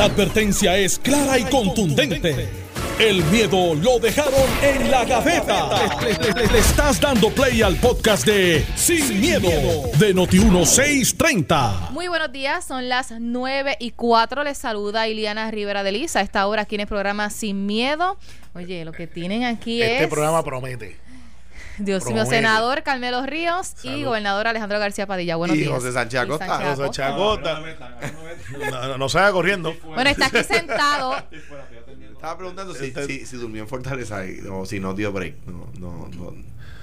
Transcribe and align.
La 0.00 0.06
advertencia 0.06 0.78
es 0.78 0.98
clara 0.98 1.38
y 1.38 1.44
contundente. 1.44 2.48
El 2.98 3.22
miedo 3.24 3.74
lo 3.74 3.98
dejaron 3.98 4.32
en 4.62 4.90
la 4.90 5.04
gaveta. 5.04 5.68
Le, 6.00 6.32
le- 6.32 6.46
le 6.50 6.58
estás 6.58 6.98
dando 6.98 7.28
play 7.28 7.60
al 7.60 7.76
podcast 7.76 8.24
de 8.24 8.64
Sin, 8.76 9.20
miedo, 9.20 9.50
de 9.98 10.14
Noti1630. 10.14 11.90
Muy 11.90 12.08
buenos 12.08 12.32
días, 12.32 12.64
son 12.64 12.88
las 12.88 13.10
9 13.10 13.76
y 13.78 13.90
4. 13.90 14.42
Les 14.42 14.56
saluda 14.56 15.06
Iliana 15.06 15.50
Rivera 15.50 15.82
de 15.82 15.92
Lisa. 15.92 16.20
A 16.20 16.22
esta 16.22 16.46
hora 16.46 16.62
aquí 16.62 16.76
en 16.76 16.80
el 16.80 16.86
programa 16.86 17.28
Sin 17.28 17.66
Miedo. 17.66 18.16
Oye, 18.54 18.86
lo 18.86 18.92
que 18.92 19.06
tienen 19.06 19.44
aquí 19.44 19.82
Este 19.82 20.04
es. 20.04 20.08
programa 20.08 20.42
promete. 20.42 20.96
Dios 21.80 22.04
mío, 22.06 22.26
senador 22.26 22.82
Carmelo 22.82 23.24
Ríos 23.26 23.74
y 23.84 24.04
gobernador 24.04 24.46
Alejandro 24.46 24.78
García 24.78 25.06
Padilla. 25.06 25.36
Buenos 25.36 25.56
Y 25.56 25.60
días. 25.60 25.72
José 25.72 25.92
Sánchez 25.92 26.20
Acosta. 26.20 26.46
Sánchez 26.46 26.76
José 26.86 27.02
Acosta. 27.02 27.60
No, 28.70 28.88
no, 28.88 28.98
no 28.98 29.08
salga 29.08 29.32
corriendo. 29.32 29.74
Bueno, 29.84 30.10
está 30.10 30.26
aquí 30.26 30.44
sentado. 30.44 31.14
Estaba 32.12 32.36
preguntando 32.36 32.74
si, 32.74 32.86
Este- 32.86 33.06
si, 33.06 33.26
si 33.26 33.36
durmió 33.36 33.62
en 33.62 33.68
Fortaleza 33.68 34.20
o 34.52 34.66
si 34.66 34.78
no 34.78 34.92
dio 34.94 35.10
break. 35.12 35.36
No, 35.46 35.66
no, 35.78 36.08
no. 36.16 36.32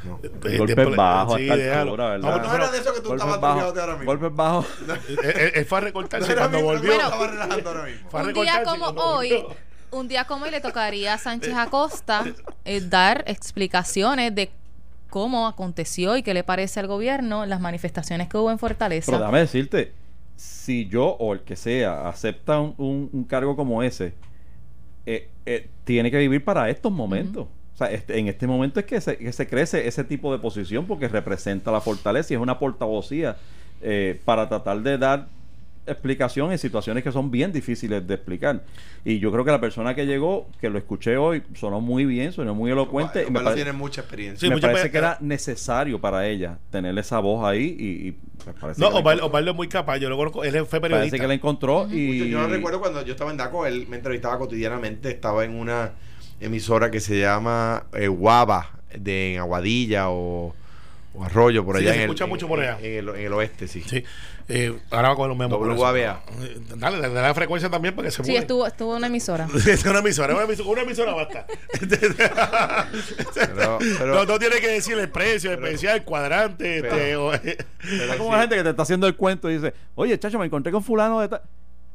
no. 0.03 0.19
Golpes 0.57 0.95
bajos 0.95 1.37
sí. 1.37 1.47
No, 1.47 1.53
era 1.55 2.71
de 2.71 2.77
eso 2.79 2.93
que 2.93 3.01
tú 3.01 3.09
Golpes 3.09 3.25
estabas 3.27 3.41
bajos. 3.41 3.73
durmiendo 3.73 3.81
ahora 3.81 3.93
mismo. 3.97 4.05
Golpes 4.11 4.35
bajos. 4.35 4.65
Él, 5.09 5.19
él- 5.23 5.51
él 5.55 5.65
fue 5.65 5.77
a 5.77 5.81
recortarse 5.81 6.35
cuando 6.35 6.61
volvió. 6.61 6.91
no 6.91 6.97
me 6.97 7.03
estaba 7.03 7.27
relajando 7.27 7.69
ahora 7.69 7.83
mismo. 7.83 8.09
Un 8.19 8.33
día 8.33 8.63
como 8.63 8.85
hoy, 8.87 9.45
un 9.91 10.07
día 10.07 10.25
como 10.25 10.45
hoy 10.45 10.51
le 10.51 10.61
tocaría 10.61 11.13
a 11.13 11.17
Sánchez 11.17 11.53
Acosta 11.55 12.23
eh, 12.65 12.81
dar 12.81 13.23
explicaciones 13.27 14.33
de 14.33 14.51
cómo 15.17 15.47
aconteció 15.47 16.15
y 16.15 16.21
qué 16.21 16.35
le 16.35 16.43
parece 16.43 16.79
al 16.79 16.85
gobierno 16.85 17.45
las 17.47 17.59
manifestaciones 17.59 18.27
que 18.27 18.37
hubo 18.37 18.51
en 18.51 18.59
Fortaleza. 18.59 19.07
Pero 19.11 19.17
déjame 19.19 19.39
decirte, 19.39 19.91
si 20.35 20.87
yo 20.87 21.07
o 21.19 21.33
el 21.33 21.39
que 21.41 21.55
sea 21.55 22.07
acepta 22.07 22.59
un, 22.59 22.75
un- 22.77 23.09
un 23.11 23.23
cargo 23.23 23.55
como 23.55 23.81
ese, 23.81 24.13
eh, 25.07 25.27
eh, 25.47 25.69
tiene 25.85 26.11
que 26.11 26.19
vivir 26.19 26.43
para 26.43 26.69
estos 26.69 26.91
momentos. 26.91 27.47
O 27.73 27.77
sea, 27.77 27.89
este- 27.91 28.19
en 28.19 28.27
este 28.27 28.45
momento 28.45 28.79
es 28.79 28.85
que 28.85 29.01
se, 29.01 29.17
que 29.17 29.31
se 29.33 29.47
crece 29.47 29.87
ese 29.87 30.03
tipo 30.03 30.31
de 30.31 30.37
posición 30.37 30.85
porque 30.85 31.07
representa 31.07 31.71
la 31.71 31.81
fortaleza 31.81 32.33
y 32.33 32.35
es 32.35 32.41
una 32.41 32.59
portavocía 32.59 33.37
eh, 33.81 34.19
para 34.23 34.47
tratar 34.47 34.81
de 34.81 34.97
dar 34.99 35.27
explicación 35.87 36.51
en 36.51 36.57
situaciones 36.59 37.03
que 37.03 37.11
son 37.11 37.31
bien 37.31 37.51
difíciles 37.51 38.05
de 38.05 38.13
explicar. 38.13 38.63
Y 39.05 39.19
yo 39.19 39.31
creo 39.31 39.43
que 39.45 39.51
la 39.51 39.59
persona 39.61 39.95
que 39.95 40.05
llegó, 40.05 40.47
que 40.61 40.69
lo 40.69 40.77
escuché 40.77 41.17
hoy, 41.17 41.43
sonó 41.55 41.81
muy 41.81 42.05
bien, 42.05 42.31
sonó 42.33 42.53
muy 42.53 42.71
elocuente. 42.71 43.21
y 43.23 43.25
me 43.27 43.31
Pablo 43.35 43.49
pare- 43.51 43.55
tiene 43.55 43.71
mucha 43.73 44.01
experiencia. 44.01 44.39
Sí, 44.39 44.49
me 44.49 44.55
mucha 44.55 44.67
parece 44.67 44.85
pe- 44.85 44.91
que 44.91 44.97
era 44.97 45.17
necesario 45.21 45.99
para 45.99 46.27
ella 46.27 46.59
tener 46.69 46.97
esa 46.97 47.19
voz 47.19 47.45
ahí 47.45 47.75
y, 47.79 48.07
y 48.09 48.17
me 48.45 48.53
parece 48.53 48.79
No. 48.81 48.89
Osvaldo 48.89 49.51
es 49.51 49.57
muy 49.57 49.67
capaz. 49.67 49.97
Yo 49.97 50.09
lo 50.09 50.17
conozco. 50.17 50.43
Él 50.43 50.51
fue 50.65 50.65
parece 50.65 50.81
periodista. 50.81 51.17
que 51.19 51.27
la 51.27 51.33
encontró 51.33 51.87
y 51.91 52.29
Yo 52.29 52.39
no 52.39 52.47
recuerdo 52.47 52.79
cuando 52.79 53.03
yo 53.05 53.13
estaba 53.13 53.31
en 53.31 53.37
DACO, 53.37 53.65
él 53.65 53.87
me 53.89 53.97
entrevistaba 53.97 54.37
cotidianamente, 54.37 55.09
estaba 55.09 55.43
en 55.45 55.55
una 55.55 55.91
emisora 56.39 56.91
que 56.91 56.99
se 56.99 57.19
llama 57.19 57.85
eh, 57.93 58.07
Guava, 58.07 58.69
de 58.97 59.33
en 59.35 59.39
Aguadilla 59.39 60.09
o, 60.09 60.53
o 61.17 61.23
Arroyo, 61.23 61.65
por 61.65 61.77
Sí, 61.77 61.81
allá 61.83 61.91
se 61.91 61.95
en, 61.95 62.01
el, 62.03 62.05
escucha 62.09 62.23
en- 62.25 62.29
mucho 62.29 62.47
por 62.47 62.59
allá. 62.59 62.77
En, 62.79 62.93
el, 62.99 63.09
en 63.09 63.25
el 63.25 63.33
oeste, 63.33 63.67
sí. 63.67 63.81
Sí. 63.87 64.03
Eh, 64.49 64.73
ahora 64.91 65.09
va 65.09 65.15
con 65.15 65.27
los 65.29 65.37
mismos. 65.37 65.77
WABA. 65.77 65.97
Eh, 66.41 66.57
Dale, 66.77 66.99
dale 67.01 67.13
la 67.21 67.33
frecuencia 67.33 67.69
también 67.69 67.93
para 67.95 68.07
que 68.07 68.11
se 68.11 68.23
Sí, 68.23 68.29
mueva. 68.31 68.41
estuvo, 68.41 68.65
estuvo 68.67 68.91
en 68.93 68.97
una 68.99 69.07
emisora. 69.07 69.47
es 69.67 69.83
una 69.85 69.99
emisora, 69.99 70.33
una 70.35 70.43
emisora, 70.45 70.69
una 70.69 70.81
emisora 70.83 71.13
basta. 71.13 71.45
Pero- 73.33 73.77
pero- 73.97 74.15
no, 74.15 74.25
no 74.25 74.39
tiene 74.39 74.57
que 74.59 74.67
decir 74.69 74.97
el 74.97 75.09
precio, 75.09 75.51
especial, 75.51 76.03
cuadrante, 76.03 76.81
pero- 76.81 76.95
este, 76.95 77.15
o- 77.17 77.31
Pero 77.81 78.11
Es 78.13 78.17
como 78.17 78.29
sí. 78.29 78.29
una 78.29 78.39
gente 78.41 78.55
que 78.55 78.63
te 78.63 78.69
está 78.69 78.83
haciendo 78.83 79.07
el 79.07 79.15
cuento 79.15 79.49
y 79.49 79.55
dice, 79.55 79.73
oye, 79.95 80.17
chacho, 80.19 80.39
me 80.39 80.45
encontré 80.45 80.71
con 80.71 80.83
fulano 80.83 81.19
de 81.21 81.27
tal. 81.29 81.41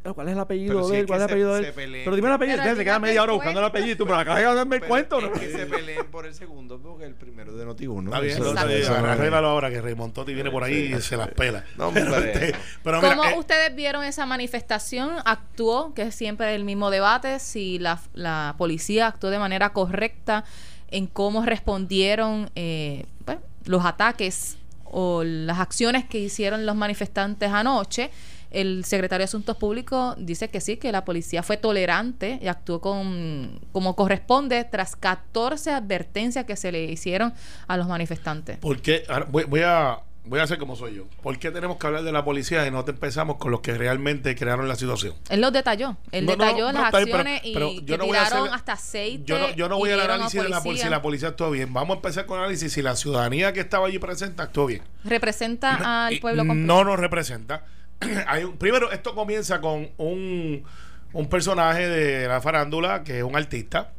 ¿Cuál 0.02 0.28
es 0.28 0.32
el 0.34 0.40
apellido 0.40 0.74
Pero 0.74 0.88
de 0.88 1.00
él? 1.00 1.06
¿Cuál 1.06 1.20
es 1.20 1.24
el 1.24 1.30
apellido 1.30 1.56
se- 1.56 1.62
de 1.62 1.72
se 1.72 1.84
él? 1.84 2.00
Pero 2.04 2.16
dime 2.16 2.28
el 2.28 2.34
apellido. 2.34 2.62
Se 2.62 2.74
dígame 2.74 3.08
media 3.08 3.22
hora 3.22 3.32
el 3.32 3.36
buscando 3.36 3.60
el 3.60 3.66
apellido. 3.66 3.96
Tú, 3.96 4.04
pero 4.04 4.18
acá 4.18 4.36
de 4.36 4.42
darme 4.42 4.76
el 4.76 4.82
cuento. 4.82 5.18
es 5.18 5.24
¿no? 5.24 5.32
que 5.32 5.50
se 5.50 5.66
peleen 5.66 6.06
por 6.10 6.26
el 6.26 6.34
segundo 6.34 6.80
porque 6.80 7.04
el 7.04 7.14
primero 7.14 7.54
de 7.54 7.64
Noti 7.64 7.86
uno. 7.86 8.10
Está 8.22 8.64
bien, 8.64 8.88
arréglalo 8.92 9.48
ahora 9.48 9.70
que 9.70 9.80
Raymond 9.80 10.12
Totti 10.12 10.34
viene 10.34 10.50
por 10.50 10.64
ahí 10.64 10.92
y 10.96 11.00
se 11.00 11.16
las 11.16 11.28
pela. 11.28 11.64
No, 11.76 11.92
pero, 11.92 12.16
este, 12.16 12.54
pero 12.82 13.00
mira, 13.00 13.14
¿Cómo 13.14 13.28
eh, 13.28 13.38
ustedes 13.38 13.74
vieron 13.76 14.04
esa 14.04 14.26
manifestación? 14.26 15.10
¿Actuó, 15.24 15.94
que 15.94 16.02
es 16.02 16.14
siempre 16.14 16.54
el 16.54 16.64
mismo 16.64 16.90
debate, 16.90 17.38
si 17.38 17.78
la, 17.78 18.00
la 18.14 18.54
policía 18.58 19.06
actuó 19.06 19.30
de 19.30 19.38
manera 19.38 19.72
correcta 19.72 20.44
en 20.90 21.06
cómo 21.06 21.44
respondieron 21.44 22.50
eh, 22.56 23.06
pues, 23.24 23.38
los 23.64 23.84
ataques 23.84 24.58
o 24.84 25.22
las 25.24 25.58
acciones 25.60 26.04
que 26.04 26.18
hicieron 26.18 26.66
los 26.66 26.74
manifestantes 26.76 27.50
anoche? 27.52 28.10
El 28.52 28.84
secretario 28.84 29.20
de 29.22 29.24
Asuntos 29.24 29.56
Públicos 29.56 30.14
dice 30.18 30.48
que 30.48 30.60
sí, 30.60 30.76
que 30.76 30.92
la 30.92 31.04
policía 31.04 31.42
fue 31.42 31.56
tolerante 31.56 32.38
y 32.42 32.48
actuó 32.48 32.80
con, 32.80 33.60
como 33.72 33.96
corresponde 33.96 34.62
tras 34.64 34.94
14 34.96 35.70
advertencias 35.72 36.44
que 36.44 36.56
se 36.56 36.70
le 36.72 36.84
hicieron 36.84 37.32
a 37.66 37.76
los 37.76 37.88
manifestantes. 37.88 38.58
¿por 38.58 38.80
qué? 38.80 39.04
Ahora 39.08 39.26
voy, 39.30 39.44
voy 39.44 39.60
a, 39.64 39.98
voy 40.24 40.38
a 40.40 40.42
hacer 40.42 40.58
como 40.58 40.76
soy 40.76 40.94
yo. 40.96 41.04
¿Por 41.22 41.38
qué 41.38 41.50
tenemos 41.50 41.78
que 41.78 41.86
hablar 41.86 42.02
de 42.02 42.12
la 42.12 42.24
policía 42.24 42.66
y 42.66 42.70
no 42.70 42.84
te 42.84 42.90
empezamos 42.92 43.36
con 43.38 43.50
los 43.50 43.60
que 43.60 43.72
realmente 43.76 44.34
crearon 44.36 44.68
la 44.68 44.76
situación? 44.76 45.14
Él 45.30 45.40
los 45.40 45.52
detalló. 45.52 45.96
Él 46.12 46.26
No, 46.26 46.32
detalló 46.32 46.72
no, 46.72 46.80
las 46.80 46.90
pero- 46.92 47.04
acciones 47.04 47.40
y 47.44 47.54
que 47.54 47.82
yo 47.84 47.96
no 47.98 48.06
voy 48.06 48.16
a 48.16 48.24
tiraron 48.24 48.44
hacer- 48.48 48.54
hasta 48.54 48.72
aceite. 48.74 49.24
Yo 49.24 49.38
no, 49.38 49.50
yo 49.54 49.68
no 49.68 49.78
voy 49.78 49.90
al 49.90 49.96
hirieron 49.96 50.10
a 50.12 50.14
análisis 50.16 50.42
de 50.42 50.48
la 50.50 50.60
policía, 50.62 50.84
si 50.84 50.90
la 50.90 51.02
policía 51.02 51.28
actuó 51.28 51.50
bien. 51.50 51.72
Vamos 51.72 51.94
a 51.94 51.96
empezar 51.96 52.26
con 52.26 52.36
el 52.38 52.44
análisis 52.44 52.72
si 52.72 52.82
la 52.82 52.96
ciudadanía 52.96 53.52
que 53.52 53.60
estaba 53.60 53.86
allí 53.86 53.98
presente 53.98 54.42
actuó 54.42 54.66
bien. 54.66 54.82
Representa 55.04 56.06
al 56.06 56.18
pueblo 56.20 56.42
completo. 56.46 56.66
no 56.66 56.84
nos 56.84 56.98
representa. 56.98 57.64
Hay 58.26 58.44
un- 58.44 58.56
primero, 58.56 58.90
esto 58.92 59.14
comienza 59.14 59.60
con 59.60 59.90
un, 59.98 60.64
un 61.12 61.28
personaje 61.28 61.88
de 61.88 62.28
la 62.28 62.40
farándula 62.40 63.04
que 63.04 63.18
es 63.18 63.24
un 63.24 63.36
artista 63.36 63.92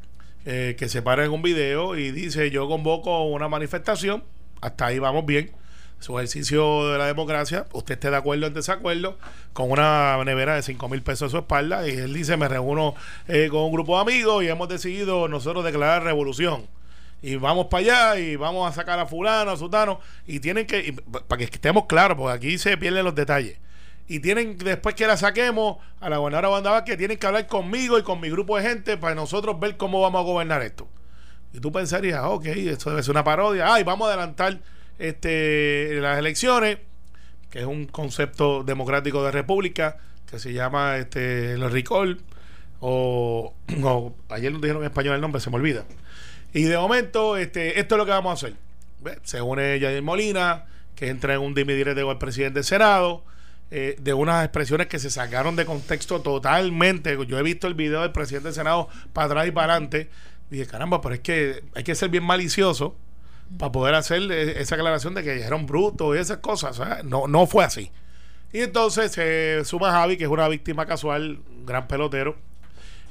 eh, 0.45 0.75
que 0.77 0.89
se 0.89 1.01
para 1.01 1.25
en 1.25 1.31
un 1.31 1.41
video 1.41 1.95
y 1.97 2.11
dice: 2.11 2.49
Yo 2.51 2.67
convoco 2.67 3.23
una 3.25 3.47
manifestación. 3.47 4.23
Hasta 4.61 4.87
ahí 4.87 4.99
vamos 4.99 5.25
bien. 5.25 5.51
Su 5.99 6.17
ejercicio 6.19 6.91
de 6.91 6.97
la 6.97 7.05
democracia, 7.05 7.65
usted 7.71 7.93
esté 7.93 8.09
de 8.09 8.17
acuerdo 8.17 8.43
o 8.45 8.47
en 8.49 8.53
desacuerdo, 8.53 9.17
con 9.53 9.71
una 9.71 10.21
nevera 10.25 10.55
de 10.55 10.61
5 10.61 10.89
mil 10.89 11.01
pesos 11.01 11.27
a 11.27 11.31
su 11.31 11.37
espalda. 11.37 11.87
Y 11.87 11.91
él 11.91 12.13
dice: 12.13 12.35
Me 12.35 12.49
reúno 12.49 12.93
eh, 13.29 13.47
con 13.49 13.61
un 13.61 13.71
grupo 13.71 13.95
de 13.95 14.01
amigos 14.01 14.43
y 14.43 14.49
hemos 14.49 14.67
decidido 14.67 15.27
nosotros 15.29 15.63
declarar 15.63 16.03
revolución 16.03 16.67
y 17.21 17.37
vamos 17.37 17.67
para 17.67 18.11
allá 18.11 18.19
y 18.19 18.35
vamos 18.35 18.69
a 18.69 18.73
sacar 18.75 18.99
a 18.99 19.05
fulano, 19.05 19.51
a 19.51 19.55
sutano 19.57 20.01
y 20.27 20.41
tienen 20.41 20.67
que, 20.67 20.79
y 20.87 20.91
pa- 20.91 21.21
para 21.25 21.37
que 21.39 21.45
estemos 21.45 21.85
claros, 21.85 22.17
porque 22.17 22.35
aquí 22.35 22.57
se 22.57 22.75
pierden 22.75 23.05
los 23.05 23.15
detalles. 23.15 23.57
Y 24.07 24.19
tienen, 24.19 24.57
después 24.57 24.95
que 24.95 25.07
la 25.07 25.15
saquemos 25.17 25.77
a 25.99 26.09
la 26.09 26.17
gobernadora 26.17 26.49
Wanda 26.49 26.83
que 26.83 26.97
tienen 26.97 27.17
que 27.17 27.25
hablar 27.25 27.47
conmigo 27.47 27.97
y 27.97 28.03
con 28.03 28.19
mi 28.19 28.29
grupo 28.29 28.57
de 28.57 28.63
gente 28.63 28.97
para 28.97 29.15
nosotros 29.15 29.59
ver 29.59 29.77
cómo 29.77 30.01
vamos 30.01 30.19
a 30.19 30.23
gobernar 30.23 30.61
esto. 30.61 30.87
Y 31.53 31.59
tú 31.59 31.71
pensarías, 31.71 32.19
ah, 32.19 32.29
ok, 32.29 32.45
esto 32.47 32.89
debe 32.89 33.03
ser 33.03 33.11
una 33.11 33.23
parodia. 33.23 33.73
Ay, 33.73 33.83
vamos 33.83 34.07
a 34.07 34.13
adelantar 34.13 34.59
este, 34.97 35.99
las 36.01 36.17
elecciones, 36.17 36.79
que 37.49 37.59
es 37.59 37.65
un 37.65 37.85
concepto 37.85 38.63
democrático 38.63 39.23
de 39.23 39.31
república, 39.31 39.97
que 40.29 40.39
se 40.39 40.51
llama 40.51 40.97
este, 40.97 41.53
el 41.53 41.71
recall, 41.71 42.19
o, 42.79 43.53
ayer 44.29 44.51
nos 44.51 44.61
dijeron 44.61 44.81
en 44.81 44.89
español 44.89 45.15
el 45.15 45.21
nombre, 45.21 45.39
se 45.39 45.49
me 45.49 45.57
olvida. 45.57 45.85
Y 46.53 46.63
de 46.63 46.77
momento, 46.77 47.37
este, 47.37 47.79
esto 47.79 47.95
es 47.95 47.99
lo 47.99 48.05
que 48.05 48.11
vamos 48.11 48.31
a 48.31 48.47
hacer. 48.47 48.57
Se 49.23 49.41
une 49.41 49.79
Jair 49.79 50.01
Molina, 50.01 50.65
que 50.95 51.09
entra 51.09 51.35
en 51.35 51.41
un 51.41 51.53
dime 51.53 51.73
directo 51.73 52.01
con 52.01 52.11
el 52.11 52.17
presidente 52.17 52.55
del 52.55 52.63
Senado, 52.63 53.23
eh, 53.75 53.95
de 53.99 54.13
unas 54.13 54.45
expresiones 54.45 54.85
que 54.85 54.99
se 54.99 55.09
sacaron 55.09 55.55
de 55.55 55.65
contexto 55.65 56.21
totalmente. 56.21 57.17
Yo 57.25 57.39
he 57.39 57.41
visto 57.41 57.65
el 57.65 57.73
video 57.73 58.01
del 58.01 58.11
presidente 58.11 58.49
del 58.49 58.53
Senado 58.53 58.87
para 59.13 59.25
atrás 59.25 59.47
y 59.47 59.51
para 59.51 59.73
adelante. 59.73 60.11
Y 60.51 60.57
dije, 60.57 60.67
caramba, 60.67 61.01
pero 61.01 61.15
es 61.15 61.21
que 61.21 61.63
hay 61.73 61.83
que 61.83 61.95
ser 61.95 62.09
bien 62.09 62.23
malicioso 62.23 62.95
para 63.57 63.71
poder 63.71 63.95
hacer 63.95 64.31
eh, 64.31 64.61
esa 64.61 64.75
aclaración 64.75 65.15
de 65.15 65.23
que 65.23 65.33
dijeron 65.33 65.65
bruto 65.65 66.13
y 66.13 66.19
esas 66.19 66.37
cosas. 66.37 67.03
No, 67.03 67.25
no 67.25 67.47
fue 67.47 67.65
así. 67.65 67.89
Y 68.51 68.59
entonces 68.59 69.11
se 69.11 69.65
suma 69.65 69.89
Javi, 69.89 70.17
que 70.17 70.25
es 70.25 70.29
una 70.29 70.47
víctima 70.49 70.85
casual, 70.85 71.39
gran 71.65 71.87
pelotero, 71.87 72.35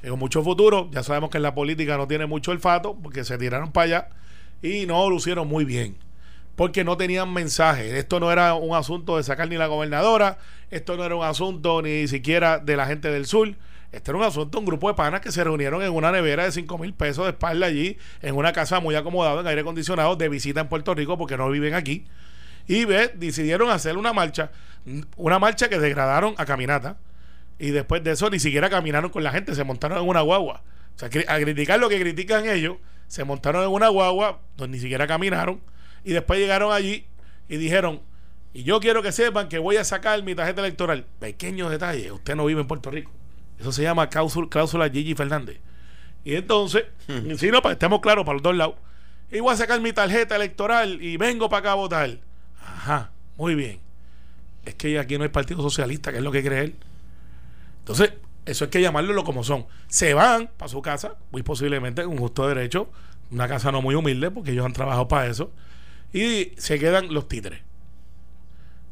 eh, 0.05 0.11
con 0.11 0.21
mucho 0.21 0.45
futuro. 0.45 0.89
Ya 0.93 1.03
sabemos 1.03 1.31
que 1.31 1.39
en 1.39 1.43
la 1.43 1.57
política 1.57 1.97
no 1.97 2.07
tiene 2.07 2.27
mucho 2.27 2.53
olfato, 2.53 2.97
porque 3.03 3.25
se 3.25 3.37
tiraron 3.37 3.73
para 3.73 3.85
allá 3.85 4.09
y 4.63 4.87
no 4.87 5.11
lucieron 5.11 5.49
muy 5.49 5.65
bien. 5.65 5.97
Porque 6.57 6.85
no 6.85 6.97
tenían 6.97 7.33
mensaje. 7.33 7.99
Esto 7.99 8.21
no 8.21 8.31
era 8.31 8.55
un 8.55 8.77
asunto 8.77 9.17
de 9.17 9.23
sacar 9.23 9.49
ni 9.49 9.57
la 9.57 9.67
gobernadora, 9.67 10.39
esto 10.71 10.97
no 10.97 11.05
era 11.05 11.17
un 11.17 11.25
asunto 11.25 11.83
ni 11.83 12.09
siquiera 12.09 12.59
de 12.59 12.77
la 12.77 12.87
gente 12.87 13.11
del 13.11 13.27
sur. 13.27 13.55
Este 13.93 14.11
era 14.11 14.19
un 14.19 14.25
asunto, 14.25 14.59
un 14.59 14.65
grupo 14.65 14.89
de 14.89 14.95
panas 14.95 15.21
que 15.21 15.31
se 15.31 15.45
reunieron 15.45 15.83
en 15.83 15.93
una 15.93 16.11
nevera 16.11 16.45
de 16.45 16.53
5 16.53 16.79
mil 16.79 16.95
pesos 16.95 17.25
de 17.25 17.33
espalda 17.33 17.67
allí, 17.67 17.99
en 18.23 18.35
una 18.35 18.53
casa 18.53 18.81
muy 18.81 18.95
acomodada, 18.95 19.43
en 19.43 19.47
aire 19.47 19.61
acondicionado, 19.61 20.17
de 20.17 20.31
visita 20.31 20.61
en 20.61 20.69
Puerto 20.69 20.95
Rico, 20.95 21.19
porque 21.19 21.37
no 21.37 21.51
viven 21.51 21.75
aquí. 21.75 22.07
Y 22.67 22.87
ve, 22.87 23.13
decidieron 23.15 23.71
hacer 23.71 23.99
una 23.99 24.15
marcha, 24.15 24.51
una 25.17 25.39
marcha 25.39 25.69
que 25.69 25.79
degradaron 25.79 26.35
a 26.39 26.47
caminata. 26.47 26.97
Y 27.59 27.71
después 27.71 28.03
de 28.03 28.13
eso 28.13 28.31
ni 28.31 28.41
siquiera 28.41 28.71
caminaron 28.71 29.11
con 29.11 29.23
la 29.23 29.31
gente, 29.31 29.55
se 29.55 29.63
montaron 29.63 29.99
en 29.99 30.09
una 30.09 30.23
guagua. 30.23 30.63
O 30.97 30.99
sea, 30.99 31.09
a 31.29 31.39
criticar 31.39 31.79
lo 31.79 31.91
que 31.91 32.01
critican 32.01 32.49
ellos, 32.49 32.77
se 33.09 33.25
montaron 33.25 33.63
en 33.63 33.71
una 33.71 33.89
guagua 33.89 34.41
donde 34.57 34.77
ni 34.77 34.83
siquiera 34.83 35.07
caminaron. 35.07 35.61
Y 36.05 36.13
después 36.13 36.39
llegaron 36.39 36.73
allí 36.73 37.07
y 37.49 37.57
dijeron, 37.57 38.01
y 38.55 38.65
yo 38.65 38.81
quiero 38.81 39.03
que 39.03 39.13
sepan 39.13 39.49
que 39.49 39.59
voy 39.59 39.77
a 39.77 39.85
sacar 39.85 40.23
mi 40.23 40.35
tarjeta 40.35 40.61
electoral. 40.61 41.07
Pequeños 41.19 41.71
detalles, 41.71 42.11
usted 42.11 42.37
no 42.37 42.45
vive 42.45 42.61
en 42.61 42.67
Puerto 42.67 42.91
Rico. 42.91 43.11
Eso 43.59 43.73
se 43.73 43.83
llama 43.83 44.09
cláusula, 44.09 44.49
cláusula 44.49 44.91
Gigi 44.91 45.15
Fernández. 45.15 45.59
Y 46.25 46.35
entonces, 46.35 46.85
si 47.37 47.51
no, 47.51 47.63
para 47.63 47.75
que 47.75 47.77
estemos 47.77 48.01
claros 48.01 48.25
para 48.25 48.35
los 48.35 48.43
dos 48.43 48.55
lados, 48.55 48.75
y 49.31 49.41
voy 49.41 49.55
a 49.55 49.57
sacar 49.57 49.81
mi 49.81 49.93
tarjeta 49.93 50.37
electoral 50.37 51.03
y 51.03 51.17
vengo 51.17 51.49
para 51.49 51.61
acá 51.61 51.73
a 51.73 51.77
votar. 51.77 52.19
Ajá, 52.61 53.11
muy 53.37 53.55
bien. 53.55 53.81
Es 54.65 54.75
que 54.75 54.99
aquí 54.99 55.17
no 55.17 55.25
hay 55.25 55.31
Partido 55.31 55.63
Socialista, 55.63 56.13
que 56.13 56.19
es 56.19 56.25
lo 56.25 56.31
que 56.31 56.45
cree 56.45 56.65
él. 56.65 56.77
Entonces, 57.79 58.13
eso 58.45 58.65
hay 58.65 58.71
que 58.71 58.81
llamarlo 58.81 59.25
como 59.25 59.43
son. 59.43 59.67
Se 59.89 60.15
van 60.15 60.51
para 60.57 60.69
su 60.69 60.83
casa, 60.83 61.17
muy 61.31 61.43
posiblemente 61.43 62.05
con 62.05 62.19
justo 62.19 62.47
derecho, 62.47 62.91
una 63.31 63.49
casa 63.49 63.73
no 63.73 63.81
muy 63.81 63.95
humilde, 63.95 64.31
porque 64.31 64.51
ellos 64.51 64.67
han 64.67 64.73
trabajado 64.73 65.09
para 65.09 65.27
eso, 65.27 65.51
y 66.13 66.53
se 66.57 66.79
quedan 66.79 67.13
los 67.13 67.29
títeres. 67.29 67.61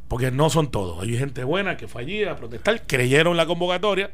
Porque 0.08 0.30
no 0.30 0.50
son 0.50 0.70
todos. 0.70 1.02
Hay 1.02 1.16
gente 1.16 1.44
buena 1.44 1.76
que 1.76 1.86
fue 1.86 2.02
allí 2.02 2.24
a 2.24 2.36
protestar, 2.36 2.86
creyeron 2.86 3.36
la 3.36 3.46
convocatoria, 3.46 4.12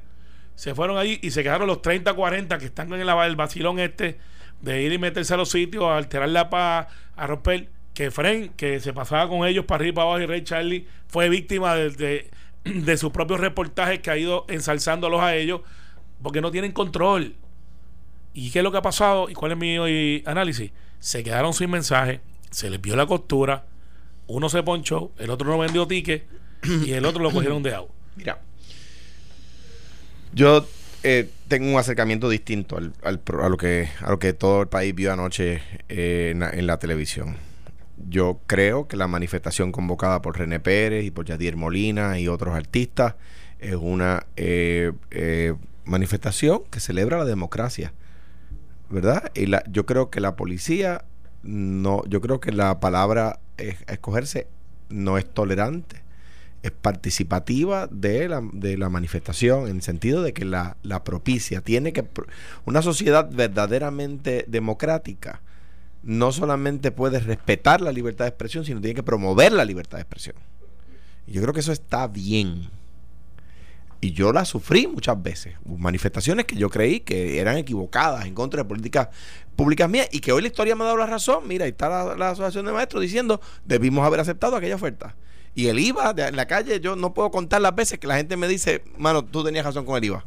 se 0.54 0.74
fueron 0.74 0.98
allí 0.98 1.18
y 1.22 1.30
se 1.30 1.42
quedaron 1.42 1.66
los 1.66 1.82
30, 1.82 2.12
40 2.12 2.58
que 2.58 2.66
están 2.66 2.92
en 2.92 3.00
el, 3.00 3.08
el 3.08 3.36
vacilón 3.36 3.78
este 3.78 4.18
de 4.60 4.82
ir 4.82 4.92
y 4.92 4.98
meterse 4.98 5.34
a 5.34 5.36
los 5.36 5.50
sitios, 5.50 5.84
a 5.84 5.96
alterar 5.96 6.28
la 6.28 6.50
paz, 6.50 6.88
a 7.14 7.26
romper. 7.26 7.70
Que 7.94 8.10
Fren, 8.10 8.50
que 8.50 8.78
se 8.80 8.92
pasaba 8.92 9.26
con 9.26 9.46
ellos 9.48 9.64
para 9.64 9.76
arriba 9.76 9.88
y 9.88 9.94
para 9.94 10.08
abajo, 10.08 10.20
y 10.20 10.26
Rey 10.26 10.44
Charlie 10.44 10.86
fue 11.06 11.30
víctima 11.30 11.74
de, 11.74 11.90
de, 11.90 12.30
de 12.64 12.96
sus 12.98 13.10
propios 13.10 13.40
reportajes 13.40 14.00
que 14.00 14.10
ha 14.10 14.18
ido 14.18 14.44
ensalzándolos 14.50 15.22
a 15.22 15.34
ellos, 15.34 15.62
porque 16.22 16.42
no 16.42 16.50
tienen 16.50 16.72
control. 16.72 17.36
¿Y 18.34 18.50
qué 18.50 18.58
es 18.58 18.62
lo 18.62 18.70
que 18.70 18.76
ha 18.76 18.82
pasado? 18.82 19.30
¿Y 19.30 19.32
cuál 19.32 19.52
es 19.52 19.58
mi 19.58 20.22
análisis? 20.26 20.72
Se 20.98 21.24
quedaron 21.24 21.54
sin 21.54 21.70
mensaje, 21.70 22.20
se 22.50 22.70
les 22.70 22.80
vio 22.80 22.96
la 22.96 23.06
costura, 23.06 23.66
uno 24.26 24.48
se 24.48 24.62
ponchó, 24.62 25.12
el 25.18 25.30
otro 25.30 25.48
no 25.48 25.58
vendió 25.58 25.86
ticket 25.86 26.26
y 26.84 26.92
el 26.92 27.04
otro 27.04 27.22
lo 27.22 27.30
cogieron 27.30 27.62
de 27.62 27.74
agua. 27.74 27.90
Mira, 28.16 28.40
yo 30.32 30.66
eh, 31.02 31.30
tengo 31.48 31.70
un 31.70 31.78
acercamiento 31.78 32.28
distinto 32.28 32.76
al, 32.76 32.92
al 33.02 33.20
a, 33.42 33.48
lo 33.48 33.56
que, 33.56 33.88
a 34.00 34.10
lo 34.10 34.18
que 34.18 34.32
todo 34.32 34.62
el 34.62 34.68
país 34.68 34.94
vio 34.94 35.12
anoche 35.12 35.62
eh, 35.88 36.30
en, 36.32 36.40
la, 36.40 36.50
en 36.50 36.66
la 36.66 36.78
televisión. 36.78 37.36
Yo 38.08 38.40
creo 38.46 38.88
que 38.88 38.96
la 38.96 39.06
manifestación 39.06 39.72
convocada 39.72 40.20
por 40.20 40.38
René 40.38 40.60
Pérez 40.60 41.04
y 41.04 41.10
por 41.10 41.24
Yadier 41.24 41.56
Molina 41.56 42.18
y 42.18 42.28
otros 42.28 42.54
artistas 42.54 43.14
es 43.58 43.74
una 43.74 44.26
eh, 44.36 44.92
eh, 45.10 45.54
manifestación 45.84 46.62
que 46.70 46.80
celebra 46.80 47.16
la 47.16 47.24
democracia, 47.24 47.94
¿verdad? 48.90 49.32
Y 49.34 49.46
la, 49.46 49.64
yo 49.70 49.86
creo 49.86 50.10
que 50.10 50.20
la 50.20 50.36
policía, 50.36 51.04
no, 51.42 52.02
yo 52.06 52.20
creo 52.20 52.40
que 52.40 52.52
la 52.52 52.80
palabra 52.80 53.40
escogerse 53.86 54.48
no 54.88 55.18
es 55.18 55.26
tolerante 55.26 56.06
es 56.66 56.72
participativa 56.72 57.86
de 57.86 58.28
la, 58.28 58.42
de 58.52 58.76
la 58.76 58.88
manifestación, 58.88 59.68
en 59.68 59.76
el 59.76 59.82
sentido 59.82 60.22
de 60.22 60.32
que 60.32 60.44
la, 60.44 60.76
la 60.82 61.04
propicia. 61.04 61.60
Tiene 61.60 61.92
que. 61.92 62.04
Una 62.64 62.82
sociedad 62.82 63.30
verdaderamente 63.30 64.44
democrática 64.48 65.42
no 66.02 66.32
solamente 66.32 66.90
puede 66.90 67.20
respetar 67.20 67.80
la 67.80 67.92
libertad 67.92 68.24
de 68.24 68.30
expresión, 68.30 68.64
sino 68.64 68.80
tiene 68.80 68.94
que 68.94 69.02
promover 69.02 69.52
la 69.52 69.64
libertad 69.64 69.98
de 69.98 70.02
expresión. 70.02 70.36
Yo 71.26 71.40
creo 71.40 71.54
que 71.54 71.60
eso 71.60 71.72
está 71.72 72.08
bien. 72.08 72.68
Y 74.00 74.12
yo 74.12 74.32
la 74.32 74.44
sufrí 74.44 74.86
muchas 74.86 75.22
veces. 75.22 75.54
Manifestaciones 75.64 76.44
que 76.44 76.56
yo 76.56 76.68
creí 76.68 77.00
que 77.00 77.40
eran 77.40 77.56
equivocadas 77.56 78.26
en 78.26 78.34
contra 78.34 78.62
de 78.62 78.68
políticas 78.68 79.08
públicas 79.56 79.88
mías 79.88 80.08
y 80.12 80.20
que 80.20 80.32
hoy 80.32 80.42
la 80.42 80.48
historia 80.48 80.76
me 80.76 80.82
ha 80.82 80.86
dado 80.86 80.98
la 80.98 81.06
razón. 81.06 81.48
Mira, 81.48 81.64
ahí 81.64 81.70
está 81.70 82.14
la, 82.14 82.30
Asociación 82.30 82.66
de 82.66 82.72
Maestros 82.72 83.02
diciendo 83.02 83.40
debimos 83.64 84.06
haber 84.06 84.20
aceptado 84.20 84.56
aquella 84.56 84.74
oferta. 84.74 85.16
Y 85.54 85.68
el 85.68 85.78
IVA 85.78 86.14
en 86.18 86.36
la 86.36 86.46
calle, 86.46 86.80
yo 86.80 86.96
no 86.96 87.14
puedo 87.14 87.30
contar 87.30 87.62
las 87.62 87.74
veces 87.74 87.98
que 87.98 88.06
la 88.06 88.16
gente 88.16 88.36
me 88.36 88.46
dice, 88.46 88.84
mano, 88.98 89.24
tú 89.24 89.42
tenías 89.42 89.64
razón 89.64 89.86
con 89.86 89.96
el 89.96 90.04
IVA. 90.04 90.24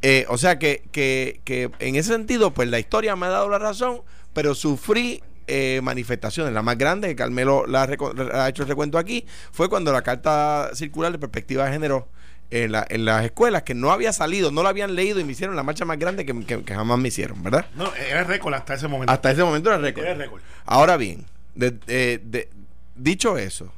Eh, 0.00 0.24
o 0.28 0.38
sea 0.38 0.58
que, 0.58 0.88
que, 0.90 1.42
que 1.44 1.70
en 1.80 1.96
ese 1.96 2.12
sentido, 2.12 2.54
pues 2.54 2.68
la 2.68 2.78
historia 2.78 3.14
me 3.16 3.26
ha 3.26 3.30
dado 3.30 3.48
la 3.50 3.58
razón, 3.58 4.00
pero 4.32 4.54
sufrí 4.54 5.22
eh, 5.50 5.80
manifestaciones. 5.82 6.52
La 6.52 6.60
más 6.60 6.76
grande, 6.76 7.08
que 7.08 7.16
Carmelo 7.16 7.66
la 7.66 7.84
ha 7.84 8.48
hecho 8.50 8.62
el 8.64 8.68
recuento 8.68 8.98
aquí, 8.98 9.24
fue 9.50 9.70
cuando 9.70 9.92
la 9.92 10.02
carta 10.02 10.70
circular 10.74 11.10
de 11.10 11.18
perspectiva 11.18 11.64
de 11.64 11.72
género 11.72 12.08
en, 12.50 12.72
la- 12.72 12.86
en 12.88 13.04
las 13.04 13.24
escuelas, 13.24 13.62
que 13.62 13.74
no 13.74 13.90
había 13.90 14.12
salido, 14.12 14.50
no 14.50 14.62
la 14.62 14.70
habían 14.70 14.94
leído 14.94 15.20
y 15.20 15.24
me 15.24 15.32
hicieron 15.32 15.54
la 15.56 15.62
marcha 15.62 15.84
más 15.84 15.98
grande 15.98 16.24
que, 16.24 16.38
que- 16.46 16.62
que 16.64 16.74
jamás 16.74 16.98
me 16.98 17.08
hicieron, 17.08 17.42
¿verdad? 17.42 17.66
No, 17.76 17.92
era 17.94 18.24
récord 18.24 18.54
hasta 18.54 18.74
ese 18.74 18.88
momento. 18.88 19.12
Hasta 19.12 19.30
ese 19.30 19.42
momento 19.44 19.68
era 19.70 19.78
récord. 19.78 20.04
Era 20.04 20.14
récord. 20.14 20.40
Ahora 20.64 20.96
bien, 20.96 21.26
de- 21.54 21.78
eh, 21.88 22.20
de- 22.24 22.48
dicho 22.94 23.36
eso, 23.38 23.72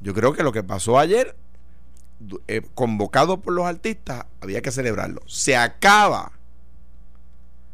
yo 0.00 0.12
creo 0.14 0.32
que 0.32 0.42
lo 0.42 0.52
que 0.52 0.62
pasó 0.64 0.98
ayer, 0.98 1.36
eh, 2.48 2.62
convocado 2.74 3.40
por 3.40 3.52
los 3.54 3.64
artistas, 3.66 4.24
había 4.40 4.60
que 4.62 4.70
celebrarlo. 4.72 5.22
Se 5.26 5.56
acaba 5.56 6.32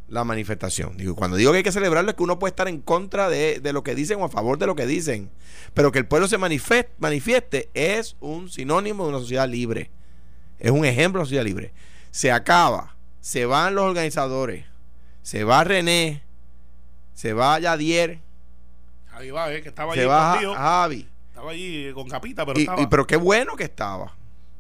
la 0.09 0.25
manifestación. 0.25 0.97
Digo, 0.99 1.15
cuando 1.17 1.37
digo 1.39 1.53
que 1.53 1.59
hay 1.59 1.63
que 1.65 1.73
celebrarlo 1.73 2.11
es 2.11 2.17
que 2.17 2.23
uno 2.23 2.39
puede 2.39 2.51
estar 2.51 2.69
en 2.69 2.81
contra 2.83 3.31
de, 3.31 3.61
de 3.61 3.73
lo 3.73 3.83
que 3.83 3.95
dicen 3.95 4.21
o 4.21 4.25
a 4.25 4.29
favor 4.29 4.59
de 4.59 4.67
lo 4.67 4.77
que 4.77 4.85
dicen. 4.87 5.31
Pero 5.73 5.91
que 5.91 5.99
el 5.99 6.07
pueblo 6.07 6.29
se 6.29 6.39
manifest- 6.39 6.89
manifieste 6.99 7.71
es 7.73 8.17
un 8.21 8.51
sinónimo 8.51 9.05
de 9.05 9.11
una 9.11 9.19
sociedad 9.21 9.49
libre. 9.49 9.91
Es 10.63 10.71
un 10.71 10.85
ejemplo 10.85 11.21
de 11.21 11.27
sociedad 11.27 11.45
libre. 11.45 11.73
Se 12.13 12.31
acaba. 12.31 12.95
Se 13.21 13.47
van 13.47 13.75
los 13.75 13.85
organizadores. 13.85 14.65
Se 15.23 15.43
va 15.43 15.65
René. 15.65 16.23
Se 17.15 17.33
va 17.33 17.59
Yadier. 17.59 18.21
Ahí 19.13 19.31
va, 19.33 19.53
eh, 19.53 19.61
que 19.61 19.69
estaba 19.69 19.93
Se 19.93 20.01
allí 20.01 20.09
va 20.09 20.29
escondido. 20.29 20.55
Javi. 20.55 21.09
Estaba 21.31 21.51
allí 21.51 21.93
con 21.93 22.09
capita, 22.09 22.47
pero 22.47 22.59
Y, 22.59 22.63
estaba. 22.63 22.81
y- 22.81 22.87
pero 22.87 23.07
qué 23.07 23.17
bueno 23.17 23.57
que 23.57 23.65
estaba. 23.65 24.15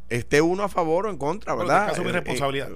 Esté 0.08 0.40
uno 0.42 0.64
a 0.64 0.68
favor 0.68 1.06
o 1.06 1.10
en 1.10 1.16
contra, 1.18 1.54
Pero 1.54 1.66
¿verdad? 1.66 1.84
tiene 1.84 1.86
que 1.86 1.92
asumir 1.92 2.08
Eh, 2.08 2.10
eh, 2.10 2.20
responsabilidad. 2.20 2.68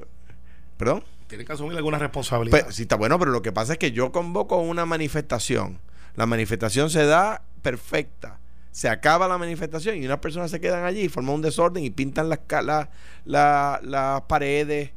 ¿Perdón? 0.76 1.04
Tienen 1.26 1.46
que 1.46 1.52
asumir 1.52 1.76
alguna 1.76 1.98
responsabilidad. 1.98 2.56
Pero, 2.60 2.72
sí, 2.72 2.82
está 2.82 2.94
bueno, 2.96 3.18
pero 3.18 3.32
lo 3.32 3.42
que 3.42 3.50
pasa 3.52 3.72
es 3.72 3.78
que 3.78 3.90
yo 3.92 4.12
convoco 4.12 4.58
una 4.58 4.86
manifestación. 4.86 5.80
La 6.14 6.26
manifestación 6.26 6.90
se 6.90 7.04
da 7.04 7.42
perfecta. 7.62 8.38
Se 8.76 8.90
acaba 8.90 9.26
la 9.26 9.38
manifestación 9.38 9.96
y 9.96 10.04
unas 10.04 10.18
personas 10.18 10.50
se 10.50 10.60
quedan 10.60 10.84
allí 10.84 11.00
y 11.04 11.08
forman 11.08 11.36
un 11.36 11.40
desorden 11.40 11.82
y 11.82 11.88
pintan 11.88 12.28
las, 12.28 12.40
la- 12.62 12.90
la- 13.24 13.80
las 13.82 14.20
paredes 14.24 14.90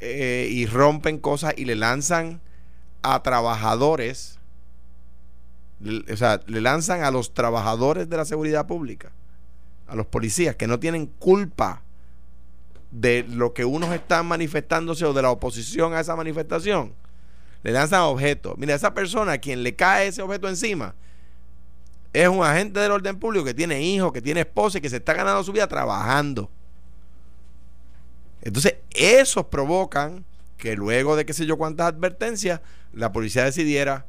eh, 0.00 0.48
y 0.50 0.64
rompen 0.64 1.18
cosas 1.18 1.52
y 1.54 1.66
le 1.66 1.76
lanzan 1.76 2.40
a 3.02 3.22
trabajadores. 3.22 4.38
le- 5.80 6.10
O 6.10 6.16
sea, 6.16 6.40
le 6.46 6.62
lanzan 6.62 7.02
a 7.02 7.10
los 7.10 7.34
trabajadores 7.34 8.08
de 8.08 8.16
la 8.16 8.24
seguridad 8.24 8.66
pública, 8.66 9.12
a 9.86 9.94
los 9.96 10.06
policías 10.06 10.56
que 10.56 10.66
no 10.66 10.80
tienen 10.80 11.04
culpa 11.04 11.82
de 12.90 13.22
lo 13.28 13.52
que 13.52 13.66
unos 13.66 13.92
están 13.94 14.24
manifestándose 14.24 15.04
o 15.04 15.12
de 15.12 15.20
la 15.20 15.30
oposición 15.30 15.92
a 15.92 16.00
esa 16.00 16.16
manifestación, 16.16 16.94
le 17.62 17.72
lanzan 17.72 18.00
objetos. 18.00 18.56
Mira, 18.56 18.74
esa 18.74 18.94
persona 18.94 19.32
a 19.32 19.38
quien 19.38 19.62
le 19.62 19.76
cae 19.76 20.06
ese 20.06 20.22
objeto 20.22 20.48
encima 20.48 20.94
es 22.22 22.28
un 22.28 22.42
agente 22.42 22.80
del 22.80 22.92
orden 22.92 23.18
público 23.18 23.44
que 23.44 23.52
tiene 23.52 23.82
hijos, 23.82 24.10
que 24.10 24.22
tiene 24.22 24.40
esposa 24.40 24.78
y 24.78 24.80
que 24.80 24.88
se 24.88 24.96
está 24.96 25.12
ganando 25.12 25.44
su 25.44 25.52
vida 25.52 25.66
trabajando. 25.66 26.50
Entonces, 28.40 28.76
esos 28.90 29.44
provocan 29.46 30.24
que 30.56 30.76
luego 30.76 31.14
de 31.14 31.26
qué 31.26 31.34
sé 31.34 31.44
yo 31.44 31.58
cuántas 31.58 31.88
advertencias, 31.88 32.62
la 32.94 33.12
policía 33.12 33.44
decidiera 33.44 34.06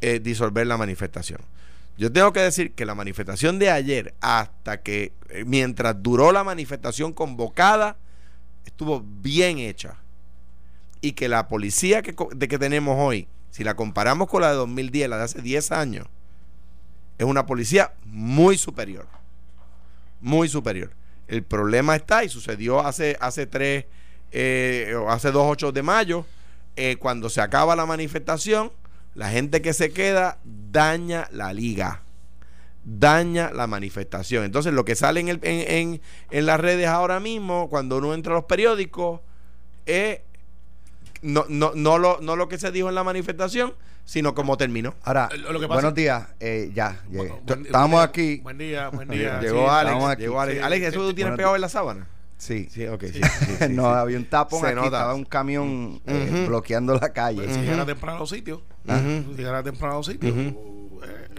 eh, 0.00 0.20
disolver 0.20 0.66
la 0.66 0.78
manifestación. 0.78 1.38
Yo 1.98 2.10
tengo 2.10 2.32
que 2.32 2.40
decir 2.40 2.72
que 2.72 2.86
la 2.86 2.94
manifestación 2.94 3.58
de 3.58 3.70
ayer, 3.70 4.14
hasta 4.22 4.80
que, 4.80 5.12
eh, 5.28 5.44
mientras 5.44 6.02
duró 6.02 6.32
la 6.32 6.44
manifestación 6.44 7.12
convocada, 7.12 7.98
estuvo 8.64 9.04
bien 9.04 9.58
hecha. 9.58 9.98
Y 11.02 11.12
que 11.12 11.28
la 11.28 11.46
policía 11.46 12.00
que, 12.00 12.16
de 12.34 12.48
que 12.48 12.58
tenemos 12.58 12.96
hoy, 12.98 13.28
si 13.50 13.64
la 13.64 13.76
comparamos 13.76 14.30
con 14.30 14.40
la 14.40 14.48
de 14.48 14.56
2010, 14.56 15.10
la 15.10 15.18
de 15.18 15.24
hace 15.24 15.42
10 15.42 15.72
años, 15.72 16.06
es 17.18 17.26
una 17.26 17.46
policía 17.46 17.92
muy 18.04 18.56
superior. 18.58 19.06
Muy 20.20 20.48
superior. 20.48 20.90
El 21.28 21.42
problema 21.42 21.96
está, 21.96 22.24
y 22.24 22.28
sucedió 22.28 22.80
hace, 22.80 23.16
hace 23.20 23.46
tres, 23.46 23.86
eh, 24.32 24.94
hace 25.08 25.30
dos 25.30 25.44
8 25.48 25.72
de 25.72 25.82
mayo, 25.82 26.26
eh, 26.76 26.96
cuando 26.96 27.28
se 27.30 27.40
acaba 27.40 27.76
la 27.76 27.86
manifestación, 27.86 28.72
la 29.14 29.30
gente 29.30 29.62
que 29.62 29.72
se 29.72 29.92
queda 29.92 30.38
daña 30.44 31.28
la 31.30 31.52
liga, 31.52 32.02
daña 32.84 33.50
la 33.52 33.66
manifestación. 33.66 34.44
Entonces, 34.44 34.72
lo 34.72 34.84
que 34.84 34.96
sale 34.96 35.20
en, 35.20 35.28
el- 35.28 35.40
en, 35.42 35.70
en- 35.94 36.00
en 36.30 36.46
las 36.46 36.58
redes 36.60 36.88
ahora 36.88 37.20
mismo, 37.20 37.68
cuando 37.70 37.98
uno 37.98 38.12
entra 38.12 38.32
a 38.32 38.36
los 38.36 38.44
periódicos, 38.44 39.20
es 39.86 40.20
no, 41.22 41.46
no, 41.48 41.72
no, 41.74 41.96
lo, 41.98 42.18
no 42.20 42.36
lo 42.36 42.48
que 42.48 42.58
se 42.58 42.70
dijo 42.72 42.88
en 42.88 42.94
la 42.94 43.04
manifestación, 43.04 43.72
sino 44.04 44.34
cómo 44.34 44.56
terminó. 44.56 44.94
Ahora, 45.02 45.28
Lo- 45.36 45.52
lo 45.52 45.60
que 45.60 45.66
pasa- 45.66 45.74
buenos 45.80 45.94
días. 45.94 46.26
eh, 46.40 46.70
ya, 46.74 47.00
llegué. 47.10 47.32
Buen- 47.46 47.66
Estamos 47.66 47.90
buen 47.90 47.90
día, 47.90 48.02
aquí. 48.02 48.36
Buen 48.42 48.58
día, 48.58 48.88
buen 48.90 49.08
día. 49.08 49.40
llegó 49.40 49.64
Sí, 49.64 49.70
Alex. 49.70 50.04
aquí. 50.04 50.22
Llegó 50.22 50.40
Alex. 50.40 50.58
Sí, 50.58 50.64
Alex, 50.64 50.82
¿eso 50.82 50.90
sí, 50.92 50.98
tú 50.98 51.08
sí. 51.08 51.14
tienes 51.14 51.36
pegado 51.36 51.54
en 51.54 51.60
la 51.60 51.68
sábana? 51.68 52.06
Sí. 52.36 52.68
Sí, 52.70 52.86
ok, 52.86 53.02
sí. 53.04 53.12
sí, 53.12 53.20
sí, 53.60 53.68
no, 53.70 53.82
sí. 53.84 53.88
había 53.98 54.18
un 54.18 54.24
tapón 54.26 54.60
Se 54.60 54.66
aquí, 54.66 54.74
nota. 54.76 54.86
estaba 54.88 55.14
un 55.14 55.24
camión 55.24 56.02
eh, 56.06 56.44
bloqueando 56.46 56.94
la 56.98 57.12
calle. 57.12 57.42
Pues, 57.44 57.54
si 57.54 57.60
llegara 57.62 57.86
temprano 57.86 58.16
a 58.16 58.20
los 58.20 58.28
sitios. 58.30 58.60
Ujú. 58.86 59.32
Si 59.32 59.36
llegara 59.38 59.62
temprano 59.62 59.94
a 59.94 59.96
los 59.98 60.06
sitios. 60.06 60.34
Eh, 60.36 60.54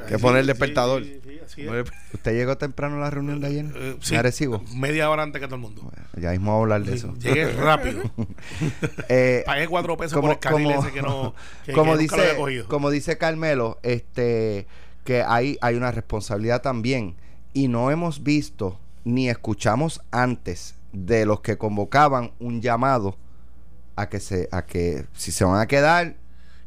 Que 0.07 0.17
poner 0.19 0.39
el 0.39 0.45
sí, 0.45 0.48
despertador. 0.51 1.03
Así 1.45 1.61
es. 1.67 1.91
¿Usted 2.13 2.33
llegó 2.33 2.57
temprano 2.57 2.97
a 2.97 2.99
la 2.99 3.09
reunión 3.09 3.39
de 3.41 3.47
ayer? 3.47 3.65
Eh, 3.75 3.91
¿En 3.95 4.01
sí, 4.01 4.15
Arecibo? 4.15 4.63
media 4.75 5.09
hora 5.09 5.23
antes 5.23 5.39
que 5.41 5.47
todo 5.47 5.55
el 5.55 5.61
mundo. 5.61 5.89
Ya 6.17 6.31
mismo 6.31 6.51
vamos 6.51 6.59
a 6.71 6.75
hablar 6.75 6.89
de 6.89 6.95
eso. 6.95 7.13
Llegué 7.19 7.51
rápido. 7.53 8.01
Eh, 9.09 9.43
Pagué 9.45 9.67
cuatro 9.67 9.97
pesos 9.97 10.13
como- 10.13 10.27
por 10.27 10.33
el 10.33 10.39
carril 10.39 10.67
como- 10.67 10.81
ese 10.81 10.91
que 10.93 11.01
no 11.01 11.33
que, 11.65 11.73
como 11.73 11.95
que 11.95 12.01
nunca 12.03 12.15
lo 12.15 12.21
había 12.21 12.31
dice 12.33 12.39
cogido. 12.41 12.67
como 12.67 12.89
dice 12.89 13.17
Carmelo 13.17 13.79
este 13.83 14.67
que 15.03 15.23
hay 15.23 15.57
hay 15.61 15.75
una 15.75 15.91
responsabilidad 15.91 16.61
también 16.61 17.15
y 17.53 17.67
no 17.67 17.91
hemos 17.91 18.23
visto 18.23 18.79
ni 19.03 19.29
escuchamos 19.29 20.01
antes 20.11 20.75
de 20.93 21.25
los 21.25 21.41
que 21.41 21.57
convocaban 21.57 22.31
un 22.39 22.61
llamado 22.61 23.17
a 23.95 24.09
que 24.09 24.19
se 24.19 24.49
a 24.51 24.65
que 24.65 25.05
si 25.13 25.31
se 25.31 25.45
van 25.45 25.59
a 25.61 25.67
quedar 25.67 26.15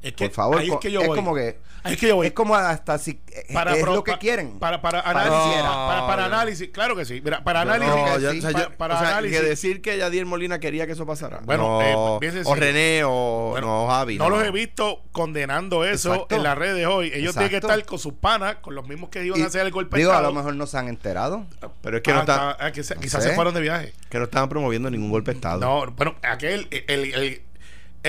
es 0.02 0.12
que, 0.12 0.26
por 0.26 0.34
favor 0.34 0.58
ahí 0.58 0.66
es 0.68 0.72
co- 0.74 0.80
que 0.80 0.90
yo 0.92 1.00
es 1.00 1.06
voy. 1.08 1.16
como 1.16 1.34
que 1.34 1.58
Ahí 1.84 1.94
es 1.94 2.00
que 2.00 2.08
yo 2.08 2.16
voy. 2.16 2.26
es 2.26 2.32
como 2.32 2.54
hasta 2.56 2.98
si 2.98 3.20
es 3.28 3.56
pro- 3.80 3.94
lo 3.94 4.02
que 4.04 4.12
pa- 4.12 4.18
quieren 4.18 4.58
Para, 4.58 4.80
para 4.82 5.00
análisis. 5.00 5.62
Para, 5.62 6.06
para 6.06 6.28
No, 6.28 6.34
análisis. 6.36 6.68
Claro 6.70 6.96
que 6.96 7.04
sí. 7.04 7.20
Mira, 7.22 7.42
para 7.44 7.60
análisis. 7.62 7.94
no, 7.94 8.06
No, 8.06 8.18
yo- 8.18 8.32
sí, 8.32 8.38
o 8.38 8.42
sea, 8.42 8.50
pa- 8.52 8.58
yo- 8.62 8.76
para 8.76 8.94
o 8.96 8.98
sea, 8.98 9.08
análisis. 9.10 9.38
que 9.40 9.46
decir 9.46 9.80
que 9.80 9.96
Yadier 9.96 10.26
Molina 10.26 10.58
quería 10.58 10.86
que 10.86 10.92
eso 10.92 11.06
pasara. 11.06 11.40
Bueno, 11.44 11.80
no, 11.80 12.20
eh, 12.20 12.42
o. 12.44 12.54
René 12.56 13.02
o 13.04 13.48
Bueno, 13.52 13.66
no 13.84 13.88
Javi. 13.88 14.18
no 14.18 14.28
los 14.28 14.42
he 14.44 14.50
visto 14.50 15.02
condenando 15.12 15.84
eso 15.84 16.12
Exacto. 16.14 16.34
en 16.36 16.42
las 16.42 16.58
redes 16.58 16.86
hoy. 16.86 17.10
Ellos 17.14 17.32
tienen 17.34 17.50
que 17.50 17.56
estar 17.58 17.84
con 17.86 17.98
sus 17.98 18.14
panas, 18.14 18.56
con 18.56 18.74
los 18.74 18.86
mismos 18.88 19.10
que 19.10 19.24
iban 19.24 19.38
Y, 19.38 19.42
a 19.42 19.46
hacer 19.46 19.64
el 19.64 19.70
golpe 19.72 19.96
de 19.96 20.02
digo 20.02 20.12
a 20.12 20.20
lo 20.20 20.32
mejor 20.32 20.54
no 20.56 20.66
se 20.66 20.78
han 20.78 20.88
enterado 20.88 21.46
Pero 21.80 21.96
es 21.98 22.02
que 22.02 22.12
no 22.12 22.18
Ah, 22.18 22.20
está, 22.20 22.56
ah, 22.58 22.72
que 22.72 22.82
se- 22.82 22.96
quizás 22.96 23.22
sé. 23.22 23.30
se 23.30 23.34
fueron 23.36 23.54
de 23.54 23.60
viaje. 23.60 23.92
que 24.10 24.18
no 24.18 24.24
estaban 24.24 24.48
promoviendo 24.48 24.90
ningún 24.90 25.10
golpe 25.10 25.30
de 25.30 25.36
estado. 25.36 25.60
No, 25.60 25.90
bueno, 25.92 26.16
aquel, 26.22 26.66
el, 26.70 26.84
el, 26.88 27.14
el 27.14 27.42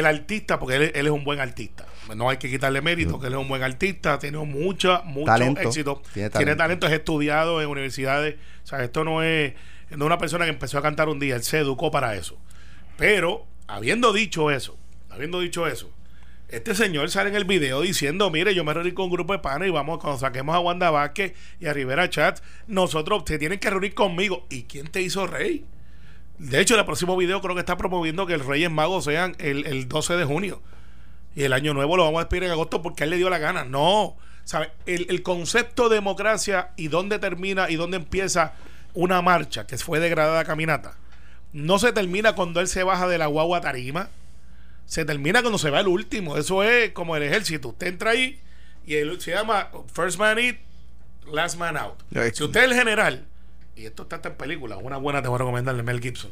artista, 0.06 0.60
porque 0.60 0.76
él, 0.76 0.92
él 0.96 1.06
es 1.06 1.12
un 1.12 1.24
buen 1.24 1.40
artista. 1.40 1.86
No 2.16 2.30
hay 2.30 2.38
que 2.38 2.50
quitarle 2.50 2.82
mérito, 2.82 3.20
que 3.20 3.28
él 3.28 3.34
es 3.34 3.40
un 3.40 3.48
buen 3.48 3.62
artista, 3.62 4.18
tiene 4.18 4.38
mucha, 4.40 5.02
mucho 5.04 5.26
Talento. 5.26 5.62
éxito. 5.62 6.02
Tiene 6.14 6.30
Tiene 6.30 6.56
talento. 6.56 6.58
talento. 6.58 6.88
es 6.88 6.94
estudiado 6.94 7.62
en 7.62 7.68
universidades. 7.68 8.36
O 8.64 8.68
sea, 8.68 8.84
esto 8.84 9.04
no 9.04 9.22
es, 9.22 9.54
no 9.90 9.98
es 9.98 10.02
una 10.02 10.18
persona 10.18 10.46
que 10.46 10.52
empezó 10.52 10.78
a 10.78 10.82
cantar 10.82 11.10
un 11.10 11.20
día, 11.20 11.36
él 11.36 11.44
se 11.44 11.60
educó 11.60 11.92
para 11.92 12.16
eso. 12.16 12.38
Pero, 12.98 13.46
habiendo 13.68 14.12
dicho 14.14 14.52
eso, 14.52 14.78
habiendo 15.10 15.40
dicho 15.40 15.68
eso, 15.68 15.92
este 16.50 16.74
señor 16.74 17.12
sale 17.12 17.30
en 17.30 17.36
el 17.36 17.46
video 17.46 17.82
diciendo, 17.82 18.32
mire, 18.32 18.56
yo 18.56 18.64
me 18.64 18.74
reuní 18.74 18.92
con 18.92 19.06
un 19.06 19.12
grupo 19.12 19.34
de 19.34 19.40
panes 19.40 19.68
y 19.68 19.72
vamos, 19.72 20.00
cuando 20.00 20.20
saquemos 20.20 20.56
a 20.56 20.60
Wanda 20.60 20.90
Vázquez 20.90 21.34
y 21.60 21.68
a 21.68 21.74
Rivera 21.74 22.10
Chat, 22.10 22.40
nosotros 22.66 23.24
se 23.28 23.38
tienen 23.38 23.60
que 23.60 23.70
reunir 23.70 23.94
conmigo. 23.94 24.48
¿Y 24.50 24.64
quién 24.64 24.88
te 24.88 25.02
hizo 25.02 25.28
rey? 25.28 25.64
De 26.40 26.62
hecho, 26.62 26.80
el 26.80 26.86
próximo 26.86 27.18
video 27.18 27.42
creo 27.42 27.54
que 27.54 27.60
está 27.60 27.78
promoviendo 27.78 28.26
que 28.26 28.34
el 28.34 28.46
Reyes 28.46 28.72
Magos 28.72 29.04
sean 29.04 29.36
el, 29.40 29.66
el 29.68 29.88
12 29.88 30.16
de 30.16 30.24
junio. 30.26 30.62
Y 31.36 31.44
el 31.44 31.54
año 31.54 31.74
nuevo 31.74 31.98
lo 31.98 32.06
vamos 32.06 32.20
a 32.20 32.24
despedir 32.24 32.46
en 32.46 32.52
agosto 32.52 32.82
porque 32.82 33.04
a 33.04 33.06
él 33.06 33.10
le 33.12 33.18
dio 33.18 33.30
la 33.30 33.38
gana. 33.38 33.66
No. 33.66 34.16
¿Sabe? 34.46 34.72
El, 34.86 35.06
el 35.10 35.22
concepto 35.22 35.90
de 35.90 35.96
democracia 35.96 36.72
y 36.78 36.88
dónde 36.88 37.20
termina 37.20 37.70
y 37.70 37.76
dónde 37.76 37.98
empieza 37.98 38.54
una 38.94 39.22
marcha 39.22 39.68
que 39.68 39.78
fue 39.78 40.00
degradada 40.00 40.44
caminata, 40.46 40.98
no 41.54 41.78
se 41.78 41.92
termina 41.92 42.34
cuando 42.34 42.60
él 42.62 42.68
se 42.68 42.84
baja 42.84 43.08
de 43.08 43.18
la 43.18 43.28
guagua 43.28 43.62
tarima. 43.62 44.10
Se 44.86 45.06
termina 45.06 45.42
cuando 45.42 45.60
se 45.60 45.70
va 45.70 45.82
el 45.82 45.88
último. 45.88 46.38
Eso 46.38 46.64
es 46.64 46.92
como 46.94 47.16
el 47.16 47.24
ejército. 47.24 47.70
Usted 47.70 47.88
entra 47.88 48.12
ahí 48.12 48.40
y 48.86 48.94
se 49.20 49.32
llama 49.32 49.70
First 49.94 50.18
Man 50.18 50.40
In, 50.40 50.58
Last 51.32 51.58
Man 51.58 51.78
Out. 51.78 52.00
Si 52.34 52.44
usted 52.44 52.62
es 52.62 52.72
el 52.72 52.74
general, 52.74 53.28
y 53.80 53.86
esto 53.86 54.04
está 54.04 54.18
hasta 54.18 54.30
en 54.30 54.36
película, 54.36 54.78
una 54.78 54.98
buena 54.98 55.22
te 55.22 55.30
voy 55.30 55.36
a 55.36 55.40
recomendar 55.40 55.76
de 55.76 55.84
Mel 55.84 56.02
Gibson. 56.02 56.32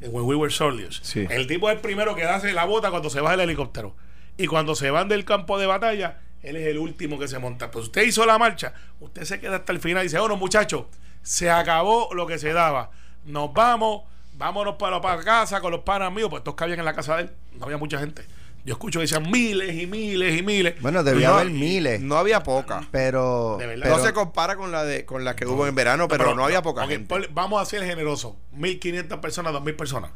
en 0.00 0.12
When 0.12 0.24
We 0.24 0.34
Were 0.34 0.52
Soldiers. 0.52 0.98
Sí. 1.02 1.26
El 1.30 1.46
tipo 1.46 1.70
es 1.70 1.76
el 1.76 1.80
primero 1.80 2.16
que 2.16 2.24
hace 2.24 2.52
la 2.52 2.64
bota 2.64 2.90
cuando 2.90 3.08
se 3.08 3.20
baja 3.20 3.34
el 3.34 3.40
helicóptero. 3.40 3.94
Y 4.36 4.48
cuando 4.48 4.74
se 4.74 4.90
van 4.90 5.08
del 5.08 5.24
campo 5.24 5.58
de 5.58 5.66
batalla, 5.66 6.20
él 6.42 6.56
es 6.56 6.66
el 6.66 6.78
último 6.78 7.20
que 7.20 7.28
se 7.28 7.38
monta. 7.38 7.70
Pues 7.70 7.84
usted 7.86 8.02
hizo 8.02 8.26
la 8.26 8.36
marcha, 8.36 8.74
usted 8.98 9.22
se 9.22 9.38
queda 9.38 9.56
hasta 9.56 9.72
el 9.72 9.78
final 9.78 10.02
y 10.02 10.06
dice, 10.06 10.18
bueno 10.18 10.36
muchachos, 10.36 10.86
se 11.22 11.50
acabó 11.50 12.12
lo 12.14 12.26
que 12.26 12.38
se 12.38 12.52
daba. 12.52 12.90
Nos 13.24 13.52
vamos, 13.52 14.02
vámonos 14.34 14.74
para, 14.74 15.00
para 15.00 15.22
casa 15.22 15.60
con 15.60 15.70
los 15.70 15.82
panas 15.82 16.12
míos, 16.12 16.30
pues 16.30 16.42
todos 16.42 16.56
cabían 16.56 16.80
en 16.80 16.84
la 16.84 16.94
casa 16.94 17.16
de 17.16 17.22
él, 17.22 17.30
no 17.52 17.66
había 17.66 17.76
mucha 17.76 18.00
gente. 18.00 18.24
Yo 18.64 18.74
escucho 18.74 19.00
que 19.00 19.02
decían 19.04 19.28
miles 19.30 19.74
y 19.74 19.86
miles 19.86 20.38
y 20.38 20.42
miles. 20.44 20.80
Bueno, 20.80 21.02
debía 21.02 21.28
No, 21.30 21.34
haber 21.34 21.50
miles. 21.50 22.00
No 22.00 22.16
había 22.16 22.42
poca. 22.44 22.86
pero, 22.92 23.56
De 23.58 23.66
verdad. 23.66 23.82
pero- 23.84 23.96
no 23.98 24.04
se 24.04 24.12
compara 24.12 24.54
con 24.56 24.70
la 24.70 24.84
de 24.84 25.04
con 25.04 25.24
la 25.24 25.34
que 25.34 25.46
hubo 25.46 25.66
en 25.66 25.74
verano, 25.74 26.06
pero, 26.06 26.34
no 26.34 26.44
había 26.44 26.62
poca 26.62 26.86
gente. 26.86 27.28
vamos 27.32 27.60
a 27.60 27.64
ser 27.64 27.84
generosos. 27.84 28.34
1500 28.52 29.18
personas, 29.18 29.52
2000 29.52 29.74
personas. 29.74 30.10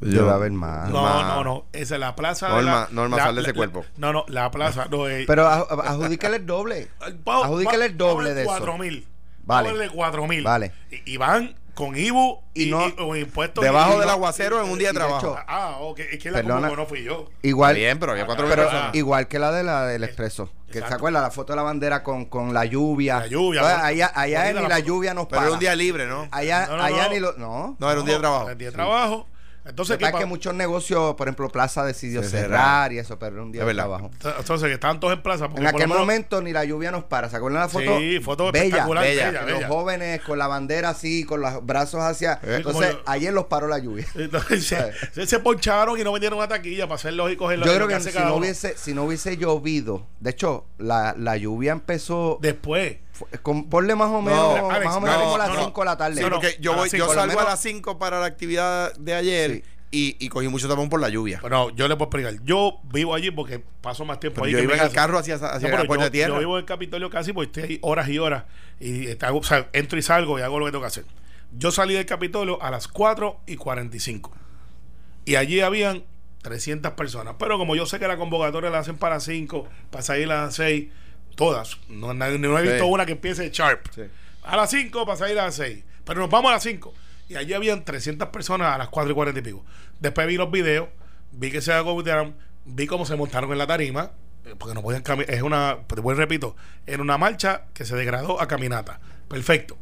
debe 0.00 0.28
haber 0.30 0.50
más. 0.52 0.90
No, 0.90 1.22
no, 1.22 1.44
no. 1.44 1.64
Esa 1.72 1.94
es 1.94 2.00
la 2.00 2.16
plaza. 2.16 2.48
de 2.48 2.54
Norma, 2.56 2.72
la, 2.72 2.88
Norma, 2.90 3.16
la- 3.16 3.22
sal 3.22 3.34
de 3.36 3.40
ese 3.42 3.50
la- 3.52 3.56
cuerpo. 3.56 3.84
No, 3.96 4.12
no, 4.12 4.24
la 4.28 4.50
plaza. 4.50 4.86
No, 4.90 5.08
eh, 5.08 5.24
Pero 5.26 5.46
adjudícale 5.46 6.36
el 6.38 6.46
doble. 6.46 6.88
adjudícale 7.24 7.86
el 7.86 7.96
doble 7.96 8.34
de 8.34 8.42
eso. 8.42 8.50
4 8.50 8.78
mil. 8.78 9.06
Vale. 9.44 9.70
Vale. 9.72 9.88
4 9.90 10.26
mil. 10.26 10.42
Vale. 10.42 10.72
Y, 10.90 11.12
y 11.14 11.16
van 11.18 11.54
con 11.76 11.96
IBU 11.96 12.40
y, 12.54 12.64
Y 12.64 12.70
no- 12.70 12.88
y- 12.88 12.92
con 12.92 13.16
impuestos. 13.16 13.62
Debajo 13.62 13.96
y- 13.96 14.00
del 14.00 14.08
y- 14.08 14.10
aguacero 14.10 14.64
en 14.64 14.70
un 14.70 14.78
día 14.78 14.88
de 14.88 14.94
trabajo. 14.94 15.18
hecho- 15.34 15.44
Ah, 15.46 15.76
ok. 15.80 16.00
Es 16.00 16.18
que 16.18 16.30
la 16.30 16.38
Perdona. 16.38 16.70
no 16.70 16.86
fui 16.86 17.04
yo. 17.04 17.28
Igual, 17.42 17.72
Está 17.76 17.78
bien, 17.86 17.98
pero 18.00 18.12
había 18.12 18.26
cuatro 18.26 18.48
pero- 18.48 18.62
personas. 18.62 18.90
ah. 18.92 18.96
igual 18.96 19.28
que 19.28 19.38
la 19.38 19.52
de 19.52 19.62
la 19.62 19.86
del 19.86 20.02
expreso. 20.02 20.50
Que 20.72 20.80
se 20.80 20.92
acuerda 20.92 21.20
la 21.20 21.30
foto 21.30 21.52
de 21.52 21.56
la 21.58 21.62
bandera 21.62 22.02
con, 22.02 22.24
con 22.24 22.52
la 22.52 22.64
lluvia. 22.64 23.20
La 23.20 23.26
lluvia, 23.28 23.60
¿no? 23.62 23.66
allá 23.68 24.10
allá 24.14 24.52
ni 24.52 24.60
la 24.60 24.68
la 24.68 24.78
lluvia 24.80 25.14
nos 25.14 25.26
Pero 25.26 25.36
para. 25.36 25.46
era 25.46 25.52
un 25.54 25.60
día 25.60 25.74
libre, 25.76 26.06
¿no? 26.06 26.26
Allá, 26.32 26.66
No, 26.66 26.76
no, 26.78 26.82
allá 26.82 27.04
no. 27.06 27.12
ni 27.14 27.20
lo. 27.20 27.32
No. 27.34 27.76
No, 27.78 27.90
era 27.90 28.00
un 28.00 28.06
día 28.06 28.14
de 28.16 28.20
trabajo. 28.20 28.50
El 28.50 28.58
día 28.58 28.68
de 28.68 28.72
trabajo. 28.74 29.26
Entonces, 29.68 29.96
que 29.98 30.04
¿qué 30.04 30.10
pasa 30.10 30.18
es 30.18 30.24
que 30.24 30.28
muchos 30.28 30.54
negocios, 30.54 31.14
por 31.16 31.26
ejemplo, 31.28 31.48
Plaza 31.48 31.84
decidió 31.84 32.22
Se 32.22 32.30
cerrar 32.30 32.92
y 32.92 32.98
eso, 32.98 33.18
pero 33.18 33.34
era 33.34 33.42
un 33.42 33.52
día 33.52 33.64
de 33.64 33.74
trabajo. 33.74 34.10
Entonces, 34.38 34.68
que 34.68 34.74
estaban 34.74 35.00
todos 35.00 35.12
en 35.14 35.22
plaza. 35.22 35.48
porque 35.48 35.62
En 35.62 35.66
aquel 35.68 35.82
menos- 35.88 35.98
momento 35.98 36.40
ni 36.42 36.52
la 36.52 36.64
lluvia 36.64 36.90
nos 36.90 37.04
para. 37.04 37.28
¿Se 37.28 37.36
acuerdan 37.36 37.62
la 37.62 37.68
foto? 37.68 37.98
Sí, 37.98 38.20
foto 38.20 38.52
bella, 38.52 38.64
espectacular, 38.64 39.04
bella, 39.04 39.30
bella, 39.42 39.60
Los 39.60 39.64
jóvenes 39.68 40.20
con 40.22 40.38
la 40.38 40.46
bandera 40.46 40.90
así, 40.90 41.24
con 41.24 41.40
los 41.40 41.64
brazos 41.66 42.00
hacia. 42.00 42.38
Entonces, 42.42 42.92
yo- 42.92 43.02
ayer 43.06 43.32
los 43.32 43.46
paró 43.46 43.66
la 43.68 43.78
lluvia. 43.78 44.06
Entonces, 44.14 44.74
se, 45.28 45.38
poncharon 45.40 45.98
y 45.98 46.04
no 46.04 46.12
vendieron 46.12 46.38
una 46.38 46.48
taquilla 46.48 46.84
para 46.86 46.96
hacerlo 46.96 47.28
y 47.30 47.36
cogerlo. 47.36 47.66
Yo 47.66 47.74
creo 47.74 47.88
que 47.88 47.94
hace 47.94 48.12
si 48.12 48.18
no, 48.18 48.36
hubiese, 48.36 48.76
si 48.76 48.94
no 48.94 49.04
hubiese 49.04 49.36
llovido, 49.36 50.06
de 50.20 50.30
hecho, 50.30 50.64
la, 50.78 51.14
la 51.18 51.36
lluvia 51.36 51.72
empezó. 51.72 52.38
Después. 52.40 52.98
Fue- 53.16 53.28
con- 53.42 53.68
ponle 53.68 53.94
más 53.94 54.10
o 54.10 54.20
menos, 54.22 54.58
No, 54.58 54.70
Alex, 54.70 54.84
más 54.86 54.96
o 54.96 55.00
menos 55.00 55.16
no, 55.18 55.22
como 55.24 55.34
a 55.34 55.38
las 55.38 55.48
no, 55.48 55.54
no. 55.54 55.64
5 55.64 55.80
de 55.80 55.84
la 55.86 55.96
tarde. 55.96 56.16
Sí, 56.22 56.28
porque 56.30 56.56
yo, 56.60 56.74
voy, 56.74 56.88
las 56.90 56.92
yo 56.92 57.12
salgo 57.12 57.40
a 57.40 57.44
las 57.44 57.60
5 57.60 57.98
para 57.98 58.20
la 58.20 58.26
actividad 58.26 58.94
de 58.96 59.14
ayer 59.14 59.50
Sí. 59.52 59.62
y, 59.90 60.16
y 60.24 60.28
cogí 60.28 60.48
mucho 60.48 60.68
tapón 60.68 60.88
por 60.88 61.00
la 61.00 61.08
lluvia. 61.08 61.38
Bueno, 61.40 61.70
yo 61.70 61.88
le 61.88 61.96
puedo 61.96 62.06
explicar. 62.10 62.44
Yo 62.44 62.78
vivo 62.92 63.14
allí 63.14 63.30
porque 63.30 63.62
paso 63.80 64.04
más 64.04 64.20
tiempo 64.20 64.42
Pero 64.42 64.46
ahí. 64.46 64.52
yo 64.52 64.58
que 64.58 64.64
iba 64.64 64.74
mi 64.74 64.80
en 64.80 64.86
el 64.86 64.92
carro 64.92 65.18
hacia, 65.18 65.34
hacia 65.36 65.48
No, 65.48 65.54
la 65.68 65.76
pero 65.76 65.86
puerta 65.86 66.04
yo, 66.04 66.04
de 66.04 66.10
tierra. 66.10 66.34
yo 66.34 66.38
vivo 66.40 66.56
en 66.56 66.60
el 66.60 66.66
Capitolio 66.66 67.10
casi 67.10 67.32
porque 67.32 67.46
estoy 67.60 67.62
ahí 67.74 67.78
horas 67.82 68.08
y 68.08 68.18
horas. 68.18 68.44
Y 68.80 69.06
está- 69.06 69.32
o 69.32 69.42
sea, 69.42 69.68
entro 69.72 69.98
y 69.98 70.02
salgo 70.02 70.38
y 70.38 70.42
hago 70.42 70.58
lo 70.58 70.66
que 70.66 70.72
tengo 70.72 70.82
que 70.82 70.88
hacer. 70.88 71.04
Yo 71.56 71.70
salí 71.70 71.94
del 71.94 72.06
Capitolio 72.06 72.62
a 72.62 72.70
las 72.70 72.88
4 72.88 73.40
y 73.46 73.56
45. 73.56 74.32
Y 75.24 75.36
allí 75.36 75.60
habían 75.60 76.04
300 76.42 76.92
personas. 76.92 77.34
Pero 77.38 77.58
como 77.58 77.74
yo 77.74 77.86
sé 77.86 77.98
que 77.98 78.06
la 78.06 78.16
convocatoria 78.16 78.70
la 78.70 78.78
hacen 78.80 78.96
para 78.96 79.18
5, 79.20 79.66
para 79.90 80.02
salir 80.02 80.30
a 80.30 80.42
las 80.42 80.54
6, 80.54 80.88
todas. 81.36 81.78
No, 81.88 82.12
no- 82.14 82.38
no 82.38 82.58
he 82.58 82.62
visto 82.62 82.78
Sí. 82.84 82.90
una 82.90 83.06
que 83.06 83.12
empiece 83.12 83.48
sharp. 83.50 83.86
Sí. 83.94 84.02
A 84.42 84.56
las 84.56 84.70
5 84.70 85.04
para 85.06 85.16
salir 85.16 85.38
a 85.38 85.44
las 85.46 85.54
6. 85.54 85.84
Pero 86.04 86.20
nos 86.20 86.30
vamos 86.30 86.50
a 86.50 86.54
las 86.54 86.62
5. 86.62 86.92
Y 87.28 87.36
allí 87.36 87.52
habían 87.54 87.84
300 87.84 88.28
personas 88.28 88.74
a 88.74 88.78
las 88.78 88.88
4 88.88 89.10
y 89.10 89.14
40 89.14 89.40
y 89.40 89.42
pico. 89.42 89.64
Después 90.00 90.26
vi 90.26 90.36
los 90.36 90.50
videos, 90.50 90.88
vi 91.32 91.50
que 91.50 91.60
se 91.60 91.72
agotaron, 91.72 92.36
vi 92.64 92.86
cómo 92.86 93.04
se 93.06 93.16
montaron 93.16 93.50
en 93.52 93.58
la 93.58 93.66
tarima, 93.66 94.12
eh, 94.44 94.54
porque 94.58 94.74
no 94.74 94.82
podían 94.82 95.02
caminar. 95.02 95.32
Es 95.34 95.42
una, 95.42 95.78
pues, 95.86 96.16
repito, 96.16 96.54
en 96.86 97.00
una 97.00 97.18
marcha 97.18 97.62
que 97.74 97.84
se 97.84 97.96
degradó 97.96 98.40
a 98.40 98.46
caminata. 98.46 99.00
Perfecto. 99.28 99.76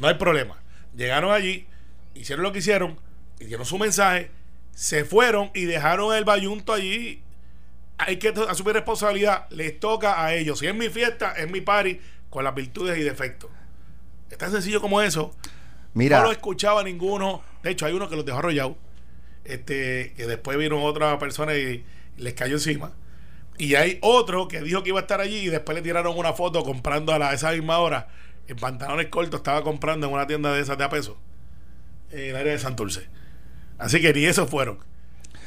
No 0.00 0.08
hay 0.08 0.14
problema. 0.14 0.56
Llegaron 0.96 1.32
allí, 1.32 1.66
hicieron 2.14 2.42
lo 2.42 2.52
que 2.52 2.60
hicieron, 2.60 2.98
hicieron 3.38 3.66
su 3.66 3.78
mensaje, 3.78 4.30
se 4.74 5.04
fueron 5.04 5.50
y 5.54 5.64
dejaron 5.66 6.14
el 6.16 6.24
bayunto 6.24 6.72
allí. 6.72 7.22
Hay 7.98 8.18
que 8.18 8.28
asumir 8.48 8.74
responsabilidad. 8.74 9.46
Les 9.50 9.78
toca 9.80 10.22
a 10.22 10.34
ellos. 10.34 10.58
Si 10.58 10.66
es 10.66 10.74
mi 10.74 10.88
fiesta, 10.88 11.32
es 11.32 11.50
mi 11.50 11.60
party, 11.60 12.00
con 12.30 12.44
las 12.44 12.54
virtudes 12.54 12.98
y 12.98 13.02
defectos. 13.02 13.50
Es 14.30 14.38
tan 14.38 14.50
sencillo 14.50 14.80
como 14.80 15.00
eso. 15.00 15.34
Mira, 15.94 16.18
No 16.18 16.24
lo 16.24 16.32
escuchaba 16.32 16.82
ninguno. 16.82 17.42
De 17.62 17.70
hecho, 17.70 17.86
hay 17.86 17.94
uno 17.94 18.08
que 18.08 18.16
los 18.16 18.24
dejó 18.24 18.38
arrollados. 18.38 18.76
Este, 19.44 20.12
que 20.16 20.26
después 20.26 20.58
vino 20.58 20.82
otra 20.82 21.18
persona 21.18 21.54
y 21.54 21.84
les 22.16 22.34
cayó 22.34 22.54
encima. 22.56 22.92
Y 23.58 23.74
hay 23.76 23.98
otro 24.02 24.48
que 24.48 24.60
dijo 24.60 24.82
que 24.82 24.90
iba 24.90 24.98
a 24.98 25.02
estar 25.02 25.20
allí 25.20 25.38
y 25.38 25.48
después 25.48 25.76
le 25.76 25.82
tiraron 25.82 26.18
una 26.18 26.32
foto 26.32 26.62
comprando 26.62 27.12
a, 27.14 27.18
la, 27.18 27.32
esa 27.32 27.52
misma 27.52 27.78
hora 27.78 28.08
en 28.48 28.56
pantalones 28.56 29.06
cortos. 29.06 29.40
Estaba 29.40 29.62
comprando 29.62 30.06
en 30.08 30.12
una 30.12 30.26
tienda 30.26 30.52
de 30.52 30.60
esas 30.60 30.76
de 30.76 30.84
a 30.84 30.90
peso 30.90 31.16
en 32.10 32.30
el 32.30 32.36
área 32.36 32.52
de 32.52 32.58
Santurce. 32.58 33.08
Así 33.78 34.00
que 34.00 34.12
ni 34.12 34.24
esos 34.24 34.48
fueron. 34.48 34.78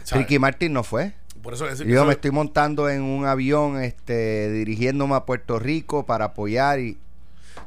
¿sabes? 0.03 0.25
Ricky 0.25 0.39
Martin 0.39 0.73
no 0.73 0.83
fue. 0.83 1.13
Por 1.41 1.53
eso, 1.53 1.67
es- 1.67 1.79
Yo 1.79 1.85
eso- 1.85 2.05
me 2.05 2.13
estoy 2.13 2.31
montando 2.31 2.89
en 2.89 3.01
un 3.01 3.25
avión, 3.25 3.81
este, 3.81 4.51
dirigiéndome 4.51 5.15
a 5.15 5.25
Puerto 5.25 5.59
Rico 5.59 6.05
para 6.05 6.25
apoyar 6.25 6.79
y 6.79 6.97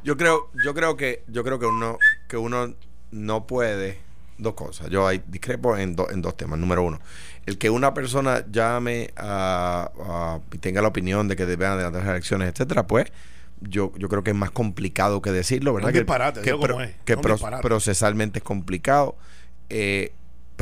Yo 0.04 0.16
creo, 0.16 0.48
yo 0.64 0.74
creo 0.74 0.96
que, 0.96 1.22
yo 1.28 1.44
creo 1.44 1.58
que 1.58 1.66
uno, 1.66 1.96
que 2.28 2.36
uno 2.36 2.74
no 3.12 3.46
puede 3.46 3.98
dos 4.38 4.54
cosas. 4.54 4.88
Yo 4.90 5.06
hay 5.06 5.22
discrepo 5.28 5.76
en, 5.76 5.94
do- 5.94 6.10
en 6.10 6.22
dos 6.22 6.36
temas. 6.36 6.58
Número 6.58 6.82
uno, 6.82 6.98
el 7.46 7.56
que 7.58 7.70
una 7.70 7.94
persona 7.94 8.44
llame 8.50 9.10
a, 9.16 9.90
a- 10.00 10.40
y 10.52 10.58
tenga 10.58 10.82
la 10.82 10.88
opinión 10.88 11.28
de 11.28 11.36
que 11.36 11.46
deben 11.46 11.68
adelantar 11.68 12.02
las 12.02 12.10
elecciones, 12.10 12.48
etcétera, 12.48 12.86
pues 12.86 13.06
yo, 13.60 13.92
yo 13.96 14.08
creo 14.08 14.24
que 14.24 14.30
es 14.30 14.36
más 14.36 14.50
complicado 14.50 15.22
que 15.22 15.30
decirlo, 15.30 15.72
¿verdad? 15.74 15.88
Un 15.90 15.92
Que- 15.92 15.98
disparate, 16.00 16.40
que, 16.40 16.54
pro- 16.56 16.80
es, 16.80 16.90
que 17.04 17.16
pro- 17.16 17.36
procesalmente 17.60 18.40
es 18.40 18.44
complicado. 18.44 19.14
Eh, 19.68 20.12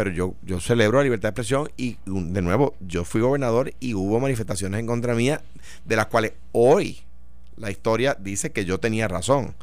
pero 0.02 0.12
yo, 0.12 0.34
yo 0.42 0.60
celebro 0.60 0.96
la 0.96 1.04
libertad 1.04 1.24
de 1.28 1.28
expresión 1.42 1.70
y 1.76 1.98
de 2.06 2.40
nuevo, 2.40 2.74
yo 2.80 3.04
fui 3.04 3.20
gobernador 3.20 3.74
y 3.80 3.92
hubo 3.92 4.18
manifestaciones 4.18 4.80
en 4.80 4.86
contra 4.86 5.14
mía 5.14 5.42
de 5.84 5.94
las 5.96 6.06
cuales 6.06 6.32
hoy 6.52 7.00
la 7.58 7.70
historia 7.70 8.16
dice 8.18 8.50
que 8.50 8.64
yo 8.64 8.80
tenía 8.80 9.08
razón. 9.08 9.54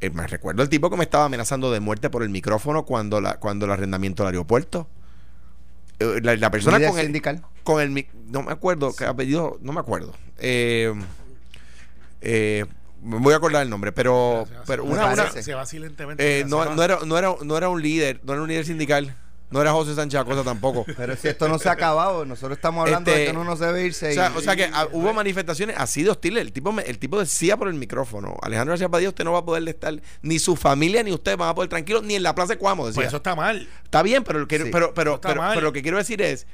Eh, 0.00 0.10
me 0.10 0.26
recuerdo 0.26 0.64
el 0.64 0.68
tipo 0.68 0.90
que 0.90 0.96
me 0.96 1.04
estaba 1.04 1.26
amenazando 1.26 1.70
de 1.70 1.78
muerte 1.78 2.10
por 2.10 2.24
el 2.24 2.30
micrófono 2.30 2.84
cuando 2.84 3.20
la 3.20 3.38
cuando 3.38 3.64
el 3.66 3.70
arrendamiento 3.70 4.24
del 4.24 4.34
aeropuerto. 4.34 4.88
Eh, 6.00 6.18
la, 6.20 6.34
la 6.34 6.50
persona 6.50 6.78
con 6.84 6.98
el, 6.98 7.04
sindical. 7.04 7.42
con 7.62 7.80
el 7.80 7.90
mic- 7.92 8.10
no 8.26 8.42
me 8.42 8.50
acuerdo 8.50 8.92
qué 8.92 9.04
apellido 9.04 9.56
no 9.62 9.72
me 9.72 9.78
acuerdo 9.78 10.14
eh, 10.38 10.92
eh, 12.22 12.64
me 13.02 13.18
voy 13.18 13.34
a 13.34 13.36
acordar 13.36 13.62
el 13.62 13.70
nombre 13.70 13.92
pero 13.92 14.44
Se 14.48 14.54
va- 14.54 14.62
pero 14.66 14.84
una, 14.84 15.06
una- 15.12 15.30
se 15.30 15.54
va 15.54 15.64
silentemente. 15.64 16.40
eh, 16.40 16.44
no, 16.44 16.74
no 16.74 16.82
era 16.82 16.98
no 17.06 17.16
era 17.16 17.34
no 17.42 17.56
era 17.56 17.68
un 17.68 17.80
líder 17.80 18.20
no 18.24 18.32
era 18.32 18.42
un 18.42 18.48
líder 18.48 18.66
sindical 18.66 19.16
no 19.50 19.60
era 19.62 19.72
José 19.72 19.94
Sánchez 19.94 20.20
Acosta 20.20 20.42
tampoco 20.42 20.84
Pero 20.96 21.14
si 21.16 21.28
esto 21.28 21.48
no 21.48 21.58
se 21.58 21.68
ha 21.68 21.72
acabado, 21.72 22.24
nosotros 22.24 22.56
estamos 22.58 22.84
hablando 22.84 23.10
de 23.10 23.16
Este, 23.22 23.32
que 23.32 23.36
uno 23.38 23.44
no 23.48 23.56
se 23.56 23.64
debe 23.66 23.84
irse. 23.84 24.10
o 24.10 24.14
sea, 24.14 24.32
y- 24.34 24.38
o 24.38 24.40
sea 24.40 24.56
que 24.56 24.64
ah, 24.72 24.88
hubo 24.92 25.12
manifestaciones 25.12 25.76
así 25.78 26.02
de 26.02 26.10
hostiles. 26.10 26.40
El 26.42 26.52
tipo, 26.52 26.72
me- 26.72 26.82
el 26.82 26.98
tipo 26.98 27.18
decía 27.18 27.56
por 27.56 27.68
el 27.68 27.74
micrófono, 27.74 28.36
Alejandro 28.42 28.72
García 28.72 28.88
Padilla, 28.88 29.10
usted 29.10 29.24
no 29.24 29.32
va 29.32 29.38
a 29.40 29.44
poder 29.44 29.68
estar, 29.68 29.94
ni 30.22 30.38
su 30.38 30.56
familia 30.56 31.02
ni 31.02 31.12
usted 31.12 31.36
van 31.36 31.48
a 31.50 31.54
poder 31.54 31.68
tranquilos, 31.70 32.02
ni 32.02 32.14
en 32.16 32.22
la 32.22 32.34
Plaza 32.34 32.54
de 32.54 32.58
Cuamo, 32.58 32.86
decía. 32.86 32.96
Pues 32.96 33.08
eso 33.08 33.18
está 33.18 33.34
mal. 33.36 33.68
Está 33.84 34.02
bien, 34.02 34.24
pero, 34.24 34.40
lo 34.40 34.48
que- 34.48 34.58
Sí, 34.58 34.68
pero, 34.72 34.92
pero, 34.94 35.14
está 35.16 35.28
pero, 35.28 35.40
mal. 35.42 35.54
pero 35.54 35.66
lo 35.66 35.72
que 35.72 35.82
quiero 35.82 35.98
decir 35.98 36.20
es 36.22 36.46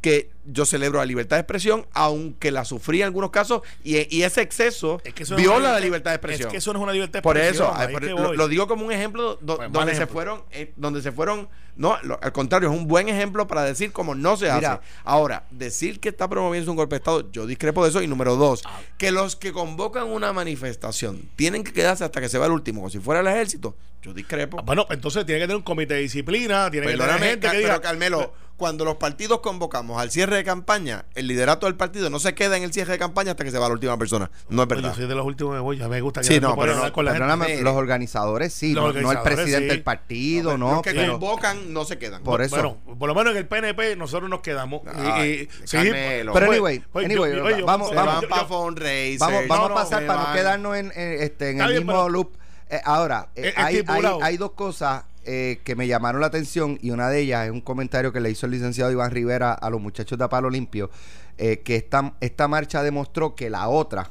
que 0.00 0.30
yo 0.46 0.66
celebro 0.66 0.98
la 0.98 1.04
libertad 1.06 1.36
de 1.36 1.40
expresión, 1.40 1.86
aunque 1.92 2.50
la 2.50 2.64
sufrí 2.64 3.00
en 3.00 3.06
algunos 3.06 3.30
casos, 3.30 3.62
y, 3.82 3.96
y 4.14 4.22
ese 4.22 4.40
exceso 4.42 5.00
Es 5.04 5.14
que 5.14 5.22
eso 5.24 5.34
no 5.34 5.38
es 5.38 5.44
viola 5.44 5.58
una 5.58 5.72
la 5.72 5.80
libertad 5.80 6.10
de 6.10 6.16
expresión. 6.16 6.48
Es 6.48 6.52
que 6.52 6.58
eso 6.58 6.72
no 6.72 6.78
es 6.78 6.82
una 6.82 6.92
libertad 6.92 7.18
de 7.18 7.22
Por 7.22 7.36
expresión. 7.36 7.66
eso, 7.68 7.74
por- 7.92 8.04
es 8.04 8.14
que 8.14 8.36
lo, 8.36 8.48
digo 8.48 8.66
como 8.66 8.84
un 8.86 8.92
ejemplo 8.92 9.36
do- 9.40 9.56
Pues, 9.56 9.72
donde 9.72 9.94
se 9.94 10.06
fueron, 10.06 10.42
eh, 10.50 10.72
donde 10.76 11.00
se 11.02 11.12
fueron, 11.12 11.48
no, 11.76 11.98
lo- 12.02 12.18
al 12.22 12.32
contrario, 12.32 12.70
es 12.70 12.76
un 12.76 12.86
buen 12.86 13.08
ejemplo 13.08 13.46
para 13.46 13.62
decir 13.64 13.92
cómo 13.92 14.14
no 14.14 14.36
se 14.36 14.52
Mira. 14.52 14.74
hace. 14.74 14.82
Ahora, 15.04 15.44
decir 15.50 16.00
que 16.00 16.10
está 16.10 16.28
promoviendo 16.28 16.70
un 16.70 16.76
golpe 16.76 16.94
de 16.94 16.98
Estado, 16.98 17.30
yo 17.32 17.46
discrepo 17.46 17.82
de 17.84 17.90
eso. 17.90 18.02
Y 18.02 18.06
número 18.06 18.36
dos, 18.36 18.62
Ah. 18.66 18.80
que 18.98 19.10
los 19.10 19.36
que 19.36 19.52
convocan 19.52 20.08
una 20.08 20.32
manifestación 20.32 21.22
tienen 21.36 21.64
que 21.64 21.72
quedarse 21.72 22.04
hasta 22.04 22.20
que 22.20 22.28
se 22.28 22.38
va 22.38 22.46
el 22.46 22.52
último, 22.52 22.80
como 22.80 22.90
si 22.90 22.98
fuera 23.00 23.20
el 23.20 23.26
ejército, 23.26 23.74
yo 24.02 24.12
discrepo. 24.14 24.58
Ah, 24.60 24.62
Bueno, 24.64 24.86
entonces 24.90 25.24
tiene 25.26 25.40
que 25.40 25.44
tener 25.46 25.56
un 25.56 25.62
comité 25.62 25.94
de 25.94 26.00
disciplina, 26.00 26.70
tiene 26.70 26.86
que 26.86 26.96
tener 26.96 27.18
gente 27.18 27.48
que 27.50 27.56
diga. 27.56 27.68
pero 27.70 27.82
Carmelo, 27.82 28.34
cuando 28.56 28.84
los 28.84 28.96
partidos 28.96 29.40
convocamos 29.40 30.00
al 30.00 30.10
cierre 30.12 30.36
de 30.36 30.44
campaña, 30.44 31.06
el 31.14 31.26
liderato 31.26 31.66
del 31.66 31.74
partido 31.74 32.08
no 32.08 32.20
se 32.20 32.34
queda 32.34 32.56
en 32.56 32.62
el 32.62 32.72
cierre 32.72 32.92
de 32.92 32.98
campaña 32.98 33.32
hasta 33.32 33.42
que 33.44 33.50
se 33.50 33.58
va 33.58 33.66
la 33.66 33.74
última 33.74 33.98
persona. 33.98 34.30
No 34.48 34.62
es 34.62 34.68
Pues 34.68 34.80
verdad. 34.80 34.90
Yo 34.94 35.00
soy 35.00 35.08
de 35.08 35.14
los 35.16 35.26
últimos 35.26 35.54
que 35.54 35.60
voy, 35.60 35.76
ya 35.78 35.88
me 35.88 36.00
gusta 36.00 36.20
que 36.20 36.26
Sí, 36.28 36.40
no, 36.40 36.56
pero 36.56 36.76
no, 36.76 36.92
con 36.92 37.04
la 37.04 37.14
gente. 37.14 37.62
Los 37.62 37.74
organizadores 37.74 38.52
sí, 38.52 38.72
Los 38.72 38.94
no, 38.94 39.00
no 39.00 39.12
el 39.12 39.20
presidente 39.22 39.58
sí. 39.60 39.66
del 39.66 39.82
partido, 39.82 40.56
no, 40.56 40.72
los 40.76 40.82
que 40.82 40.92
pero 40.92 41.12
convocan 41.18 41.72
no 41.72 41.84
se 41.84 41.98
quedan. 41.98 42.22
Por 42.22 42.42
eso. 42.42 42.54
Bueno, 42.54 42.98
por 42.98 43.08
lo 43.08 43.14
menos 43.14 43.32
en 43.32 43.38
el 43.38 43.46
PNP 43.48 43.96
nosotros 43.96 44.30
nos 44.30 44.40
quedamos. 44.40 44.82
Ay, 44.94 45.48
y- 45.52 45.66
sí, 45.66 45.76
Carmelo. 45.76 46.32
Pero 46.32 46.50
anyway, 46.52 46.78
pues 46.92 47.06
anyway, 47.06 47.34
yo- 47.36 47.44
oye, 47.44 47.58
yo- 47.58 47.66
vamos- 47.66 47.90
yo- 47.90 47.96
vamos- 47.96 48.24
para 48.26 48.42
vamos, 48.44 49.48
vamos 49.48 49.70
a 49.70 49.74
pasar 49.74 50.06
para 50.06 50.28
no 50.28 50.32
quedarnos 50.32 50.76
en, 50.76 50.92
en, 50.94 51.22
este, 51.22 51.50
en 51.50 51.60
el 51.60 51.74
mismo 51.84 52.08
loop. 52.08 52.36
Eh, 52.70 52.80
ahora, 52.84 53.28
eh, 53.34 53.52
hay 53.56 54.36
dos 54.36 54.52
cosas 54.52 55.04
eh, 55.26 55.60
que 55.64 55.74
me 55.76 55.86
llamaron 55.86 56.20
la 56.20 56.26
atención 56.28 56.78
y 56.82 56.90
una 56.90 57.08
de 57.08 57.20
ellas 57.20 57.46
es 57.46 57.50
un 57.52 57.60
comentario 57.60 58.12
que 58.12 58.20
le 58.20 58.30
hizo 58.30 58.46
el 58.46 58.52
licenciado 58.52 58.90
Iván 58.92 59.10
Rivera 59.10 59.52
a 59.52 59.70
los 59.70 59.80
muchachos 59.80 60.18
de 60.18 60.28
Palo 60.28 60.50
Limpio, 60.50 60.90
eh, 61.38 61.60
que 61.64 61.76
esta, 61.76 62.14
esta 62.20 62.48
marcha 62.48 62.82
demostró 62.82 63.34
que 63.34 63.50
la 63.50 63.68
otra, 63.68 64.10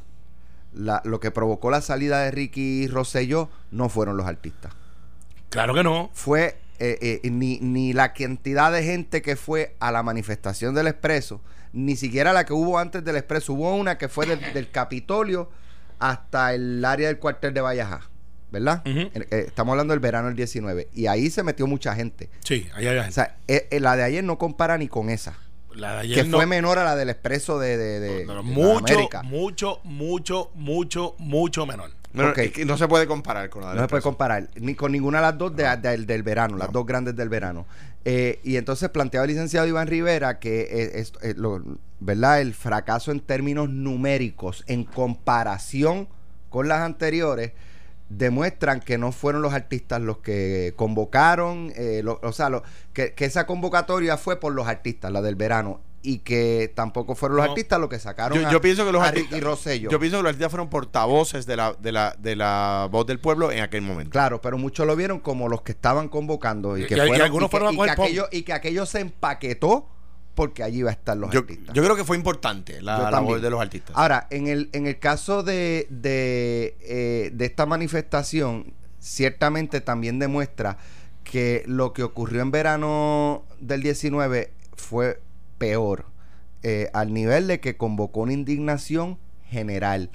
la- 0.73 1.01
lo 1.05 1.19
que 1.19 1.31
provocó 1.31 1.69
la 1.71 1.81
salida 1.81 2.21
de 2.21 2.31
Ricky 2.31 2.87
Rosselló, 2.87 3.49
no 3.71 3.89
fueron 3.89 4.17
los 4.17 4.25
artistas. 4.25 4.73
Claro 5.49 5.73
que 5.73 5.83
no. 5.83 6.09
Fue 6.13 6.57
eh, 6.79 7.21
ni, 7.31 7.59
ni 7.59 7.93
la 7.93 8.13
cantidad 8.13 8.71
de 8.71 8.83
gente 8.83 9.21
que 9.21 9.35
fue 9.35 9.75
a 9.79 9.91
la 9.91 10.03
manifestación 10.03 10.73
del 10.75 10.87
Expreso, 10.87 11.39
ni 11.71 11.95
siquiera 11.95 12.33
la 12.33 12.45
que 12.45 12.53
hubo 12.53 12.77
antes 12.79 13.03
del 13.03 13.15
Expreso. 13.15 13.53
Hubo 13.53 13.75
una 13.75 13.97
que 13.97 14.09
fue 14.09 14.25
del, 14.25 14.53
del 14.53 14.69
Capitolio 14.71 15.49
hasta 15.99 16.53
el 16.53 16.83
área 16.83 17.07
del 17.07 17.19
cuartel 17.19 17.53
de 17.53 17.61
Vallajá, 17.61 18.01
¿verdad? 18.53 18.83
Eh, 18.85 19.09
eh, 19.15 19.43
estamos 19.47 19.73
hablando 19.73 19.91
del 19.93 19.99
verano 19.99 20.27
del 20.27 20.35
19. 20.37 20.87
Y 20.93 21.07
ahí 21.07 21.29
se 21.31 21.41
metió 21.43 21.65
mucha 21.67 21.95
gente. 21.95 22.29
Sí, 22.45 22.67
ahí 22.75 22.87
hay 22.87 22.97
O 22.97 23.01
gente. 23.01 23.15
sea, 23.15 23.35
eh, 23.47 23.67
eh, 23.71 23.79
la 23.79 23.95
de 23.97 24.03
ayer 24.03 24.23
no 24.23 24.37
compara 24.37 24.77
ni 24.77 24.87
con 24.87 25.09
esa. 25.09 25.35
La 25.75 25.93
de 25.95 25.99
ayer 26.01 26.17
Que 26.19 26.23
no- 26.29 26.37
fue 26.37 26.45
menor 26.45 26.77
a 26.77 26.83
la 26.83 26.95
del 26.95 27.09
Expreso 27.09 27.57
de, 27.59 27.77
de, 27.77 27.99
de- 27.99 28.25
no, 28.25 28.35
no, 28.35 28.43
de 28.43 28.49
mucho, 28.49 28.93
América. 28.93 29.23
mucho, 29.23 29.79
mucho, 29.83 30.51
mucho, 30.53 31.15
mucho 31.17 31.65
menor. 31.65 31.89
Bueno, 32.13 32.29
Ok. 32.29 32.37
es 32.37 32.51
que 32.51 32.63
no 32.63 32.77
se 32.77 32.87
puede 32.87 33.07
comparar 33.07 33.49
con 33.49 33.63
la 33.63 33.69
del 33.69 33.77
No 33.77 33.83
se 33.85 33.87
puede 33.87 34.03
comparar 34.03 34.47
ni 34.57 34.75
con 34.75 34.91
ninguna 34.91 35.17
de 35.17 35.21
las 35.23 35.37
dos 35.39 35.55
de- 35.55 35.75
de- 35.77 35.97
del 36.05 36.21
verano, 36.21 36.57
las 36.57 36.71
dos 36.71 36.85
grandes 36.85 37.15
del 37.15 37.27
verano. 37.27 37.65
Eh, 38.05 38.39
y 38.43 38.57
entonces 38.57 38.89
planteaba 38.89 39.25
el 39.25 39.31
licenciado 39.31 39.65
Iván 39.65 39.87
Rivera 39.87 40.37
que 40.37 40.91
es- 40.93 41.13
lo- 41.37 41.63
¿verdad? 41.99 42.39
el 42.41 42.53
fracaso 42.53 43.11
en 43.11 43.19
términos 43.19 43.67
numéricos 43.69 44.63
en 44.67 44.83
comparación 44.83 46.07
con 46.49 46.67
las 46.67 46.81
anteriores 46.81 47.53
demuestran 48.17 48.79
que 48.79 48.97
no 48.97 49.11
fueron 49.11 49.41
los 49.41 49.53
artistas 49.53 50.01
los 50.01 50.17
que 50.19 50.73
convocaron, 50.75 51.71
eh, 51.75 52.01
lo- 52.03 52.19
o 52.23 52.31
sea, 52.31 52.49
lo- 52.49 52.63
que, 52.93 53.13
que 53.13 53.25
esa 53.25 53.45
convocatoria 53.45 54.17
fue 54.17 54.39
por 54.39 54.53
los 54.53 54.67
artistas, 54.67 55.11
la 55.11 55.21
del 55.21 55.35
verano, 55.35 55.81
y 56.05 56.17
que 56.19 56.71
tampoco 56.75 57.15
fueron 57.15 57.37
los 57.37 57.45
No. 57.45 57.51
artistas 57.53 57.79
los 57.79 57.87
que 57.89 57.97
sacaron 57.97 58.37
Yo, 58.37 58.47
a, 58.47 58.51
yo 58.51 58.59
pienso 58.59 58.85
que 58.85 58.91
los 58.91 59.01
a 59.01 59.07
artistas, 59.07 59.31
Ricky 59.31 59.41
Rosselló. 59.41 59.89
yo 59.89 59.99
pienso 59.99 60.17
que 60.17 60.23
los 60.23 60.29
artistas 60.31 60.51
fueron 60.51 60.69
portavoces 60.69 61.45
de 61.45 61.55
la, 61.55 61.73
de 61.79 61.91
la, 61.93 62.15
de 62.19 62.35
la 62.35 62.89
voz 62.91 63.05
del 63.05 63.19
pueblo 63.19 63.51
en 63.51 63.61
aquel 63.61 63.81
momento. 63.83 64.11
Claro, 64.11 64.41
pero 64.41 64.57
muchos 64.57 64.85
lo 64.85 64.95
vieron 64.97 65.19
como 65.19 65.47
los 65.47 65.61
que 65.61 65.71
estaban 65.71 66.09
convocando 66.09 66.77
y 66.77 66.83
Y- 66.83 66.85
que 66.87 66.95
y- 66.95 66.97
y 66.97 67.07
fueron, 67.07 67.21
algunos 67.21 67.47
y 67.47 67.51
que, 67.51 67.57
fueron 67.57 67.73
y 67.73 67.77
que 67.77 67.91
aquello, 67.91 68.27
y 68.31 68.41
que 68.43 68.53
aquello 68.53 68.85
se 68.85 68.99
empaquetó 68.99 69.87
porque 70.35 70.63
allí 70.63 70.79
iba 70.79 70.89
a 70.89 70.93
estar 70.93 71.15
los 71.17 71.31
Yo, 71.31 71.39
artistas. 71.41 71.75
yo 71.75 71.83
creo 71.83 71.95
que 71.95 72.03
fue 72.03 72.17
importante 72.17 72.81
la, 72.81 72.97
Yo 72.97 73.03
la 73.03 73.11
también. 73.11 73.33
voz 73.35 73.41
de 73.41 73.49
los 73.49 73.61
artistas. 73.61 73.95
Ahora, 73.95 74.27
en 74.31 74.47
el, 74.47 74.69
en 74.73 74.87
el 74.87 74.99
caso 74.99 75.43
de, 75.43 75.87
de, 75.89 76.75
eh, 76.81 77.31
de 77.33 77.45
esta 77.45 77.65
manifestación, 77.65 78.73
ciertamente 78.99 79.81
también 79.81 80.19
demuestra 80.19 80.77
que 81.23 81.63
lo 81.67 81.93
que 81.93 82.03
ocurrió 82.03 82.41
en 82.41 82.51
verano 82.51 83.43
del 83.59 83.81
19 83.83 84.51
fue 84.75 85.21
peor, 85.57 86.05
eh, 86.63 86.89
al 86.93 87.13
nivel 87.13 87.47
de 87.47 87.59
que 87.59 87.77
convocó 87.77 88.21
una 88.21 88.33
indignación 88.33 89.19
general. 89.45 90.09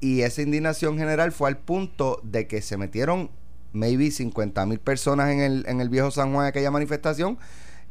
Y 0.00 0.22
esa 0.22 0.42
indignación 0.42 0.98
general 0.98 1.32
fue 1.32 1.48
al 1.48 1.58
punto 1.58 2.20
de 2.22 2.46
que 2.46 2.60
se 2.62 2.76
metieron 2.76 3.30
maybe 3.72 4.10
50 4.10 4.66
mil 4.66 4.78
personas 4.80 5.30
en 5.30 5.40
el, 5.40 5.64
en 5.66 5.80
el 5.80 5.88
viejo 5.88 6.10
San 6.10 6.32
Juan, 6.32 6.46
aquella 6.46 6.70
manifestación, 6.70 7.38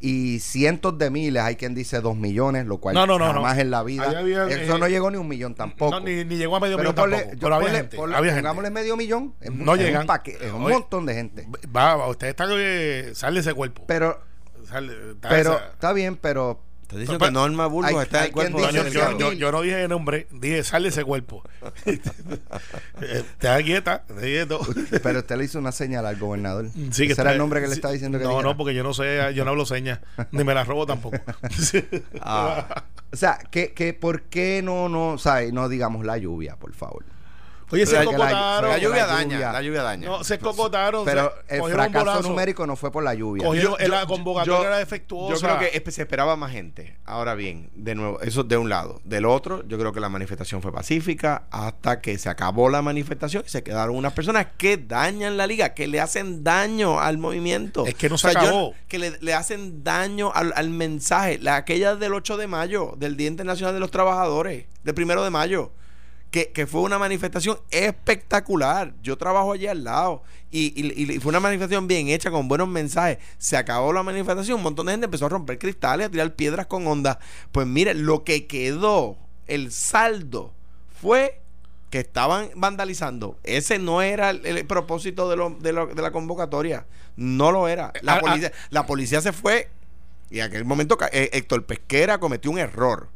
y 0.01 0.39
cientos 0.39 0.97
de 0.97 1.09
miles, 1.11 1.41
hay 1.43 1.55
quien 1.55 1.75
dice 1.75 2.01
dos 2.01 2.15
millones, 2.17 2.65
lo 2.65 2.79
cual 2.79 2.95
No, 2.95 3.05
no, 3.05 3.19
no, 3.19 3.25
jamás 3.31 3.55
no. 3.55 3.61
en 3.61 3.71
la 3.71 3.83
vida. 3.83 4.19
Había, 4.19 4.47
eso 4.47 4.75
eh, 4.75 4.79
no 4.79 4.87
llegó 4.87 5.11
ni 5.11 5.17
un 5.17 5.27
millón 5.27 5.53
tampoco. 5.55 5.91
No, 5.91 5.99
ni, 5.99 6.25
ni 6.25 6.37
llegó 6.37 6.55
a 6.55 6.59
medio 6.59 6.77
pero 6.77 6.89
millón 6.91 7.03
ponle, 7.03 7.17
tampoco. 7.17 7.35
yo 7.35 7.41
pero 7.41 7.55
había 7.55 7.67
ponle- 7.69 7.75
gente. 7.77 7.97
ponle- 7.97 8.15
había 8.15 8.31
gente. 8.31 8.41
pongámosle 8.41 8.69
medio 8.71 8.97
millón. 8.97 9.35
Es, 9.39 9.51
No 9.51 9.73
es 9.75 9.79
un 9.79 9.85
llegan. 9.85 10.07
paque- 10.07 10.37
es 10.41 10.51
un 10.51 10.63
Oye, 10.63 10.73
montón 10.73 11.05
de 11.05 11.13
gente. 11.13 11.47
Va, 11.75 11.95
va, 11.95 12.07
usted 12.09 12.27
está 12.27 12.47
que 12.47 13.11
sale 13.13 13.35
de 13.35 13.39
ese 13.41 13.53
cuerpo. 13.53 13.83
Pero, 13.87 14.19
Sale- 14.67 15.11
está 15.11 15.29
pero, 15.29 15.53
esa- 15.53 15.69
está 15.71 15.93
bien, 15.93 16.15
pero 16.15 16.61
Estás 16.91 16.99
diciendo 16.99 17.19
Pero- 17.19 17.29
que 17.29 17.33
Norma 17.33 17.67
Burgos 17.67 17.91
hay- 17.93 18.03
está 18.03 18.17
en 18.17 18.21
hay 18.23 18.27
el 18.27 18.33
cuerpo 18.33 18.57
de 18.59 19.37
yo, 19.37 19.51
no 19.53 19.61
dije 19.61 19.87
nombre, 19.87 20.27
dije 20.31 20.61
sale 20.65 20.83
de 20.83 20.89
ese 20.89 21.05
cuerpo. 21.05 21.41
Te 23.39 23.47
da 23.47 23.63
quieta, 23.63 24.03
te 24.03 24.13
quieto. 24.21 24.59
pero 25.01 25.19
usted 25.19 25.37
le 25.37 25.45
hizo 25.45 25.57
una 25.59 25.71
señal 25.71 26.05
al 26.05 26.17
gobernador. 26.17 26.69
Sí, 26.91 27.07
que 27.07 27.13
Ese 27.13 27.21
era 27.21 27.31
el 27.31 27.37
nombre 27.37 27.61
que 27.61 27.67
le 27.67 27.73
estaba 27.75 27.93
diciendo 27.93 28.17
que 28.17 28.25
No, 28.25 28.31
dijera. 28.31 28.49
no, 28.49 28.57
porque 28.57 28.73
yo 28.73 28.83
no 28.83 28.93
sé, 28.93 29.33
yo 29.33 29.45
no 29.45 29.51
hablo 29.51 29.65
señas, 29.65 30.01
ni 30.31 30.43
me 30.43 30.53
las 30.53 30.67
robo 30.67 30.85
tampoco. 30.85 31.17
Ah, 32.21 32.83
O 33.11 33.15
sea, 33.15 33.39
que, 33.51 33.73
que 33.73 33.93
¿por 33.93 34.23
qué 34.23 34.61
no, 34.61 34.89
no, 34.89 35.17
sabe, 35.17 35.51
no 35.51 35.69
digamos 35.69 36.05
la 36.05 36.17
lluvia, 36.17 36.55
por 36.57 36.73
favor? 36.73 37.05
Oye, 37.71 37.85
se 37.85 37.93
la- 37.97 38.05
cocotaron. 38.05 38.69
la 38.69 38.77
lluvia 38.77 39.05
daña, 39.05 39.51
la 39.51 39.61
lluvia 39.61 39.83
daña. 39.83 40.07
No, 40.07 40.23
se 40.23 40.39
cocotaron. 40.39 41.05
Pero 41.05 41.33
se 41.47 41.57
el 41.57 41.63
fracaso 41.71 42.21
numérico 42.21 42.67
no 42.67 42.75
fue 42.75 42.91
por 42.91 43.03
la 43.03 43.13
lluvia. 43.13 43.43
Cogieron, 43.45 43.75
Yo- 43.79 43.87
la 43.87 44.05
convocatoria 44.05 44.59
yo- 44.61 44.65
era 44.67 44.77
defectuosa. 44.77 45.33
Yo 45.35 45.57
creo 45.57 45.71
que 45.83 45.91
se 45.91 46.01
esperaba 46.01 46.35
más 46.35 46.51
gente. 46.51 46.97
Ahora 47.05 47.35
bien, 47.35 47.69
de 47.75 47.95
nuevo, 47.95 48.19
eso 48.21 48.43
de 48.43 48.57
un 48.57 48.69
lado. 48.69 49.01
Del 49.03 49.25
otro, 49.25 49.65
yo 49.67 49.77
creo 49.77 49.91
que 49.93 49.99
la 49.99 50.09
manifestación 50.09 50.61
fue 50.61 50.71
pacífica 50.71 51.43
hasta 51.51 52.01
que 52.01 52.17
se 52.17 52.29
acabó 52.29 52.69
la 52.69 52.81
manifestación 52.81 53.43
y 53.45 53.49
se 53.49 53.63
quedaron 53.63 53.95
unas 53.95 54.13
personas 54.13 54.47
que 54.57 54.77
dañan 54.77 55.37
la 55.37 55.47
liga, 55.47 55.73
que 55.73 55.87
le 55.87 55.99
hacen 55.99 56.43
daño 56.43 56.99
al 56.99 57.17
movimiento. 57.17 57.85
Es 57.85 57.95
que 57.95 58.09
no 58.09 58.17
se 58.17 58.31
yo- 58.33 58.39
acabó. 58.39 58.73
que 58.87 58.99
le, 58.99 59.17
le 59.21 59.33
hacen 59.33 59.83
daño 59.83 60.31
al, 60.33 60.53
al 60.55 60.69
mensaje. 60.69 61.37
La, 61.39 61.55
aquella 61.55 61.95
del 61.95 62.13
8 62.13 62.37
de 62.37 62.47
mayo, 62.47 62.93
del 62.97 63.17
Día 63.17 63.27
Internacional 63.27 63.73
de 63.73 63.79
los 63.79 63.91
Trabajadores, 63.91 64.65
del 64.83 64.93
primero 64.93 65.23
de 65.23 65.29
mayo. 65.29 65.71
Que, 66.31 66.51
que 66.51 66.65
fue 66.65 66.81
una 66.81 66.97
manifestación 66.97 67.59
espectacular. 67.71 68.93
Yo 69.03 69.17
trabajo 69.17 69.51
allí 69.53 69.67
al 69.67 69.83
lado. 69.83 70.23
Y, 70.49 70.73
y- 70.75 71.11
y 71.15 71.19
fue 71.19 71.29
una 71.29 71.39
manifestación 71.39 71.87
bien 71.87 72.07
hecha, 72.07 72.31
con 72.31 72.47
buenos 72.47 72.67
mensajes. 72.67 73.17
Se 73.37 73.57
acabó 73.57 73.93
la 73.93 74.03
manifestación, 74.03 74.57
un 74.57 74.63
montón 74.63 74.85
de 74.87 74.93
gente 74.93 75.05
empezó 75.05 75.25
a 75.25 75.29
romper 75.29 75.59
cristales, 75.59 76.07
a 76.07 76.09
tirar 76.09 76.33
piedras 76.35 76.65
con 76.67 76.87
ondas. 76.87 77.17
Pues 77.51 77.67
mire, 77.67 77.93
lo 77.93 78.23
que 78.23 78.47
quedó, 78.47 79.17
el 79.47 79.71
saldo, 79.71 80.53
fue 81.01 81.41
que 81.89 81.99
estaban 81.99 82.49
vandalizando, 82.55 83.37
ese 83.43 83.77
no 83.77 84.01
era 84.01 84.29
el, 84.29 84.45
el 84.45 84.65
propósito 84.65 85.29
de, 85.29 85.35
lo- 85.35 85.49
de, 85.59 85.73
lo- 85.73 85.87
de 85.87 86.01
la 86.01 86.11
convocatoria. 86.11 86.85
No 87.17 87.51
lo 87.51 87.67
era. 87.67 87.91
La 88.01 88.13
Ah, 88.13 88.17
ah. 88.17 88.21
policía, 88.21 88.51
la 88.69 88.85
policía 88.85 89.19
se 89.21 89.33
fue 89.33 89.69
y 90.29 90.39
en 90.39 90.45
aquel 90.45 90.63
momento 90.63 90.97
eh, 91.11 91.29
Héctor 91.33 91.65
Pesquera 91.65 92.19
cometió 92.19 92.49
un 92.51 92.59
error 92.59 93.09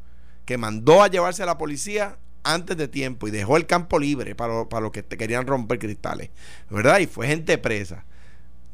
que 0.43 0.57
mandó 0.57 1.01
a 1.01 1.07
llevarse 1.07 1.43
a 1.43 1.45
la 1.45 1.57
policía 1.57 2.17
antes 2.45 2.77
de 2.77 2.87
tiempo 2.87 3.27
y 3.27 3.31
dejó 3.31 3.57
el 3.57 3.65
campo 3.65 3.99
libre 3.99 4.35
para, 4.35 4.69
para 4.69 4.81
los 4.81 4.91
que 4.91 5.03
te 5.03 5.17
querían 5.17 5.45
romper 5.47 5.79
cristales. 5.79 6.29
¿Verdad? 6.69 6.99
Y 6.99 7.07
fue 7.07 7.27
gente 7.27 7.57
presa. 7.57 8.05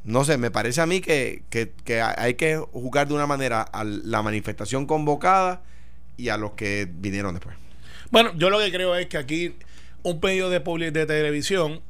No 0.04 0.24
sé, 0.26 0.38
me 0.38 0.52
parece 0.52 0.82
a 0.82 0.86
mí 0.86 1.00
que, 1.02 1.44
que- 1.50 2.02
hay 2.02 2.34
que 2.36 2.58
juzgar 2.58 3.08
de 3.08 3.14
una 3.14 3.28
manera 3.28 3.62
a 3.62 3.84
la 3.84 4.22
manifestación 4.22 4.86
convocada 4.86 5.62
y 6.18 6.30
a 6.30 6.38
los 6.38 6.52
que 6.54 6.88
vinieron 6.92 7.34
después. 7.36 7.56
Bueno, 8.10 8.32
yo 8.36 8.50
lo 8.50 8.60
que 8.60 8.72
creo 8.72 8.96
es 8.96 9.08
que 9.08 9.18
aquí 9.18 9.56
un 10.04 10.20
medio 10.22 10.50
de, 10.50 10.60
de 10.92 11.06
televisión 11.06 11.82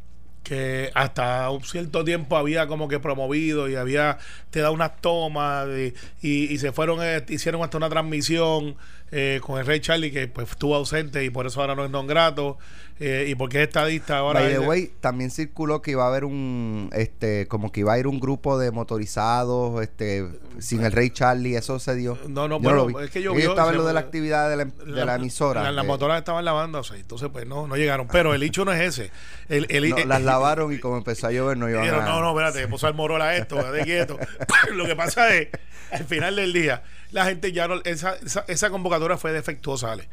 que 0.44 0.90
hasta 0.96 1.50
un 1.52 1.64
cierto 1.64 2.04
tiempo 2.04 2.36
había 2.36 2.68
como 2.68 2.88
que 2.88 3.00
promovido 3.00 3.70
y 3.70 3.76
había 3.76 4.18
te 4.50 4.60
da 4.60 4.72
unas 4.72 5.00
tomas 5.02 5.68
y, 5.70 5.94
y- 6.28 6.58
se 6.58 6.72
fueron 6.72 7.00
eh, 7.04 7.24
hicieron 7.30 7.62
hasta 7.64 7.78
una 7.78 7.90
transmisión 7.90 8.76
eh, 9.12 9.40
con 9.44 9.60
el 9.60 9.66
Rey 9.66 9.80
Charlie 9.82 10.12
que 10.12 10.28
pues 10.28 10.50
estuvo 10.50 10.76
ausente 10.76 11.24
y 11.24 11.30
por 11.30 11.46
eso 11.46 11.62
ahora 11.62 11.76
no 11.76 11.86
es 11.86 11.92
non 11.92 12.08
grato 12.08 12.58
eh, 13.04 13.26
y 13.28 13.34
porque 13.36 13.58
es 13.64 13.68
estadista 13.68 14.18
ahora 14.20 14.42
By 14.42 14.50
the 14.54 14.62
es- 14.62 14.68
way, 14.68 14.94
también 15.02 15.32
circuló 15.32 15.82
que 15.82 15.90
iba 15.92 16.04
a 16.04 16.08
haber 16.08 16.24
un, 16.24 16.90
este, 16.94 17.48
como 17.48 17.72
que 17.72 17.80
iba 17.80 17.94
a 17.94 17.98
ir 18.00 18.06
un 18.06 18.20
grupo 18.20 18.60
de 18.60 18.70
motorizados, 18.72 19.82
este, 19.82 20.28
sin 20.60 20.84
el 20.84 20.92
Rey 20.92 21.10
Charlie, 21.10 21.56
eso 21.56 21.80
se 21.80 21.96
dio. 21.96 22.18
No, 22.28 22.48
no, 22.48 22.62
Yo 22.62 22.72
lo 22.74 22.86
vi. 22.86 22.94
es 23.04 23.10
que 23.10 23.22
yo 23.24 23.34
vi- 23.34 23.42
estaban 23.42 23.72
se- 23.74 23.78
lo 23.78 23.86
de 23.86 23.94
la 23.94 24.00
actividad 24.02 24.50
de 24.50 24.56
la, 24.58 24.66
de 24.66 25.06
la 25.06 25.16
emisora. 25.16 25.64
la- 25.64 25.72
las 25.72 25.86
motoras 25.86 26.20
estaban 26.20 26.46
lavándose 26.46 26.96
entonces 26.98 27.30
pues 27.32 27.48
no 27.48 27.66
no 27.68 27.76
llegaron 27.76 28.08
pero 28.08 28.34
el 28.34 28.44
hecho 28.44 28.66
no 28.66 28.72
es 28.72 28.82
ese 28.82 29.12
el, 29.50 29.66
el- 29.70 29.90
no, 29.90 29.98
las 30.06 30.22
lavaron 30.24 30.72
y 30.74 30.78
como 30.80 30.98
empezó 30.98 31.28
a 31.28 31.32
llover 31.32 31.58
no 31.58 31.70
iban 31.70 31.88
a... 31.90 32.06
no, 32.06 32.22
no, 32.22 32.30
espérate, 32.32 32.68
puso 32.68 32.86
al 32.88 32.94
morola 32.94 33.36
esto, 33.36 33.56
quédate 33.58 33.84
quieto. 33.86 34.20
Lo 34.74 34.86
que 34.86 34.96
pasa 34.96 35.34
es, 35.36 35.48
al 35.92 36.06
final 36.06 36.36
del 36.36 36.54
día, 36.54 36.84
la 37.12 37.26
gente 37.26 37.52
ya 37.52 37.68
no, 37.68 37.82
esa, 37.84 38.16
esa, 38.24 38.46
esa 38.48 38.70
convocatoria 38.70 39.18
fue 39.18 39.32
defectuosa, 39.32 39.92
Ale. 39.92 40.08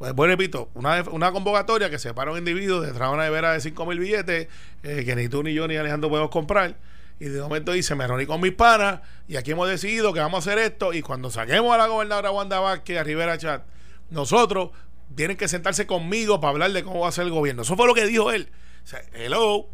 Pues, 0.00 0.14
bueno, 0.14 0.32
repito, 0.32 0.70
una, 0.72 1.02
una 1.10 1.30
convocatoria 1.30 1.90
que 1.90 1.98
separa 1.98 2.30
a 2.30 2.32
un 2.32 2.38
individuo 2.38 2.80
detrás 2.80 3.10
de 3.10 3.14
una 3.14 3.24
nevera 3.24 3.52
de 3.52 3.60
5 3.60 3.84
mil 3.84 3.98
billetes, 3.98 4.48
eh, 4.82 5.02
que 5.04 5.14
ni 5.14 5.28
tú, 5.28 5.42
ni 5.42 5.52
yo, 5.52 5.68
ni 5.68 5.76
Alejandro 5.76 6.08
podemos 6.08 6.30
comprar. 6.30 6.74
Y 7.18 7.26
de 7.26 7.38
momento 7.42 7.72
dice, 7.72 7.94
me 7.94 8.06
reuní 8.06 8.24
con 8.24 8.40
mis 8.40 8.52
panas 8.52 9.00
y 9.28 9.36
aquí 9.36 9.50
hemos 9.50 9.68
decidido 9.68 10.14
que 10.14 10.20
vamos 10.20 10.46
a 10.46 10.50
hacer 10.50 10.58
esto. 10.64 10.94
Y 10.94 11.02
cuando 11.02 11.30
saquemos 11.30 11.74
a 11.74 11.76
la 11.76 11.86
gobernadora 11.86 12.30
Wanda 12.30 12.60
Vázquez 12.60 12.98
a 12.98 13.02
Rivera 13.04 13.36
Chat, 13.36 13.62
nosotros 14.08 14.70
tienen 15.14 15.36
que 15.36 15.48
sentarse 15.48 15.86
conmigo 15.86 16.40
para 16.40 16.52
hablar 16.52 16.72
de 16.72 16.82
cómo 16.82 17.00
va 17.00 17.08
a 17.10 17.12
ser 17.12 17.24
el 17.26 17.30
gobierno. 17.30 17.60
Eso 17.60 17.76
fue 17.76 17.86
lo 17.86 17.92
que 17.92 18.06
dijo 18.06 18.32
él. 18.32 18.48
O 18.82 18.86
sea, 18.86 19.02
hello, 19.12 19.68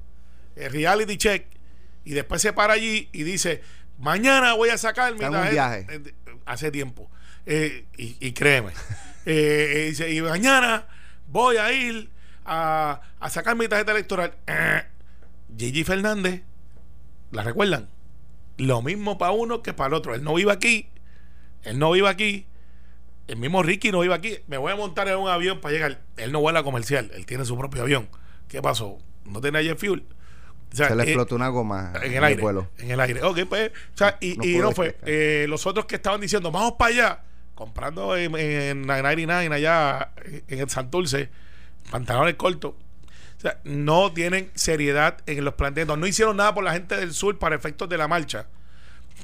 el 0.56 0.72
reality 0.72 1.18
check. 1.18 1.46
Y 2.04 2.14
después 2.14 2.42
se 2.42 2.52
para 2.52 2.72
allí 2.72 3.08
y 3.12 3.22
dice, 3.22 3.62
mañana 3.96 4.54
voy 4.54 4.70
a 4.70 4.76
sacar 4.76 5.12
mi 5.14 5.20
Está 5.24 5.26
en 5.28 5.34
un 5.34 5.40
tarjeta". 5.40 5.52
viaje. 5.78 5.86
Eh, 6.08 6.14
Hace 6.46 6.72
tiempo. 6.72 7.08
Eh, 7.46 7.84
y, 7.96 8.16
y 8.18 8.32
créeme. 8.32 8.72
Eh, 9.26 9.72
eh, 9.74 9.86
dice, 9.90 10.12
y 10.12 10.22
mañana 10.22 10.86
voy 11.28 11.56
a 11.56 11.72
ir 11.72 12.10
a, 12.44 13.00
a 13.20 13.30
sacar 13.30 13.56
mi 13.56 13.68
tarjeta 13.68 13.92
electoral. 13.92 14.34
Eh, 14.46 14.82
Gigi 15.58 15.84
Fernández, 15.84 16.42
¿la 17.32 17.42
recuerdan? 17.42 17.88
Lo 18.56 18.82
mismo 18.82 19.18
para 19.18 19.32
uno 19.32 19.62
que 19.62 19.74
para 19.74 19.88
el 19.88 19.94
otro. 19.94 20.14
Él 20.14 20.22
no 20.24 20.34
vive 20.34 20.52
aquí. 20.52 20.88
Él 21.64 21.78
no 21.78 21.90
vive 21.90 22.08
aquí. 22.08 22.46
El 23.26 23.36
mismo 23.38 23.62
Ricky 23.62 23.90
no 23.90 24.00
vive 24.00 24.14
aquí. 24.14 24.38
Me 24.46 24.56
voy 24.56 24.72
a 24.72 24.76
montar 24.76 25.08
en 25.08 25.16
un 25.16 25.28
avión 25.28 25.60
para 25.60 25.74
llegar. 25.74 26.00
Él 26.16 26.30
no 26.32 26.40
vuela 26.40 26.62
comercial. 26.62 27.10
Él 27.14 27.26
tiene 27.26 27.44
su 27.44 27.58
propio 27.58 27.82
avión. 27.82 28.08
¿Qué 28.48 28.62
pasó? 28.62 28.98
¿No 29.24 29.40
tiene 29.40 29.62
jet 29.64 29.76
fuel? 29.78 30.04
O 30.72 30.76
sea, 30.76 30.88
Se 30.88 30.94
le 30.96 31.02
eh, 31.02 31.06
explotó 31.06 31.34
una 31.34 31.48
goma 31.48 31.92
en 32.02 32.12
el 32.14 32.22
aire. 32.24 32.40
vuelo. 32.40 32.70
En 32.78 32.90
el 32.92 33.00
aire. 33.00 33.22
Ok, 33.24 33.40
pues. 33.48 33.70
O 33.94 33.96
sea, 33.96 34.16
y 34.20 34.36
No 34.36 34.44
y 34.44 34.58
no 34.58 34.70
fue. 34.72 34.96
Eh, 35.04 35.46
los 35.48 35.66
otros 35.66 35.86
que 35.86 35.96
estaban 35.96 36.20
diciendo, 36.20 36.50
vamos 36.52 36.74
para 36.78 36.90
allá, 36.90 37.24
comprando 37.56 38.16
en, 38.16 38.36
en 38.36 38.82
99 38.82 39.52
allá 39.52 40.12
en 40.46 40.58
el 40.60 40.70
Santurce, 40.70 41.30
pantalones 41.90 42.36
cortos. 42.36 42.74
O 43.36 43.40
sea, 43.40 43.58
no 43.64 44.12
tienen 44.12 44.50
seriedad 44.54 45.18
en 45.26 45.44
los 45.44 45.54
planteamientos. 45.54 45.98
No 45.98 46.06
hicieron 46.06 46.36
nada 46.36 46.54
por 46.54 46.62
la 46.62 46.72
gente 46.72 46.96
del 46.96 47.12
sur 47.12 47.38
para 47.38 47.56
efectos 47.56 47.88
de 47.88 47.98
la 47.98 48.06
marcha. 48.06 48.46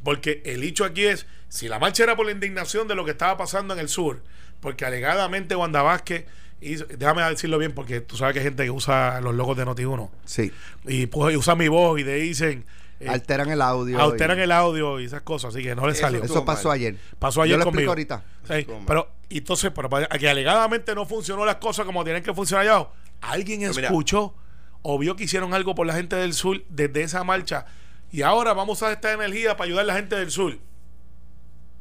Porque 0.03 0.43
el 0.45 0.63
hecho 0.65 0.85
aquí 0.85 1.05
es, 1.05 1.27
si 1.49 1.69
la 1.69 1.79
marcha 1.79 2.03
era 2.03 2.17
por 2.17 2.27
la 2.27 2.33
indignación 2.33 2.89
de 2.89 2.95
lo 2.95 3.05
que 3.05 3.13
estaba 3.13 3.37
pasando 3.37 3.73
en 3.75 3.81
el 3.81 3.89
sur, 3.89 4.23
porque 4.61 4.85
alegadamente 4.85 5.55
Wanda 5.55 5.83
Vázquez, 5.83 6.25
hizo- 6.61 6.87
déjame 6.87 7.23
decirlo 7.23 7.59
bien, 7.59 7.73
porque 7.73 8.01
tú 8.01 8.17
sabes 8.17 8.33
que 8.35 8.41
hay 8.41 8.45
gente 8.47 8.65
que 8.65 8.71
usa 8.71 9.21
los 9.21 9.35
logos 9.35 9.57
de 9.57 9.65
Noti1 9.67 10.11
Sí. 10.25 10.53
y 10.87 11.07
pues 11.07 11.37
usa 11.37 11.55
mi 11.55 11.69
voz 11.69 12.01
y 12.01 12.05
le 12.05 12.15
dicen 12.17 12.65
eh, 13.03 13.09
Alteran 13.09 13.51
el 13.51 13.61
audio. 13.63 14.01
alteran 14.01 14.39
y- 14.39 14.43
el 14.43 14.53
audio 14.53 15.01
y 15.01 15.05
esas 15.05 15.23
cosas, 15.23 15.55
así 15.55 15.63
que 15.63 15.75
no 15.75 15.87
le 15.87 15.93
Eso 15.93 16.03
salió. 16.03 16.23
Eso 16.23 16.45
pasó 16.45 16.69
mal. 16.69 16.77
ayer. 16.77 16.97
Pasó 17.19 17.43
ayer 17.43 17.55
Yo 17.55 17.59
lo 17.59 17.65
conmigo. 17.65 17.93
explico 17.93 18.15
ahorita. 18.15 18.65
Sí, 18.75 18.85
pero 18.87 19.11
y 19.29 19.39
entonces, 19.39 19.71
pero 19.75 19.89
para 19.89 20.07
que 20.09 20.29
alegadamente 20.29 20.95
no 20.95 21.07
funcionó 21.07 21.45
las 21.45 21.57
cosas 21.57 21.85
como 21.87 22.05
tienen 22.05 22.23
que 22.23 22.33
funcionar 22.35 22.67
allá. 22.67 22.89
Alguien 23.21 23.61
Pero 23.61 23.75
mira. 23.75 23.89
escuchó 23.89 24.35
o 24.83 24.99
vio 24.99 25.15
que 25.17 25.25
hicieron 25.25 25.55
algo 25.55 25.75
por 25.75 25.87
la 25.87 25.95
gente 25.95 26.17
del 26.17 26.35
sur 26.35 26.63
desde 26.69 27.03
esa 27.03 27.23
marcha 27.25 27.67
y 28.11 28.23
ahora 28.23 28.53
vamos 28.53 28.83
a 28.83 28.87
usar 28.87 28.93
esta 28.97 29.13
energía 29.13 29.57
para 29.57 29.67
ayudar 29.69 29.85
a 29.85 29.87
la 29.89 29.95
gente 29.95 30.17
del 30.17 30.31
sur. 30.31 30.59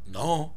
No, 0.07 0.53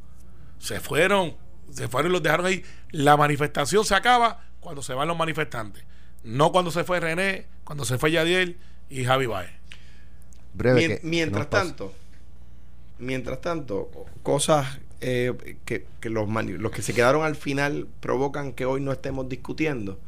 se 0.59 0.81
fueron, 0.81 1.37
se 1.70 1.88
fueron 1.88 2.11
y 2.11 2.12
los 2.14 2.22
dejaron 2.22 2.46
ahí. 2.46 2.62
La 2.90 3.16
manifestación 3.16 3.85
se 3.85 3.94
acaba 3.94 4.40
cuando 4.61 4.83
se 4.83 4.94
van 4.94 5.09
los 5.09 5.16
manifestantes, 5.16 5.85
no 6.22 6.53
cuando 6.53 6.70
se 6.70 6.85
fue 6.85 7.00
René, 7.00 7.46
cuando 7.64 7.85
se 7.85 7.98
fue 7.98 8.11
Yadiel 8.11 8.59
y 8.88 9.05
Javi 9.05 9.27
Baez. 9.27 9.50
Breve. 10.55 10.77
Mien- 10.81 10.90
que- 10.90 11.01
que 11.01 11.07
mientras 11.07 11.51
tanto, 11.51 11.93
mientras 12.99 13.40
tanto, 13.40 13.90
cosas 14.23 14.79
eh, 15.01 15.57
que, 15.64 15.85
que 16.01 16.11
los, 16.11 16.29
mani- 16.29 16.57
los 16.59 16.73
que 16.73 16.83
se 16.83 16.95
quedaron 16.95 17.25
al 17.25 17.37
final 17.37 17.87
provocan 18.01 18.53
que 18.53 18.64
hoy 18.64 18.81
no 18.81 18.93
estemos 18.93 19.29
discutiendo, 19.29 19.99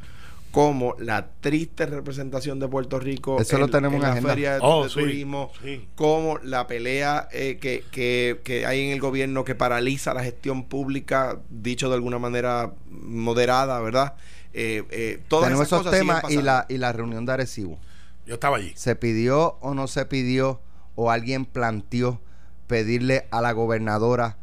como 0.52 0.94
la 0.98 1.28
triste 1.40 1.84
representación 1.84 2.58
de 2.60 2.68
Puerto 2.68 2.98
Rico 2.98 3.38
Eso 3.40 3.58
lo 3.58 3.68
tenemos 3.68 3.96
en 3.96 4.02
la 4.02 4.12
agenda. 4.12 4.30
feria 4.30 4.54
de, 4.54 4.60
Oh, 4.62 4.84
de 4.84 4.88
sí, 4.88 4.94
turismo, 5.00 5.50
sí. 5.62 5.86
como 5.96 6.38
la 6.38 6.66
pelea 6.66 7.28
eh, 7.32 7.58
que, 7.60 7.84
que, 7.90 8.40
que 8.42 8.64
hay 8.64 8.80
en 8.86 8.92
el 8.92 9.00
gobierno 9.00 9.44
que 9.44 9.54
paraliza 9.54 10.14
la 10.14 10.22
gestión 10.24 10.64
pública, 10.64 11.40
dicho 11.50 11.88
de 11.90 11.96
alguna 11.96 12.18
manera 12.18 12.72
moderada, 12.90 13.80
¿verdad? 13.80 14.14
Eh, 14.54 14.84
eh, 14.90 15.20
todas 15.28 15.46
Tenemos 15.46 15.66
esas 15.66 15.80
esos 15.80 15.86
cosas 15.92 16.00
siguen 16.00 16.16
temas 16.16 16.32
y 16.32 16.36
la, 16.40 16.66
y 16.70 16.78
la 16.78 16.92
reunión 16.92 17.26
de 17.26 17.32
Arecibo. 17.32 17.78
Yo 18.26 18.34
estaba 18.34 18.56
allí. 18.56 18.72
¿Se 18.76 18.96
pidió 18.96 19.56
o 19.60 19.74
no 19.74 19.86
se 19.86 20.04
pidió 20.06 20.60
o 20.94 21.10
alguien 21.10 21.44
planteó 21.44 22.20
pedirle 22.66 23.26
a 23.30 23.40
la 23.40 23.52
gobernadora 23.52 24.36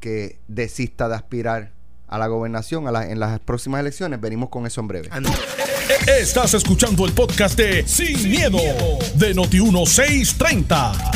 que 0.00 0.38
desista 0.48 1.08
de 1.08 1.14
aspirar 1.14 1.72
a 2.08 2.18
la 2.18 2.26
gobernación 2.26 2.88
a 2.88 2.92
la- 2.92 3.06
en 3.10 3.20
las 3.20 3.38
próximas 3.40 3.80
elecciones? 3.80 4.20
Venimos 4.20 4.48
con 4.48 4.66
eso 4.66 4.80
en 4.80 4.88
breve. 4.88 5.08
Ah. 5.12 5.20
Estás 6.20 6.54
escuchando 6.54 7.06
el 7.06 7.12
podcast 7.12 7.56
de 7.58 7.86
Sin, 7.86 8.28
miedo, 8.28 8.58
de 9.14 9.34
Noti1630. 9.34 11.12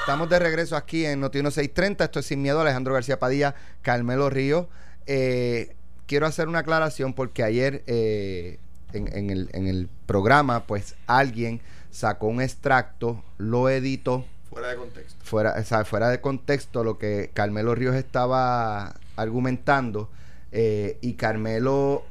Estamos 0.00 0.28
de 0.28 0.38
regreso 0.38 0.76
aquí 0.76 1.06
en 1.06 1.20
Noti 1.20 1.38
1630. 1.38 2.04
Esto 2.04 2.20
es 2.20 2.26
Sin 2.26 2.42
Miedo. 2.42 2.60
Alejandro 2.60 2.92
García 2.94 3.18
Padilla, 3.18 3.54
Carmelo 3.80 4.28
Río. 4.28 4.68
Eh, 5.06 5.74
quiero 6.06 6.26
hacer 6.26 6.48
una 6.48 6.58
aclaración 6.60 7.14
porque 7.14 7.42
ayer 7.42 7.82
eh, 7.86 8.58
en, 8.94 9.14
en 9.16 9.30
el, 9.30 9.50
en 9.52 9.66
el 9.66 9.88
programa, 10.06 10.66
pues 10.66 10.94
alguien 11.06 11.60
sacó 11.90 12.26
un 12.26 12.40
extracto, 12.40 13.22
lo 13.38 13.68
editó. 13.68 14.24
Fuera 14.50 14.68
de 14.68 14.76
contexto. 14.76 15.24
fuera, 15.24 15.54
o 15.58 15.64
sea, 15.64 15.84
fuera 15.84 16.08
de 16.08 16.20
contexto 16.20 16.84
lo 16.84 16.98
que 16.98 17.30
Carmelo 17.34 17.74
Ríos 17.74 17.94
estaba 17.94 18.94
argumentando 19.16 20.08
eh, 20.52 20.98
y 21.00 21.14
Carmelo 21.14 22.04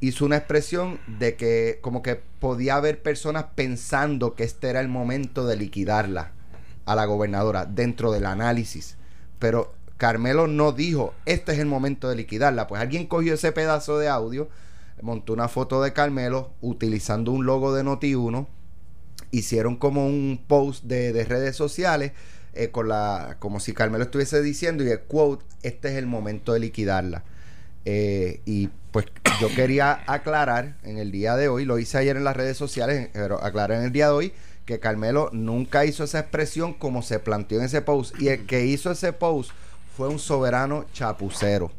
hizo 0.00 0.24
una 0.24 0.36
expresión 0.36 1.00
de 1.06 1.34
que 1.34 1.78
como 1.82 2.02
que 2.02 2.20
podía 2.40 2.76
haber 2.76 3.02
personas 3.02 3.46
pensando 3.54 4.34
que 4.34 4.44
este 4.44 4.70
era 4.70 4.80
el 4.80 4.88
momento 4.88 5.46
de 5.46 5.56
liquidarla 5.56 6.30
a 6.84 6.94
la 6.94 7.04
gobernadora 7.06 7.64
dentro 7.66 8.12
del 8.12 8.26
análisis. 8.26 8.96
Pero 9.38 9.74
Carmelo 9.96 10.46
no 10.46 10.72
dijo 10.72 11.14
este 11.26 11.52
es 11.52 11.58
el 11.58 11.66
momento 11.66 12.08
de 12.08 12.16
liquidarla 12.16 12.66
pues 12.66 12.80
alguien 12.80 13.06
cogió 13.06 13.34
ese 13.34 13.52
pedazo 13.52 13.98
de 13.98 14.08
audio 14.08 14.48
montó 15.02 15.32
una 15.32 15.48
foto 15.48 15.82
de 15.82 15.92
Carmelo 15.92 16.50
utilizando 16.60 17.32
un 17.32 17.46
logo 17.46 17.74
de 17.74 17.84
Noti1 17.84 18.46
hicieron 19.30 19.76
como 19.76 20.06
un 20.06 20.42
post 20.46 20.84
de, 20.84 21.12
de 21.12 21.24
redes 21.24 21.56
sociales 21.56 22.12
eh, 22.54 22.70
con 22.70 22.88
la 22.88 23.36
como 23.40 23.58
si 23.60 23.72
Carmelo 23.72 24.04
estuviese 24.04 24.42
diciendo 24.42 24.84
y 24.84 24.88
el 24.88 25.00
quote 25.00 25.44
este 25.62 25.88
es 25.88 25.96
el 25.96 26.06
momento 26.06 26.52
de 26.52 26.60
liquidarla 26.60 27.24
Eh, 27.86 28.40
y 28.46 28.70
pues 28.92 29.06
yo 29.40 29.48
quería 29.54 30.02
aclarar 30.06 30.78
en 30.84 30.96
el 30.98 31.10
día 31.10 31.36
de 31.36 31.48
hoy 31.48 31.64
lo 31.64 31.78
hice 31.78 31.98
ayer 31.98 32.16
en 32.16 32.24
las 32.24 32.36
redes 32.36 32.56
sociales 32.56 33.10
pero 33.12 33.42
aclarar 33.44 33.78
en 33.78 33.84
el 33.84 33.92
día 33.92 34.06
de 34.06 34.12
hoy 34.12 34.32
que 34.64 34.80
Carmelo 34.80 35.30
nunca 35.32 35.84
hizo 35.84 36.04
esa 36.04 36.20
expresión 36.20 36.74
como 36.74 37.02
se 37.02 37.18
planteó 37.18 37.58
en 37.58 37.66
ese 37.66 37.82
post. 37.82 38.20
Y 38.20 38.28
el 38.28 38.46
que 38.46 38.64
hizo 38.66 38.90
ese 38.90 39.12
post 39.12 39.50
fue 39.96 40.08
un 40.08 40.18
soberano 40.18 40.86
chapucero 40.92 41.70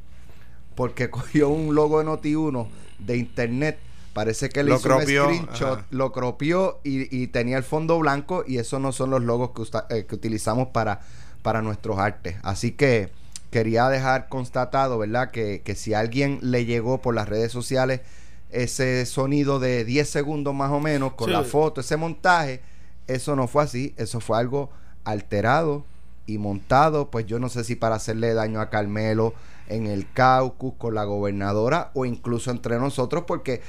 porque 0.76 1.10
cogió 1.10 1.50
un 1.50 1.76
logo 1.76 2.00
de 2.00 2.06
Noti1 2.06 2.68
de 3.00 3.18
internet. 3.18 3.78
Parece 4.14 4.48
que 4.50 4.64
le 4.64 4.70
Lo 4.70 4.76
hizo 4.78 4.84
cropió, 4.88 5.28
un 5.28 5.36
screenshot, 5.36 5.80
ajá. 5.80 5.86
lo 5.92 6.12
cropió 6.14 6.80
y, 6.84 7.14
y 7.16 7.28
tenía 7.28 7.58
el 7.58 7.64
fondo 7.64 8.00
blanco 8.00 8.44
y 8.48 8.58
esos 8.60 8.80
no 8.80 8.92
son 8.94 9.10
los 9.10 9.22
logos 9.22 9.52
que, 9.52 9.62
usta- 9.62 9.88
eh, 9.90 10.06
que 10.06 10.16
utilizamos 10.16 10.70
para, 10.70 11.02
para 11.42 11.62
nuestros 11.62 12.00
artes. 12.00 12.38
Así 12.44 12.72
que 12.72 13.10
quería 13.52 13.90
dejar 13.90 14.30
constatado, 14.30 14.98
¿verdad? 14.98 15.32
Que, 15.32 15.62
que 15.66 15.76
si 15.76 15.94
a 15.94 16.00
alguien 16.00 16.40
le 16.42 16.64
llegó 16.66 17.02
por 17.02 17.14
las 17.14 17.28
redes 17.28 17.52
sociales 17.52 18.02
ese 18.52 19.06
sonido 19.06 19.60
de 19.60 19.84
10 19.84 20.10
segundos 20.10 20.54
más 20.56 20.72
o 20.72 20.80
menos 20.80 21.14
con 21.16 21.28
Sí. 21.28 21.34
la 21.34 21.44
foto, 21.44 21.82
ese 21.82 21.98
montaje, 21.98 22.62
eso 23.08 23.36
no 23.36 23.48
fue 23.50 23.64
así, 23.64 23.94
eso 23.98 24.22
fue 24.22 24.38
algo 24.38 24.70
alterado 25.04 25.86
y 26.26 26.38
montado, 26.38 27.12
pues 27.12 27.26
yo 27.26 27.38
no 27.40 27.50
sé 27.50 27.64
si 27.66 27.76
para 27.76 27.96
hacerle 27.96 28.34
daño 28.34 28.62
a 28.62 28.70
Carmelo 28.70 29.34
en 29.68 29.88
el 29.88 30.12
caucus 30.12 30.74
con 30.78 30.96
la 30.96 31.04
gobernadora 31.06 31.92
o 31.94 32.06
incluso 32.06 32.52
entre 32.52 32.78
nosotros 32.78 33.24
porque 33.28 33.62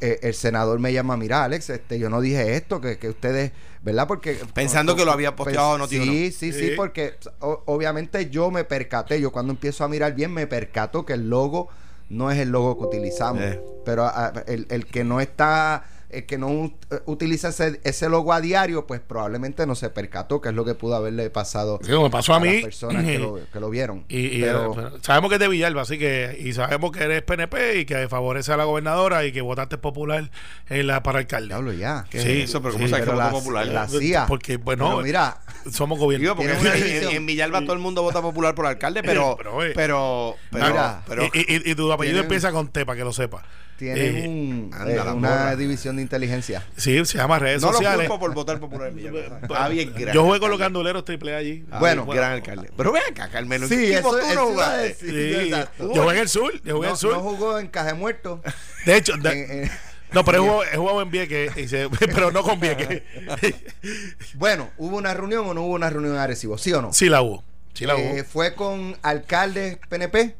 eh, 0.00 0.18
el 0.22 0.34
senador 0.34 0.80
me 0.80 0.92
llama, 0.92 1.16
mira 1.16 1.44
Alex, 1.44 1.70
este, 1.70 1.98
yo 1.98 2.10
no 2.10 2.20
dije 2.20 2.56
esto, 2.56 2.80
que, 2.80 2.98
que 2.98 3.08
ustedes, 3.08 3.52
¿verdad? 3.82 4.08
Porque 4.08 4.36
Pensando 4.52 4.96
que 4.96 5.04
lo 5.04 5.12
había 5.12 5.36
posteado 5.36 5.78
Pues, 5.78 5.92
Noti1. 5.92 6.04
Sí, 6.04 6.32
sí, 6.32 6.52
sí, 6.52 6.68
Sí. 6.70 6.72
porque 6.76 7.14
o- 7.40 7.62
obviamente 7.66 8.28
yo 8.28 8.50
me 8.50 8.64
percaté, 8.64 9.20
yo 9.20 9.30
cuando 9.30 9.52
empiezo 9.52 9.84
a 9.84 9.88
mirar 9.88 10.14
bien 10.14 10.32
me 10.32 10.46
percato 10.48 11.06
que 11.06 11.12
el 11.12 11.30
logo 11.30 11.68
no 12.08 12.30
es 12.32 12.38
el 12.40 12.48
logo 12.50 12.76
que 12.78 12.84
utilizamos, 12.96 13.42
Eh. 13.42 13.60
pero 13.84 14.10
el, 14.46 14.66
el 14.70 14.86
que 14.86 15.04
no 15.04 15.20
está, 15.20 15.84
el 16.12 16.26
que 16.26 16.38
no 16.38 16.48
eh, 16.90 17.00
utiliza 17.06 17.48
ese, 17.48 17.80
ese 17.84 18.08
logo 18.08 18.32
a 18.32 18.40
diario, 18.40 18.86
pues 18.86 19.00
probablemente 19.00 19.66
no 19.66 19.74
se 19.74 19.90
percató, 19.90 20.40
que 20.40 20.50
es 20.50 20.54
lo 20.54 20.64
que 20.64 20.74
pudo 20.74 20.94
haberle 20.96 21.30
pasado 21.30 21.78
Sí, 21.82 21.90
me 21.92 22.10
pasó 22.10 22.34
a 22.34 22.40
las 22.40 22.48
mí. 22.54 22.60
personas 22.62 23.04
que 23.04 23.18
lo, 23.18 23.38
que 23.52 23.60
lo 23.60 23.70
vieron. 23.70 24.04
Y, 24.08 24.26
y, 24.38 24.40
Pero- 24.42 24.78
eh, 24.96 24.98
sabemos 25.02 25.28
que 25.30 25.34
es 25.36 25.40
de 25.40 25.48
Villalba, 25.48 25.82
así 25.82 25.98
que 25.98 26.36
y 26.40 26.52
sabemos 26.52 26.92
que 26.92 27.02
eres 27.04 27.22
PNP 27.22 27.78
y 27.80 27.84
que 27.86 28.08
favorece 28.08 28.52
a 28.52 28.56
la 28.56 28.64
gobernadora 28.64 29.24
y 29.24 29.32
que 29.32 29.40
votaste 29.40 29.78
popular 29.78 30.30
en 30.68 30.86
la 30.86 31.02
para 31.02 31.18
alcalde. 31.20 31.48
Diablo, 31.48 31.72
ya. 31.72 32.04
¿Qué 32.10 32.20
Sí, 32.20 32.42
es 32.42 32.50
eso? 32.50 32.60
Pero 32.62 32.74
¿cómo 32.74 32.84
sí, 32.86 32.90
sabes 32.90 33.04
que 33.04 33.10
pero 33.10 33.18
votó 33.22 33.32
la- 33.32 33.38
popular? 33.38 33.66
la- 33.66 33.88
CIA. 33.88 34.26
Porque, 34.26 34.56
bueno, 34.58 34.88
Pero 34.90 35.02
mira, 35.02 35.38
somos 35.70 35.98
gobierno. 35.98 36.36
En, 36.40 37.08
en 37.16 37.26
Villalba 37.26 37.60
todo 37.62 37.72
el 37.72 37.78
mundo 37.78 38.02
vota 38.02 38.20
popular 38.22 38.54
por 38.54 38.66
alcalde, 38.66 39.02
pero 39.02 39.34
Pero, 39.38 39.62
eh, 39.64 39.72
pero 39.74 40.36
pero, 40.50 40.66
Mira, 40.66 41.02
pero, 41.06 41.24
y, 41.24 41.28
y- 41.38 41.70
y 41.70 41.74
tu 41.74 41.90
apellido 41.92 42.16
tienen- 42.16 42.22
empieza 42.24 42.52
con 42.52 42.68
T, 42.68 42.84
para 42.86 42.96
que 42.98 43.04
lo 43.04 43.12
sepa. 43.12 43.42
Tienen 43.78 44.16
Eh, 44.16 44.28
un, 44.28 44.70
anda 44.72 44.92
eh, 44.92 45.00
una 45.00 45.14
morra. 45.14 45.56
división 45.56 45.96
de 45.96 46.02
inteligencia. 46.02 46.62
Sí, 46.76 47.04
se 47.04 47.18
llama 47.18 47.38
redes 47.38 47.60
no 47.62 47.68
lo 47.68 47.74
sociales. 47.74 48.08
culpo 48.08 48.20
por 48.20 48.34
votar 48.34 48.60
popular 48.60 48.88
en 48.88 48.96
Villalba. 48.96 49.40
Ah, 49.54 49.68
bien, 49.68 49.92
gran 49.96 50.14
Yo 50.14 50.22
jugué 50.24 50.38
con 50.40 50.50
los 50.50 50.58
canduleros 50.58 51.04
triple 51.04 51.34
A 51.34 51.38
allí. 51.38 51.64
Ah, 51.70 51.78
Bueno, 51.80 52.06
gran 52.06 52.32
alcalde. 52.32 52.70
Pero 52.76 52.92
ve 52.92 53.00
acá, 53.10 53.28
Carmelo, 53.28 53.64
¿en 53.64 53.68
Sí, 53.70 53.76
qué 53.76 53.92
equipo 53.94 54.16
eso- 54.16 54.26
tú 54.26 54.32
eso 54.32 54.34
no 54.34 54.52
iba 54.52 54.64
a 54.64 54.68
jugaste? 54.68 54.88
decir. 54.88 55.42
Sí, 55.44 55.50
yo 55.94 56.02
jugué 56.02 56.14
en 56.14 56.18
el 56.20 56.28
sur, 56.28 56.52
yo 56.62 56.74
jugué 56.76 56.86
en 56.86 56.90
No, 56.90 56.94
el 56.94 56.96
sur. 56.96 57.12
no 57.14 57.20
jugó 57.20 57.58
en 57.58 57.66
Caje 57.68 57.94
Muerto. 57.94 58.40
de 58.86 58.96
hecho, 58.96 59.16
de- 59.16 59.30
En- 59.32 59.62
en- 59.64 59.70
no, 60.12 60.24
pero 60.24 60.38
he 60.38 60.40
jugado, 60.42 60.62
he 60.64 60.76
jugado 60.76 61.02
en 61.02 61.10
Vieques, 61.10 61.52
pero 62.00 62.30
no 62.30 62.42
con 62.42 62.60
Vieques. 62.60 63.02
bueno, 64.34 64.70
¿hubo 64.76 64.96
una 64.96 65.14
reunión 65.14 65.46
o 65.46 65.54
no 65.54 65.62
hubo 65.62 65.74
una 65.74 65.90
reunión 65.90 66.14
en 66.14 66.20
Arecibo? 66.20 66.58
¿Sí 66.58 66.72
o 66.72 66.82
no? 66.82 66.92
sí 66.92 67.08
la 67.08 67.22
hubo, 67.22 67.42
sí 67.74 67.86
la 67.86 67.94
Eh, 67.94 68.16
hubo. 68.20 68.24
¿Fue 68.24 68.54
con 68.54 68.96
alcaldes 69.02 69.78
PNP? 69.88 70.36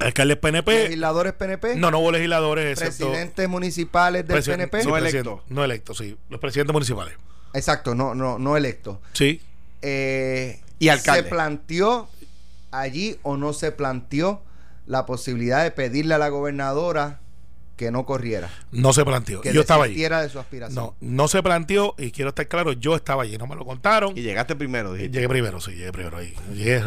Alcaldes 0.00 0.36
PNP, 0.38 0.84
¿Legisladores 0.84 1.32
PNP? 1.34 1.76
no, 1.76 1.90
no 1.90 1.98
hubo 2.00 2.10
legisladores, 2.12 2.78
excepto... 2.78 3.06
¿Presidentes 3.08 3.48
municipales 3.48 4.26
del 4.26 4.38
presi- 4.42 4.46
PNP? 4.46 4.82
sí, 4.82 4.88
No 4.88 4.96
electos. 4.96 5.40
No 5.48 5.64
electos, 5.64 5.98
sí. 5.98 6.16
Los 6.28 6.40
presidentes 6.40 6.72
municipales. 6.72 7.14
Exacto, 7.54 7.94
no, 7.94 8.14
no, 8.14 8.38
no 8.38 8.56
electos. 8.56 8.98
Sí. 9.12 9.40
Eh, 9.82 10.60
Y 10.78 10.88
alcalde. 10.88 11.22
¿Se 11.24 11.28
planteó 11.28 12.08
allí 12.70 13.18
o 13.22 13.36
no 13.36 13.52
se 13.52 13.72
planteó 13.72 14.42
la 14.86 15.06
posibilidad 15.06 15.62
de 15.62 15.70
pedirle 15.70 16.14
a 16.14 16.18
la 16.18 16.28
gobernadora 16.28 17.20
que 17.80 17.90
no 17.90 18.04
corriera? 18.04 18.50
No 18.72 18.92
se 18.92 19.06
planteó. 19.06 19.40
Que 19.40 19.54
yo 19.54 19.62
estaba 19.62 19.84
allí. 19.84 19.94
de 19.94 20.28
su 20.28 20.38
aspiración. 20.38 20.74
No, 20.74 20.96
no 21.00 21.28
se 21.28 21.42
planteó 21.42 21.94
y 21.96 22.10
quiero 22.10 22.28
estar 22.28 22.46
claro, 22.46 22.72
yo 22.74 22.94
estaba 22.94 23.22
allí, 23.22 23.38
no 23.38 23.46
me 23.46 23.56
lo 23.56 23.64
contaron. 23.64 24.12
Y 24.18 24.20
llegaste 24.20 24.54
primero, 24.54 24.92
dijiste. 24.92 25.14
Llegué 25.16 25.30
primero, 25.30 25.62
sí, 25.62 25.70
llegué 25.70 25.90
primero 25.90 26.18
ahí. 26.18 26.34
Llegué 26.52 26.82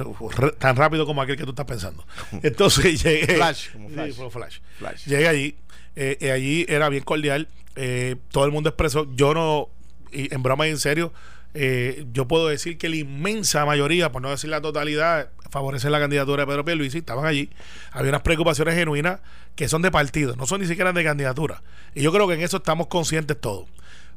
tan 0.60 0.76
rápido 0.76 1.08
como 1.08 1.24
aquel 1.24 1.36
que 1.36 1.46
tú 1.46 1.50
estás 1.50 1.66
pensando. 1.66 2.06
Entonces 2.44 3.02
llegué. 3.04 3.34
Flash, 3.38 3.72
como 3.72 3.90
flash. 3.90 4.14
flash. 4.30 4.60
Flash. 4.78 5.06
Llegué 5.08 5.28
allí. 5.28 5.56
eh, 5.96 6.18
eh, 6.22 6.32
allí 6.32 6.64
era 6.70 6.90
bien 6.90 7.04
cordial. 7.04 7.48
eh, 7.76 8.18
todo 8.30 8.46
el 8.46 8.52
mundo 8.52 8.70
expresó. 8.70 9.08
Yo 9.16 9.34
no, 9.34 9.70
y 10.12 10.32
en 10.32 10.44
broma 10.44 10.68
y 10.68 10.70
en 10.70 10.78
serio, 10.78 11.12
eh, 11.54 12.06
yo 12.12 12.28
puedo 12.28 12.48
decir 12.48 12.78
que 12.78 12.90
la 12.90 12.96
inmensa 12.96 13.66
mayoría, 13.66 14.12
por 14.12 14.22
no 14.22 14.30
decir 14.30 14.50
la 14.50 14.62
totalidad, 14.62 15.30
favorecen 15.50 15.92
la 15.92 16.00
candidatura 16.00 16.44
de 16.44 16.48
Pedro 16.48 16.66
Pierluisi. 16.66 17.00
Estaban 17.00 17.26
allí. 17.26 17.50
Había 17.92 18.10
unas 18.10 18.22
preocupaciones 18.22 18.76
genuinas 18.76 19.20
que 19.56 19.70
son 19.70 19.82
de 19.82 19.92
partido, 19.92 20.36
no 20.36 20.48
son 20.48 20.62
ni 20.62 20.68
siquiera 20.68 20.94
de 20.94 21.04
candidatura. 21.04 21.62
Y 21.94 22.02
yo 22.02 22.12
creo 22.12 22.28
que 22.28 22.34
en 22.34 22.42
eso 22.42 22.58
estamos 22.58 22.88
conscientes 22.88 23.40
todos. 23.40 23.68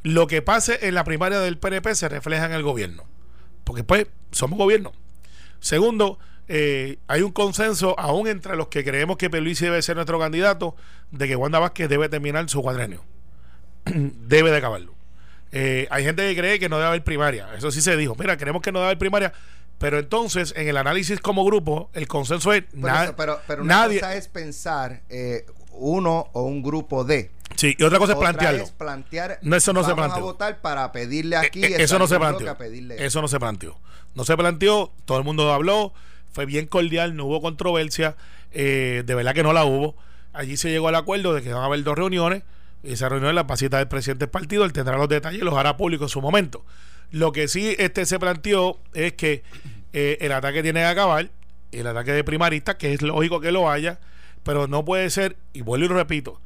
Lo 0.03 0.27
que 0.27 0.41
pase 0.41 0.87
en 0.89 0.95
la 0.95 1.05
primaria 1.05 1.41
del 1.41 1.59
PNP 1.59 1.95
se 1.95 2.09
refleja 2.09 2.47
en 2.47 2.53
el 2.53 2.63
gobierno. 2.63 3.05
Porque 3.65 3.85
pues 3.85 4.07
somos 4.31 4.59
gobierno. 4.59 4.93
Segundo, 5.61 6.19
eh, 6.49 6.99
hay 7.09 7.23
un 7.23 7.33
consenso 7.33 7.99
aún 7.99 8.29
entre 8.29 8.57
los 8.57 8.69
que 8.69 8.85
creemos 8.85 9.17
que 9.17 9.29
Pierluisi 9.29 9.65
debe 9.65 9.83
ser 9.83 9.97
nuestro 9.97 10.19
candidato 10.19 10.77
de 11.11 11.29
que 11.29 11.37
Wanda 11.37 11.59
Vázquez 11.59 11.89
debe 11.89 12.09
terminar 12.09 12.49
su 12.49 12.63
cuadrenio. 12.63 13.05
debe 13.85 14.51
de 14.51 14.57
acabarlo. 14.57 14.96
Eh, 15.53 15.87
hay 15.91 16.05
gente 16.05 16.29
que 16.29 16.39
cree 16.41 16.59
que 16.59 16.69
no 16.69 16.77
debe 16.77 16.89
haber 16.89 17.05
primaria. 17.05 17.49
Eso 17.57 17.71
sí 17.71 17.81
se 17.81 17.97
dijo. 17.97 18.15
Mira, 18.19 18.37
creemos 18.37 18.63
que 18.63 18.73
no 18.73 18.79
debe 18.81 18.87
haber 18.89 18.99
primaria. 18.99 19.33
Pero 19.79 19.99
entonces, 19.99 20.55
en 20.57 20.69
el 20.69 20.77
análisis 20.79 21.21
como 21.21 21.45
grupo, 21.45 21.91
el 21.93 22.09
consenso 22.09 22.53
es 22.53 22.65
Pero, 22.73 22.87
na- 22.87 23.05
eso- 23.05 23.17
pero, 23.17 23.41
pero 23.47 23.63
una 23.63 23.77
nadie. 23.83 24.01
cosa 24.01 24.15
es 24.17 24.29
pensar 24.29 25.03
eh, 25.11 25.45
uno 25.73 26.29
o 26.33 26.43
un 26.45 26.63
grupo 26.63 27.05
de. 27.05 27.31
Sí, 27.57 27.75
y 27.79 27.83
otra 27.85 27.99
cosa 27.99 28.13
es 28.13 28.17
Otra 28.19 28.31
plantearlo. 28.31 28.65
es 28.65 28.71
plantear. 28.71 29.39
No, 29.43 29.55
eso 29.57 29.73
no 29.73 29.83
se 29.85 29.91
vamos 29.91 30.07
planteó. 30.07 30.17
a 30.25 30.27
votar 30.33 30.61
para 30.63 30.91
pedirle 30.93 31.37
aquí. 31.37 31.63
Eh, 31.63 31.67
eh, 31.67 31.71
esta 31.73 31.83
eso 31.83 31.99
no 31.99 32.07
se 32.07 32.19
planteó. 32.19 32.57
Eso 32.99 33.21
no 33.23 33.29
se 33.29 33.39
planteó. 33.39 33.79
No 34.15 34.25
se 34.25 34.35
planteó, 34.37 34.93
todo 35.05 35.19
el 35.19 35.25
mundo 35.25 35.53
habló, 35.53 35.93
fue 36.33 36.47
bien 36.47 36.67
cordial, 36.67 37.15
no 37.15 37.27
hubo 37.27 37.43
controversia, 37.43 38.17
eh, 38.53 39.03
de 39.07 39.15
verdad 39.15 39.35
que 39.35 39.43
no 39.43 39.53
la 39.53 39.65
hubo. 39.65 39.95
Allí 40.33 40.57
se 40.57 40.71
llegó 40.71 40.89
al 40.89 40.95
acuerdo 40.95 41.35
de 41.35 41.43
que 41.43 41.53
van 41.53 41.63
a 41.63 41.67
haber 41.67 41.83
dos 41.83 41.97
reuniones. 41.97 42.43
Esa 42.87 43.09
reunión 43.09 43.31
es 43.31 43.35
la 43.35 43.47
pasita 43.47 43.79
del 43.79 43.89
presidente 43.89 44.27
del 44.27 44.31
partido, 44.31 44.65
él 44.65 44.73
tendrá 44.73 44.97
los 44.97 45.09
detalles 45.09 45.41
y 45.41 45.45
los 45.45 45.55
hará 45.55 45.77
público 45.77 46.05
en 46.05 46.09
su 46.09 46.21
momento. 46.21 46.65
Lo 47.11 47.33
que 47.33 47.49
sí 47.49 47.75
este 47.79 48.07
se 48.07 48.19
planteó 48.19 48.79
es 48.95 49.13
que 49.15 49.43
eh, 49.93 50.19
el 50.21 50.33
ataque 50.33 50.63
tiene 50.63 50.81
que 50.81 50.87
acabar, 50.87 51.31
el 51.73 51.87
ataque 51.87 52.13
de 52.13 52.25
primarista, 52.25 52.79
que 52.79 52.93
es 52.93 53.03
lógico 53.03 53.41
que 53.41 53.53
lo 53.53 53.71
haya, 53.71 53.99
pero 54.43 54.67
no 54.69 54.85
puede 54.85 55.11
ser, 55.11 55.37
y 55.53 55.63
vuelvo 55.63 55.87
y 55.87 55.89
lo 55.89 55.95
repito, 55.97 56.41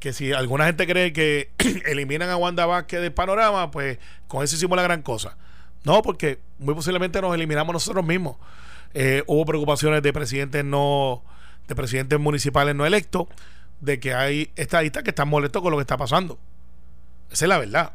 que 0.00 0.12
si 0.12 0.32
alguna 0.32 0.66
gente 0.66 0.86
cree 0.86 1.12
que 1.12 1.50
eliminan 1.86 2.28
a 2.30 2.36
Wanda 2.36 2.66
Vázquez 2.66 3.00
del 3.00 3.12
panorama, 3.12 3.70
pues 3.70 3.98
con 4.28 4.42
eso 4.42 4.56
hicimos 4.56 4.76
la 4.76 4.82
gran 4.82 5.02
cosa. 5.02 5.36
No, 5.84 6.02
porque 6.02 6.40
muy 6.58 6.74
posiblemente 6.74 7.20
nos 7.20 7.34
eliminamos 7.34 7.72
nosotros 7.72 8.04
mismos. 8.04 8.36
Eh, 8.92 9.22
hubo 9.26 9.44
preocupaciones 9.44 10.02
de 10.02 10.12
presidentes 10.12 10.64
no, 10.64 11.22
de 11.68 11.74
presidentes 11.74 12.18
municipales 12.18 12.74
no 12.74 12.84
electos, 12.86 13.26
de 13.80 14.00
que 14.00 14.14
hay 14.14 14.50
estadistas 14.56 15.02
que 15.02 15.10
están 15.10 15.28
molestos 15.28 15.62
con 15.62 15.70
lo 15.70 15.76
que 15.78 15.82
está 15.82 15.96
pasando. 15.96 16.38
Esa 17.30 17.44
es 17.44 17.48
la 17.48 17.58
verdad. 17.58 17.92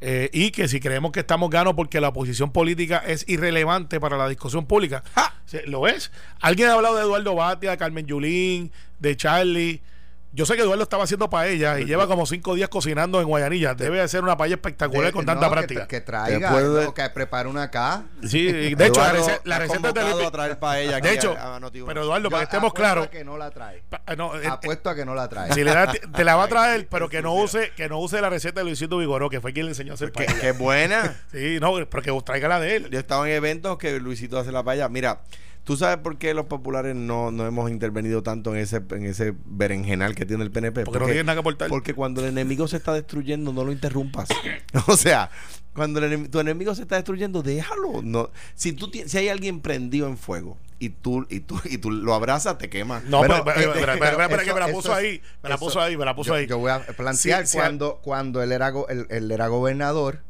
Eh, 0.00 0.30
y 0.32 0.52
que 0.52 0.68
si 0.68 0.78
creemos 0.78 1.10
que 1.10 1.20
estamos 1.20 1.50
ganos 1.50 1.74
porque 1.74 2.00
la 2.00 2.08
oposición 2.08 2.52
política 2.52 3.02
es 3.04 3.24
irrelevante 3.28 3.98
para 3.98 4.16
la 4.16 4.28
discusión 4.28 4.64
pública, 4.66 5.02
se- 5.44 5.66
lo 5.66 5.88
es. 5.88 6.12
Alguien 6.40 6.68
ha 6.68 6.74
hablado 6.74 6.94
de 6.96 7.02
Eduardo 7.02 7.34
Batia, 7.34 7.70
de 7.72 7.76
Carmen 7.76 8.06
Yulín, 8.06 8.70
de 9.00 9.16
Charlie. 9.16 9.82
Yo 10.30 10.44
sé 10.44 10.56
que 10.56 10.62
Eduardo 10.62 10.82
estaba 10.82 11.04
haciendo 11.04 11.30
paella 11.30 11.80
y 11.80 11.86
lleva 11.86 12.06
como 12.06 12.26
cinco 12.26 12.54
días 12.54 12.68
cocinando 12.68 13.18
en 13.20 13.26
Guayanilla. 13.26 13.74
Debe 13.74 13.98
de 13.98 14.08
ser 14.08 14.22
una 14.22 14.36
paella 14.36 14.56
espectacular 14.56 15.06
de- 15.06 15.12
con 15.12 15.24
tanta 15.24 15.48
práctica. 15.50 15.88
Que, 15.88 16.02
traiga, 16.02 16.50
¿no? 16.50 16.92
que 16.92 17.08
prepare 17.08 17.48
una 17.48 17.62
acá. 17.64 18.02
Sí, 18.26 18.44
de 18.74 18.86
hecho, 18.86 19.00
la, 19.00 19.14
rece- 19.14 19.40
la 19.44 19.58
receta 19.58 19.90
de 19.92 20.26
a 20.26 20.30
traer 20.30 20.58
paella 20.58 21.00
De 21.00 21.14
hecho, 21.14 21.34
a- 21.36 21.56
a 21.56 21.60
Noti1. 21.60 21.84
pero 21.86 22.02
Eduardo, 22.02 22.24
Yo 22.24 22.30
para 22.30 22.40
que 22.42 22.44
estemos 22.44 22.74
claros, 22.74 23.06
a 23.06 23.10
que 23.10 23.24
no 23.24 23.38
la 23.38 23.50
trae. 23.50 23.82
pa- 23.88 24.02
no, 24.16 24.36
eh, 24.36 24.42
eh, 24.44 24.48
Apuesto 24.48 24.90
a 24.90 24.94
que 24.94 25.06
no 25.06 25.14
la 25.14 25.28
trae. 25.30 25.50
si 25.54 25.64
le 25.64 25.72
da, 25.72 25.90
te 25.92 26.24
la 26.24 26.36
va 26.36 26.44
a 26.44 26.48
traer, 26.48 26.86
pero 26.90 27.08
que 27.08 27.22
no 27.22 27.32
use, 27.34 27.72
que 27.74 27.88
no 27.88 27.98
use 27.98 28.20
la 28.20 28.28
receta 28.28 28.60
de 28.60 28.64
Luisito 28.64 28.98
Vigoró, 28.98 29.30
que 29.30 29.40
fue 29.40 29.54
quien 29.54 29.64
le 29.64 29.72
enseñó 29.72 29.92
a 29.92 29.94
hacer 29.94 30.12
que, 30.12 30.24
paella. 30.24 30.40
que 30.40 30.52
buena. 30.52 31.16
Sí, 31.32 31.58
no, 31.60 31.72
pero 31.88 32.02
que 32.02 32.22
traiga 32.22 32.48
la 32.48 32.60
de 32.60 32.76
él. 32.76 32.90
Yo 32.90 32.98
he 32.98 33.00
estado 33.00 33.24
en 33.24 33.32
eventos 33.32 33.78
que 33.78 33.98
Luisito 33.98 34.38
hace 34.38 34.52
la 34.52 34.62
paella. 34.62 34.88
Mira, 34.90 35.20
¿tú 35.68 35.76
sabes 35.76 35.98
por 35.98 36.16
qué 36.16 36.32
los 36.32 36.46
populares 36.46 36.96
no, 36.96 37.30
no 37.30 37.46
hemos 37.46 37.70
intervenido 37.70 38.22
tanto 38.22 38.54
en 38.54 38.62
ese, 38.62 38.82
en 38.90 39.04
ese 39.04 39.34
berenjenal 39.44 40.14
que 40.14 40.24
tiene 40.24 40.42
el 40.42 40.50
PNP? 40.50 40.84
Porque 40.84 40.98
no 40.98 41.04
tienen 41.04 41.26
nada 41.26 41.36
que 41.36 41.40
aportar. 41.40 41.68
Porque 41.68 41.92
cuando 41.92 42.22
el 42.22 42.28
enemigo 42.28 42.66
se 42.68 42.78
está 42.78 42.94
destruyendo, 42.94 43.52
no 43.52 43.64
lo 43.64 43.70
interrumpas. 43.70 44.30
o 44.86 44.96
sea, 44.96 45.30
cuando 45.74 46.02
el 46.02 46.30
tu 46.30 46.40
enemigo 46.40 46.74
se 46.74 46.80
está 46.80 46.94
destruyendo, 46.94 47.42
déjalo. 47.42 48.00
No, 48.02 48.30
si 48.54 48.72
tú 48.72 48.90
si 49.04 49.18
hay 49.18 49.28
alguien 49.28 49.60
prendido 49.60 50.08
en 50.08 50.16
fuego 50.16 50.56
y 50.78 50.88
tú 50.88 51.26
y 51.28 51.40
tú 51.40 51.60
y 51.66 51.76
tú 51.76 51.90
lo 51.90 52.14
abrazas, 52.14 52.56
te 52.56 52.70
quema. 52.70 53.02
No, 53.06 53.20
pero, 53.20 53.44
pero, 53.44 53.74
que 53.74 54.54
me 54.54 54.60
la 54.60 54.68
puso 54.68 54.94
ahí, 54.94 55.20
me 55.42 55.50
la 55.50 55.58
puso 55.58 55.82
ahí, 55.82 55.98
me 55.98 56.04
la 56.06 56.16
puso 56.16 56.32
ahí. 56.32 56.46
yo 56.46 56.56
voy 56.56 56.70
a 56.70 56.80
plantear 56.80 57.42
Sí, 57.42 57.52
sí, 57.52 57.58
cuando, 57.58 57.98
cuando 58.02 58.42
él, 58.42 58.52
era, 58.52 58.70
go- 58.70 58.88
él, 58.88 59.06
él 59.10 59.30
era 59.30 59.48
gobernador 59.48 60.22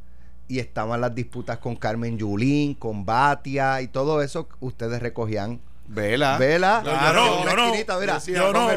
y 0.49 0.59
estaban 0.59 1.01
las 1.01 1.15
disputas 1.15 1.59
con 1.59 1.77
Carmen 1.77 2.19
Yulín, 2.19 2.75
con 2.75 3.05
Batia 3.05 3.81
y 3.83 3.89
todo 3.89 4.23
eso, 4.23 4.49
ustedes 4.61 5.01
recogían 5.01 5.61
Vela. 5.89 6.37
Vela. 6.37 6.81
Claro, 6.85 7.45
yo 7.45 7.53
no. 7.55 7.75
yo 7.75 8.53
no. 8.53 8.75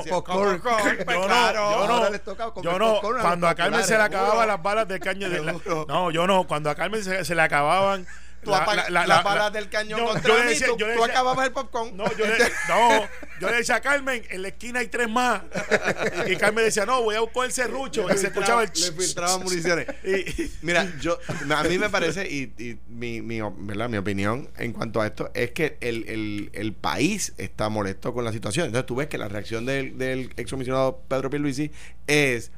Yo 2.61 2.79
no, 2.79 3.01
cuando 3.21 3.47
a 3.47 3.55
Carmen 3.55 3.83
se 3.83 3.97
le 3.97 4.03
acababan 4.03 4.47
las 4.47 4.63
balas 4.63 4.87
del 4.87 4.99
cañón 4.99 5.31
de 5.31 5.43
la-. 5.43 5.55
No, 5.87 6.11
yo 6.11 6.25
no, 6.25 6.47
cuando 6.47 6.69
a 6.69 6.75
Carmen 6.75 7.03
se, 7.03 7.25
se 7.25 7.35
le 7.35 7.41
acababan 7.41 8.07
Tú 8.43 8.49
la- 8.51 8.57
apagas 8.57 8.85
la- 8.89 9.01
la- 9.01 9.07
las 9.07 9.17
la- 9.17 9.21
balas 9.23 9.43
la- 9.45 9.49
del 9.51 9.69
cañón 9.69 9.99
yo- 9.99 10.05
contra 10.07 10.27
yo 10.27 10.37
le 10.37 10.43
mí, 10.45 10.49
decía- 10.49 10.67
tú, 10.67 10.77
yo 10.77 10.87
le 10.87 10.93
tú 10.95 10.99
decía- 11.01 11.13
acababas 11.13 11.45
el 11.47 11.53
popcorn. 11.53 11.95
No, 11.95 12.05
yo 12.17 12.25
le, 12.25 12.37
no, 12.69 13.07
yo 13.39 13.49
le 13.49 13.55
decía 13.57 13.75
a 13.75 13.81
Carmen, 13.81 14.23
en 14.29 14.41
la 14.41 14.47
esquina 14.47 14.79
hay 14.79 14.87
tres 14.87 15.07
más. 15.09 15.43
Y, 16.27 16.31
y 16.31 16.35
Carmen 16.37 16.65
decía, 16.65 16.85
no, 16.85 17.03
voy 17.03 17.15
a 17.15 17.19
buscar 17.19 17.45
el 17.45 17.51
serrucho. 17.51 18.07
Y 18.11 18.17
se 18.17 18.27
escuchaba 18.27 18.63
el 18.63 18.71
le 18.73 18.91
filtraban 18.93 19.43
municiones. 19.43 19.85
Y- 20.03 20.51
Mira, 20.63 20.91
yo 21.01 21.19
a 21.55 21.63
mí 21.63 21.77
me 21.77 21.89
parece, 21.89 22.27
y, 22.27 22.51
y 22.57 22.79
mi, 22.89 23.21
mi, 23.21 23.39
¿verdad? 23.57 23.89
mi 23.89 23.97
opinión 23.97 24.49
en 24.57 24.73
cuanto 24.73 25.01
a 25.01 25.07
esto, 25.07 25.29
es 25.35 25.51
que 25.51 25.77
el, 25.81 26.07
el, 26.09 26.49
el 26.53 26.73
país 26.73 27.33
está 27.37 27.69
molesto 27.69 28.13
con 28.13 28.25
la 28.25 28.31
situación. 28.31 28.65
Entonces 28.65 28.87
tú 28.87 28.95
ves 28.95 29.07
que 29.07 29.17
la 29.19 29.27
reacción 29.27 29.65
del, 29.67 29.97
del 29.99 30.31
excomisionado 30.37 31.01
Pedro 31.07 31.29
Pierluisi 31.29 31.71
es, 32.07 32.51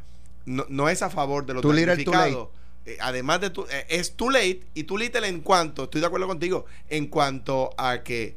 no, 0.46 0.66
no 0.70 0.88
es 0.88 1.02
a 1.02 1.10
favor 1.10 1.46
de 1.46 1.56
los 1.56 1.62
damnificados. 1.62 2.50
Eh, 2.86 2.98
además 3.00 3.40
de 3.40 3.50
tu, 3.50 3.64
eh, 3.64 3.86
es 3.90 4.16
too 4.16 4.30
late 4.30 4.62
y 4.74 4.84
too 4.84 4.98
little 4.98 5.26
en 5.28 5.40
cuanto, 5.42 5.84
estoy 5.84 6.02
de 6.02 6.08
acuerdo 6.08 6.28
contigo, 6.28 6.66
en 6.90 7.08
cuanto 7.08 7.70
a 7.78 8.04
que 8.04 8.36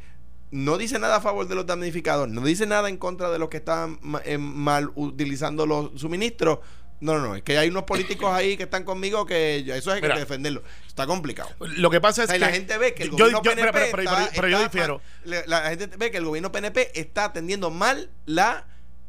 no 0.52 0.78
dice 0.78 0.98
nada 1.00 1.16
a 1.16 1.20
favor 1.20 1.48
de 1.48 1.56
los 1.56 1.66
damnificados, 1.66 2.28
no 2.28 2.42
dice 2.42 2.66
nada 2.66 2.88
en 2.88 2.96
contra 2.96 3.30
de 3.30 3.38
los 3.40 3.48
que 3.48 3.56
están 3.56 3.98
eh, 4.24 4.38
mal 4.38 4.90
utilizando 4.94 5.66
los 5.66 6.00
suministros. 6.00 6.61
No, 6.98 7.18
no, 7.18 7.26
no, 7.26 7.37
es 7.37 7.42
que 7.42 7.59
hay 7.59 7.68
unos 7.68 7.82
políticos 7.82 8.32
ahí 8.32 8.56
que 8.56 8.62
están 8.62 8.85
conmigo 8.85 9.26
que 9.26 9.59
eso 9.59 9.92
hay 9.92 10.00
que 10.00 10.06
Mira. 10.06 10.18
defenderlo. 10.18 10.62
Está 10.87 11.06
complicado. 11.06 11.50
lo 11.59 11.90
que 11.90 12.00
pasa 12.00 12.22
O 12.22 12.24
es 12.24 12.30
sea, 12.30 12.38
que 12.38 12.44
la 12.46 12.52
gente 12.52 12.78
ve 12.78 12.94
que 12.94 13.02
el 13.02 13.11
gobierno 13.11 13.42
PNP 13.42 13.90
pero, 14.35 14.48
yo 14.48 14.62
difiero. 14.62 15.02
La 15.24 15.76
gente 15.76 15.94
ve 15.98 16.11
que 16.11 16.16
el 16.16 16.24
gobierno 16.24 16.52
PNP 16.52 16.98
está 16.98 17.24
atendiendo 17.26 17.70
mal 17.70 18.11
la 18.24 18.66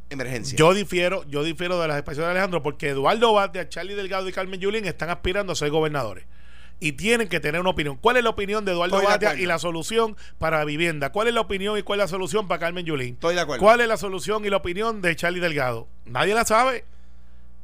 emergencia. 0.09 0.57
Yo 0.57 0.73
difiero, 0.73 1.23
yo 1.27 1.43
difiero 1.43 1.79
de 1.81 1.87
las 1.87 1.97
expresiones 1.97 2.27
de 2.27 2.31
Alejandro 2.31 2.63
porque 2.63 2.89
Eduardo 2.89 3.33
Batia, 3.33 3.69
Charlie 3.69 3.95
Delgado 3.95 4.27
y 4.27 4.31
Carmen 4.31 4.59
Yulín 4.59 4.85
están 4.85 5.09
aspirando 5.09 5.53
a 5.53 5.55
ser 5.55 5.69
gobernadores. 5.69 6.25
Y 6.79 6.91
tienen 6.91 7.27
que 7.27 7.39
tener 7.39 7.59
una 7.59 7.71
opinión. 7.71 7.97
¿Cuál 7.97 8.17
es 8.17 8.23
la 8.23 8.29
opinión 8.29 8.63
de 8.63 8.71
Eduardo 8.73 8.97
Estoy 9.01 9.11
Batia 9.11 9.33
y 9.33 9.47
la 9.47 9.57
solución 9.57 10.15
para 10.37 10.63
vivienda? 10.63 11.11
¿Cuál 11.11 11.27
es 11.27 11.33
la 11.33 11.41
opinión 11.41 11.75
y 11.77 11.81
cuál 11.81 11.99
es 11.99 12.03
la 12.03 12.07
solución 12.07 12.47
para 12.47 12.59
Carmen 12.59 12.85
Yulín? 12.85 13.15
Estoy 13.15 13.33
de 13.33 13.41
acuerdo. 13.41 13.63
¿Cuál 13.63 13.81
es 13.81 13.87
la 13.87 13.97
solución 13.97 14.45
y 14.45 14.49
la 14.51 14.57
opinión 14.57 15.01
de 15.01 15.15
Charlie 15.15 15.39
Delgado? 15.39 15.87
Nadie 16.05 16.35
la 16.35 16.45
sabe. 16.45 16.85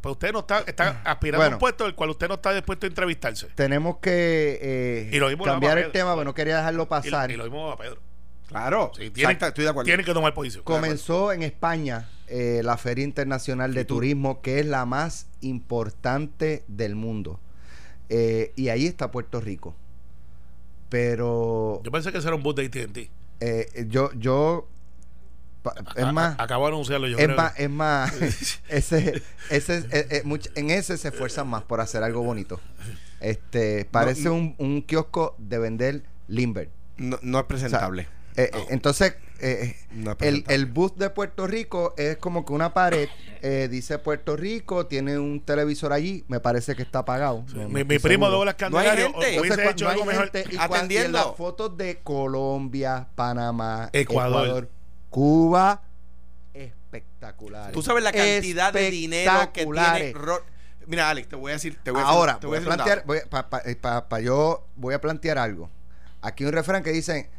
Pues 0.01 0.13
usted 0.13 0.33
no 0.33 0.39
está, 0.39 0.63
está 0.67 1.01
aspirando 1.05 1.45
a 1.45 1.49
un 1.49 1.59
puesto 1.59 1.85
del 1.85 1.95
cual 1.95 2.09
usted 2.09 2.27
no 2.27 2.33
está 2.33 2.53
dispuesto 2.53 2.85
a 2.85 2.89
entrevistarse. 2.89 3.47
Tenemos 3.55 3.99
que 3.99 4.59
eh, 4.61 5.09
Y 5.13 5.17
lo 5.19 5.29
mismo 5.29 5.45
cambiar 5.45 5.77
el 5.77 5.91
tema, 5.91 6.13
pero 6.13 6.25
no 6.25 6.33
quería 6.33 6.57
dejarlo 6.57 6.83
Y, 6.83 6.85
pasar. 6.87 7.31
y 7.31 7.37
lo 7.37 7.43
mismo 7.43 7.71
a 7.71 7.77
Pedro. 7.77 8.01
Claro. 8.47 8.91
Sí, 8.95 9.11
tienen, 9.11 9.35
Exacto, 9.35 9.45
estoy 9.47 9.63
de 9.63 9.69
acuerdo. 9.69 9.85
tienen 9.85 10.05
que 10.05 10.13
tomar 10.13 10.33
posición. 10.33 10.63
Comenzó 10.63 11.31
en 11.31 11.43
España 11.43 12.09
eh, 12.27 12.61
la 12.63 12.77
Feria 12.77 13.03
Internacional 13.03 13.73
de 13.73 13.85
Turismo, 13.85 14.41
que 14.41 14.59
es 14.59 14.65
la 14.65 14.85
más 14.85 15.27
importante 15.41 16.63
del 16.67 16.95
mundo. 16.95 17.39
Eh, 18.09 18.51
y 18.55 18.69
ahí 18.69 18.85
está 18.85 19.11
Puerto 19.11 19.39
Rico. 19.41 19.75
Pero 20.89 21.81
Yo 21.83 21.91
pensé 21.91 22.11
que 22.11 22.19
ese 22.19 22.27
era 22.27 22.35
un 22.35 22.43
bus 22.43 22.55
de 22.55 22.65
AT&T. 22.65 23.09
eh, 23.39 23.85
yo, 23.89 24.11
yo, 24.13 24.67
pa- 25.63 25.73
es 25.95 26.03
A- 26.03 26.11
más, 26.11 26.39
a- 26.39 26.43
Acabo 26.43 26.65
de 26.67 26.73
anunciarlo 26.73 27.07
yo. 27.07 27.17
es 27.17 27.25
creo 27.25 27.35
más, 27.37 27.53
que- 27.53 27.63
es 27.63 27.69
más, 27.69 28.13
ese, 28.69 29.21
ese, 29.49 29.77
eh, 29.91 30.07
eh, 30.11 30.21
much- 30.23 30.51
en 30.55 30.69
ese 30.69 30.97
se 30.97 31.07
esfuerzan 31.09 31.47
más 31.47 31.63
por 31.63 31.81
hacer 31.81 32.03
algo 32.03 32.21
bonito. 32.21 32.59
Este, 33.19 33.85
parece 33.85 34.25
no. 34.25 34.33
un, 34.35 34.55
un 34.57 34.81
kiosco 34.81 35.35
de 35.39 35.57
vender 35.57 36.03
limber. 36.27 36.69
No, 36.97 37.17
no 37.21 37.39
es 37.39 37.45
presentable. 37.45 38.07
Eh, 38.35 38.49
eh, 38.53 38.65
entonces, 38.69 39.15
eh, 39.43 39.75
No 39.91 40.11
es 40.11 40.17
el, 40.21 40.43
el 40.47 40.65
bus 40.65 40.95
de 40.97 41.09
Puerto 41.09 41.45
Rico 41.47 41.93
es 41.97 42.17
como 42.17 42.45
que 42.45 42.53
una 42.53 42.73
pared, 42.73 43.09
eh, 43.41 43.67
dice 43.69 43.99
Puerto 43.99 44.35
Rico, 44.37 44.85
tiene 44.87 45.17
un 45.19 45.41
televisor 45.41 45.91
allí, 45.93 46.23
me 46.27 46.39
parece 46.39 46.75
que 46.75 46.81
está 46.81 46.99
apagado. 46.99 47.43
No- 47.53 47.63
no 47.63 47.69
mi, 47.69 47.83
mi 47.83 47.99
primo. 47.99 48.29
Douglas 48.29 48.55
No 48.71 48.77
hay 48.79 48.87
Candelario 48.87 49.05
gente. 49.13 49.35
Entonces, 49.35 49.59
hecho 49.59 49.85
cuando 49.85 49.89
algo 49.89 50.01
hay 50.03 50.07
mejor. 50.07 50.31
gente 50.31 50.39
y 50.41 50.43
cua- 50.43 50.51
y 50.51 50.55
en 50.55 50.61
Atendiendo. 50.61 51.17
las 51.17 51.35
fotos 51.37 51.77
de 51.77 51.99
Colombia, 52.03 53.07
Panamá, 53.15 53.89
Ecuador. 53.93 54.45
Ecuador, 54.45 54.69
Cuba, 55.09 55.81
espectaculares. 56.53 57.73
Tú 57.73 57.81
sabes 57.81 58.03
la 58.03 58.11
cantidad 58.11 58.73
de 58.73 58.89
dinero 58.91 59.51
que 59.53 59.65
tiene. 59.65 60.13
Mira, 60.85 61.09
Alex, 61.09 61.29
te 61.29 61.35
voy 61.37 61.51
a 61.51 61.53
decir. 61.53 61.79
Te 61.81 61.91
voy 61.91 62.01
a 62.01 62.05
Ahora, 62.05 62.39
te 62.39 62.47
voy 62.47 62.57
a 62.57 62.61
plantear, 62.61 63.03
voy 63.05 63.19
a- 63.19 63.29
pa- 63.29 63.49
pa- 63.49 63.61
eh, 63.65 63.75
pa- 63.75 64.09
pa- 64.09 64.19
yo 64.19 64.65
voy 64.75 64.93
a 64.93 64.99
plantear 64.99 65.37
algo. 65.37 65.69
Aquí 66.21 66.43
hay 66.43 66.49
un 66.49 66.53
refrán 66.53 66.83
que 66.83 66.91
dice, 66.91 67.29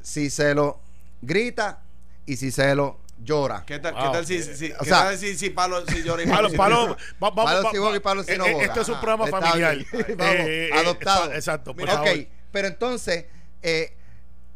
si 0.00 0.30
se 0.30 0.54
lo 0.54 0.80
grita 1.26 1.82
y 2.26 2.36
si 2.36 2.50
se 2.50 2.74
lo 2.74 3.00
llora. 3.22 3.64
¿Qué 3.66 3.78
tal, 3.78 3.94
Wow. 3.94 4.02
¿qué 4.02 4.08
tal 4.10 4.26
si, 4.26 4.42
si, 4.42 4.72
O 4.72 4.78
qué 4.78 4.84
sea- 4.84 5.04
tal 5.04 5.18
si, 5.18 5.36
si 5.36 5.50
palo, 5.50 5.84
si 5.86 6.02
llora 6.02 6.22
y 6.22 6.26
Palo, 6.26 6.50
si 6.50 6.56
palo, 6.56 6.86
llora? 6.88 6.96
va- 7.22 7.30
va- 7.30 7.44
Palo 7.44 7.62
va- 7.64 7.70
si 7.70 7.78
boga 7.78 7.96
y 7.96 8.00
palo 8.00 8.22
si 8.24 8.36
no 8.36 8.44
eh, 8.46 8.50
eh, 8.50 8.52
boga. 8.54 8.64
Esto 8.66 8.80
es 8.80 8.88
un 8.88 8.94
Ajá, 8.94 9.00
programa 9.02 9.26
familiar. 9.28 9.76
bien. 9.76 9.86
Vamos, 10.18 10.34
Eh, 10.36 10.68
eh, 10.68 10.70
adoptado. 10.74 11.32
eh, 11.32 11.36
Exacto, 11.36 11.74
por 11.74 11.84
ok, 11.88 11.90
favor. 11.90 12.10
pero 12.50 12.68
entonces, 12.68 13.26
eh, 13.62 13.96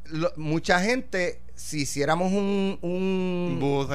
lo- 0.07 0.33
mucha 0.37 0.81
gente, 0.81 1.42
si 1.54 1.83
hiciéramos 1.83 2.33
un, 2.33 2.78
un, 2.83 3.59
bus 3.61 3.88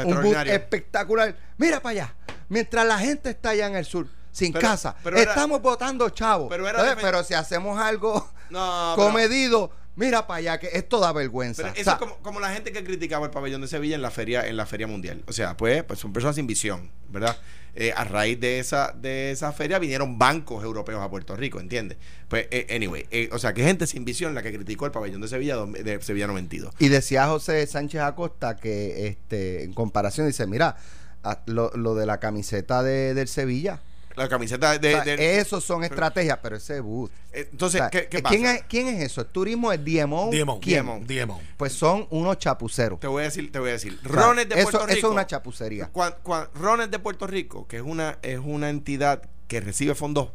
espectacular, 0.47 1.35
mira 1.57 1.79
para 1.81 1.91
allá, 1.91 2.15
mientras 2.49 2.85
la 2.85 2.97
gente 2.99 3.29
está 3.31 3.49
allá 3.49 3.67
en 3.67 3.75
el 3.75 3.85
sur, 3.85 4.07
sin 4.31 4.51
Pero- 4.53 4.67
casa, 4.67 4.95
pero 5.03 5.17
era- 5.17 5.31
estamos 5.31 5.61
votando 5.61 6.09
chavos. 6.09 6.47
pero 6.49 6.65
pero 7.01 7.23
si 7.23 7.33
hacemos 7.33 7.79
algo 7.79 8.29
No, 8.49 8.93
pero- 8.95 9.07
comedido, 9.07 9.71
mira 9.95 10.25
para 10.27 10.37
allá, 10.39 10.59
que 10.59 10.69
esto 10.73 10.99
da 10.99 11.11
vergüenza. 11.13 11.61
Pero 11.63 11.73
O 11.73 11.75
eso 11.75 11.83
sea, 11.83 11.93
es 11.93 11.99
como, 11.99 12.17
como 12.19 12.39
la 12.39 12.51
gente 12.53 12.71
que 12.71 12.83
criticaba 12.83 13.25
el 13.25 13.31
pabellón 13.31 13.61
de 13.61 13.67
Sevilla 13.67 13.95
en 13.95 14.01
la 14.01 14.11
feria 14.11 14.47
en 14.47 14.57
la 14.57 14.65
feria 14.65 14.87
mundial. 14.87 15.23
O 15.27 15.33
sea, 15.33 15.55
pues, 15.57 15.83
pues 15.83 15.99
son 15.99 16.13
personas 16.13 16.35
sin 16.35 16.47
visión, 16.47 16.89
¿verdad? 17.09 17.37
Eh, 17.75 17.91
a 17.95 18.03
raíz 18.03 18.39
de 18.39 18.59
esa 18.59 18.91
de 18.91 19.31
esa 19.31 19.51
feria 19.51 19.79
vinieron 19.79 20.19
bancos 20.19 20.63
europeos 20.63 21.01
a 21.01 21.09
Puerto 21.09 21.35
Rico, 21.35 21.59
¿entiendes? 21.59 21.97
Pues, 22.27 22.47
eh, 22.51 22.67
anyway, 22.75 23.05
eh, 23.09 23.29
o 23.31 23.39
sea, 23.39 23.53
que 23.53 23.63
gente 23.63 23.87
sin 23.87 24.05
visión 24.05 24.35
la 24.35 24.43
que 24.43 24.53
criticó 24.53 24.85
el 24.85 24.91
pabellón 24.91 25.21
de 25.21 25.27
Sevilla 25.27 25.57
de 25.65 25.99
Sevilla 26.01 26.27
92. 26.27 26.73
Y 26.79 26.89
decía 26.89 27.25
José 27.27 27.65
Sánchez 27.65 28.01
Acosta 28.01 28.57
que 28.57 29.07
este 29.07 29.63
en 29.63 29.73
comparación 29.73 30.27
dice, 30.27 30.45
mira, 30.45 30.75
a- 31.23 31.41
lo, 31.47 31.71
lo 31.75 31.95
de 31.95 32.05
la 32.05 32.19
camiseta 32.19 32.83
de, 32.83 33.15
del 33.15 33.27
Sevilla, 33.27 33.81
La 34.15 34.27
camiseta 34.29 34.77
de... 34.77 34.95
o 34.95 35.03
sea, 35.03 35.15
de- 35.15 35.39
esos 35.39 35.63
son 35.63 35.83
estrategias, 35.83 36.39
pero 36.41 36.55
ese 36.57 36.79
bus. 36.79 37.09
eh, 37.31 37.47
entonces, 37.51 37.81
O 37.81 37.83
sea, 37.83 37.89
¿qué, 37.89 38.07
qué 38.07 38.21
¿quién, 38.23 38.43
pasa? 38.43 38.55
es, 38.55 38.63
¿Quién 38.67 38.87
es 38.87 39.01
eso? 39.03 39.21
¿El 39.21 39.27
turismo? 39.27 39.71
¿El 39.71 39.83
DMO? 39.83 40.29
Diemon, 40.31 40.59
¿Quién? 40.59 40.83
Diemon, 40.85 41.07
Diemon. 41.07 41.39
Pues 41.57 41.73
son 41.73 42.07
unos 42.09 42.37
chapuceros. 42.37 42.99
Te 42.99 43.07
voy 43.07 43.21
a 43.21 43.25
decir, 43.25 43.51
te 43.51 43.59
voy 43.59 43.69
a 43.69 43.73
decir. 43.73 43.99
O 44.05 44.13
sea, 44.13 44.21
Rones 44.23 44.49
de 44.49 44.55
eso, 44.55 44.63
Puerto 44.71 44.85
Rico. 44.87 44.97
eso 44.97 45.07
es 45.07 45.13
una 45.13 45.27
chapucería. 45.27 45.89
Cuan- 45.91 46.15
cuan- 46.23 46.47
Rones 46.55 46.91
de 46.91 46.99
Puerto 46.99 47.27
Rico, 47.27 47.67
que 47.67 47.77
es 47.77 47.83
una, 47.83 48.17
es 48.21 48.39
una 48.43 48.69
entidad 48.69 49.23
que 49.47 49.59
recibe 49.61 49.93
fondos 49.95 50.29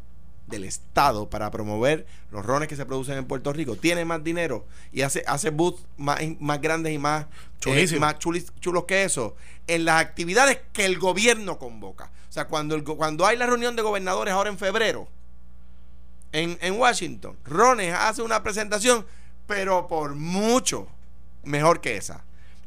del 0.48 0.64
Estado 0.64 1.28
para 1.30 1.50
promover 1.50 2.06
los 2.30 2.44
rones 2.44 2.68
que 2.68 2.76
se 2.76 2.86
producen 2.86 3.18
en 3.18 3.26
Puerto 3.26 3.52
Rico, 3.52 3.76
tiene 3.76 4.04
más 4.04 4.24
dinero 4.24 4.66
y 4.92 5.02
hace, 5.02 5.22
hace 5.26 5.50
booths 5.50 5.84
más, 5.96 6.18
más 6.40 6.60
grandes 6.60 6.92
y 6.92 6.98
más, 6.98 7.26
eh, 7.96 7.98
más 8.00 8.16
chulis- 8.18 8.50
chulos 8.60 8.84
que 8.84 9.04
eso 9.04 9.36
en 9.66 9.84
las 9.84 10.00
actividades 10.00 10.60
que 10.72 10.84
el 10.86 10.98
gobierno 10.98 11.58
convoca. 11.58 12.10
O 12.28 12.32
sea, 12.32 12.46
cuando, 12.48 12.74
el 12.74 12.84
cuando 12.84 13.26
hay 13.26 13.36
la 13.36 13.46
reunión 13.46 13.76
de 13.76 13.82
gobernadores 13.82 14.32
ahora 14.34 14.50
en 14.50 14.58
febrero 14.58 15.08
en, 16.32 16.58
en 16.60 16.74
Washington, 16.78 17.36
Rones 17.44 17.94
hace 17.94 18.22
una 18.22 18.42
presentación, 18.42 19.06
pero 19.46 19.88
por 19.88 20.14
mucho 20.14 20.88
mejor 21.42 21.80
que 21.80 21.96
esa. 21.96 22.24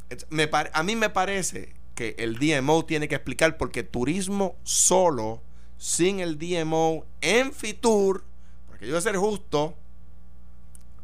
Es- 0.09 0.25
me 0.29 0.49
a 0.73 0.83
mí 0.83 0.95
me 0.95 1.09
parece 1.09 1.73
que 1.95 2.15
el 2.17 2.37
DMO 2.39 2.85
tiene 2.85 3.07
que 3.07 3.15
explicar 3.15 3.57
porque 3.57 3.83
turismo 3.83 4.55
solo, 4.63 5.41
sin 5.81 6.19
el 6.19 6.37
DMO 6.37 7.07
en 7.21 7.51
Fitur, 7.53 8.23
porque 8.67 8.85
yo 8.85 8.93
de 8.93 9.01
ser 9.01 9.15
justo, 9.15 9.75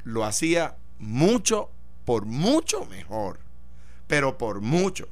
lo 0.04 0.24
hacía 0.24 0.76
mucho, 1.00 1.72
por 2.06 2.26
mucho 2.26 2.86
mejor. 2.86 3.40
Pero 4.06 4.38
por 4.38 4.62
mucho. 4.62 5.08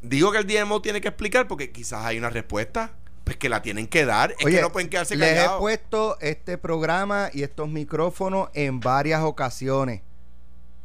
Digo 0.00 0.32
que 0.32 0.38
el 0.38 0.46
DMO 0.46 0.80
tiene 0.80 1.02
que 1.02 1.08
explicar 1.08 1.46
porque 1.46 1.72
quizás 1.72 2.06
hay 2.06 2.16
una 2.16 2.30
respuesta. 2.30 2.92
Pues 3.22 3.36
que 3.36 3.50
la 3.50 3.60
tienen 3.60 3.86
que 3.86 4.06
dar. 4.06 4.34
Es 4.38 4.46
Oye, 4.46 4.56
que 4.56 4.62
no 4.62 4.72
pueden 4.72 4.88
quedarse 4.88 5.14
les 5.14 5.32
he 5.32 5.34
callados. 5.34 5.60
puesto 5.60 6.18
este 6.20 6.56
programa 6.56 7.28
y 7.34 7.42
estos 7.42 7.68
micrófonos 7.68 8.48
en 8.54 8.80
varias 8.80 9.22
ocasiones 9.22 10.00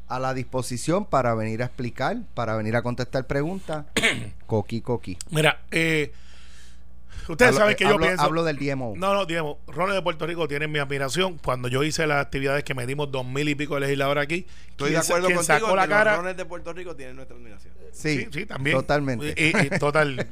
a 0.09 0.19
la 0.19 0.33
disposición 0.33 1.05
para 1.05 1.33
venir 1.33 1.61
a 1.63 1.67
explicar, 1.67 2.17
para 2.33 2.57
venir 2.57 2.75
a 2.75 2.81
contestar 2.81 3.25
preguntas. 3.25 3.85
coqui, 4.47 4.81
coqui. 4.81 5.17
Mira, 5.29 5.61
eh, 5.71 6.11
Ustedes 7.29 7.51
Hablo- 7.51 7.59
saben 7.59 7.75
que 7.75 7.83
yo 7.83 7.89
hablo- 7.91 8.05
pienso. 8.07 8.23
Hablo 8.23 8.43
del 8.43 8.57
DMO. 8.57 8.93
No, 8.97 9.13
no, 9.13 9.25
digamos, 9.25 9.57
Ronald 9.67 9.95
de 9.95 10.01
Puerto 10.01 10.25
Rico 10.25 10.47
tiene 10.47 10.67
mi 10.67 10.79
admiración. 10.79 11.37
Cuando 11.37 11.67
yo 11.67 11.83
hice 11.83 12.05
las 12.07 12.21
actividades 12.25 12.63
que 12.63 12.73
medimos 12.73 13.11
dos 13.11 13.25
mil 13.25 13.47
y 13.47 13.55
pico 13.55 13.75
de 13.75 13.81
legisladores 13.81 14.23
aquí, 14.23 14.47
Estoy 14.71 14.91
de 14.91 14.97
acuerdo 14.97 15.27
quien 15.27 15.37
contigo 15.37 15.59
sacó 15.59 15.75
la 15.75 15.83
que 15.83 15.89
cara. 15.89 16.11
los 16.11 16.19
rones 16.21 16.37
de 16.37 16.45
Puerto 16.45 16.73
Rico 16.73 16.95
tienen 16.95 17.15
nuestra 17.15 17.37
admiración. 17.37 17.73
Sí, 17.91 18.19
Sí, 18.19 18.27
sí, 18.31 18.45
también. 18.45 18.75
Totalmente. 18.77 19.33
Y, 19.37 19.45
y- 19.57 19.67
y 19.75 19.79
total, 19.79 20.27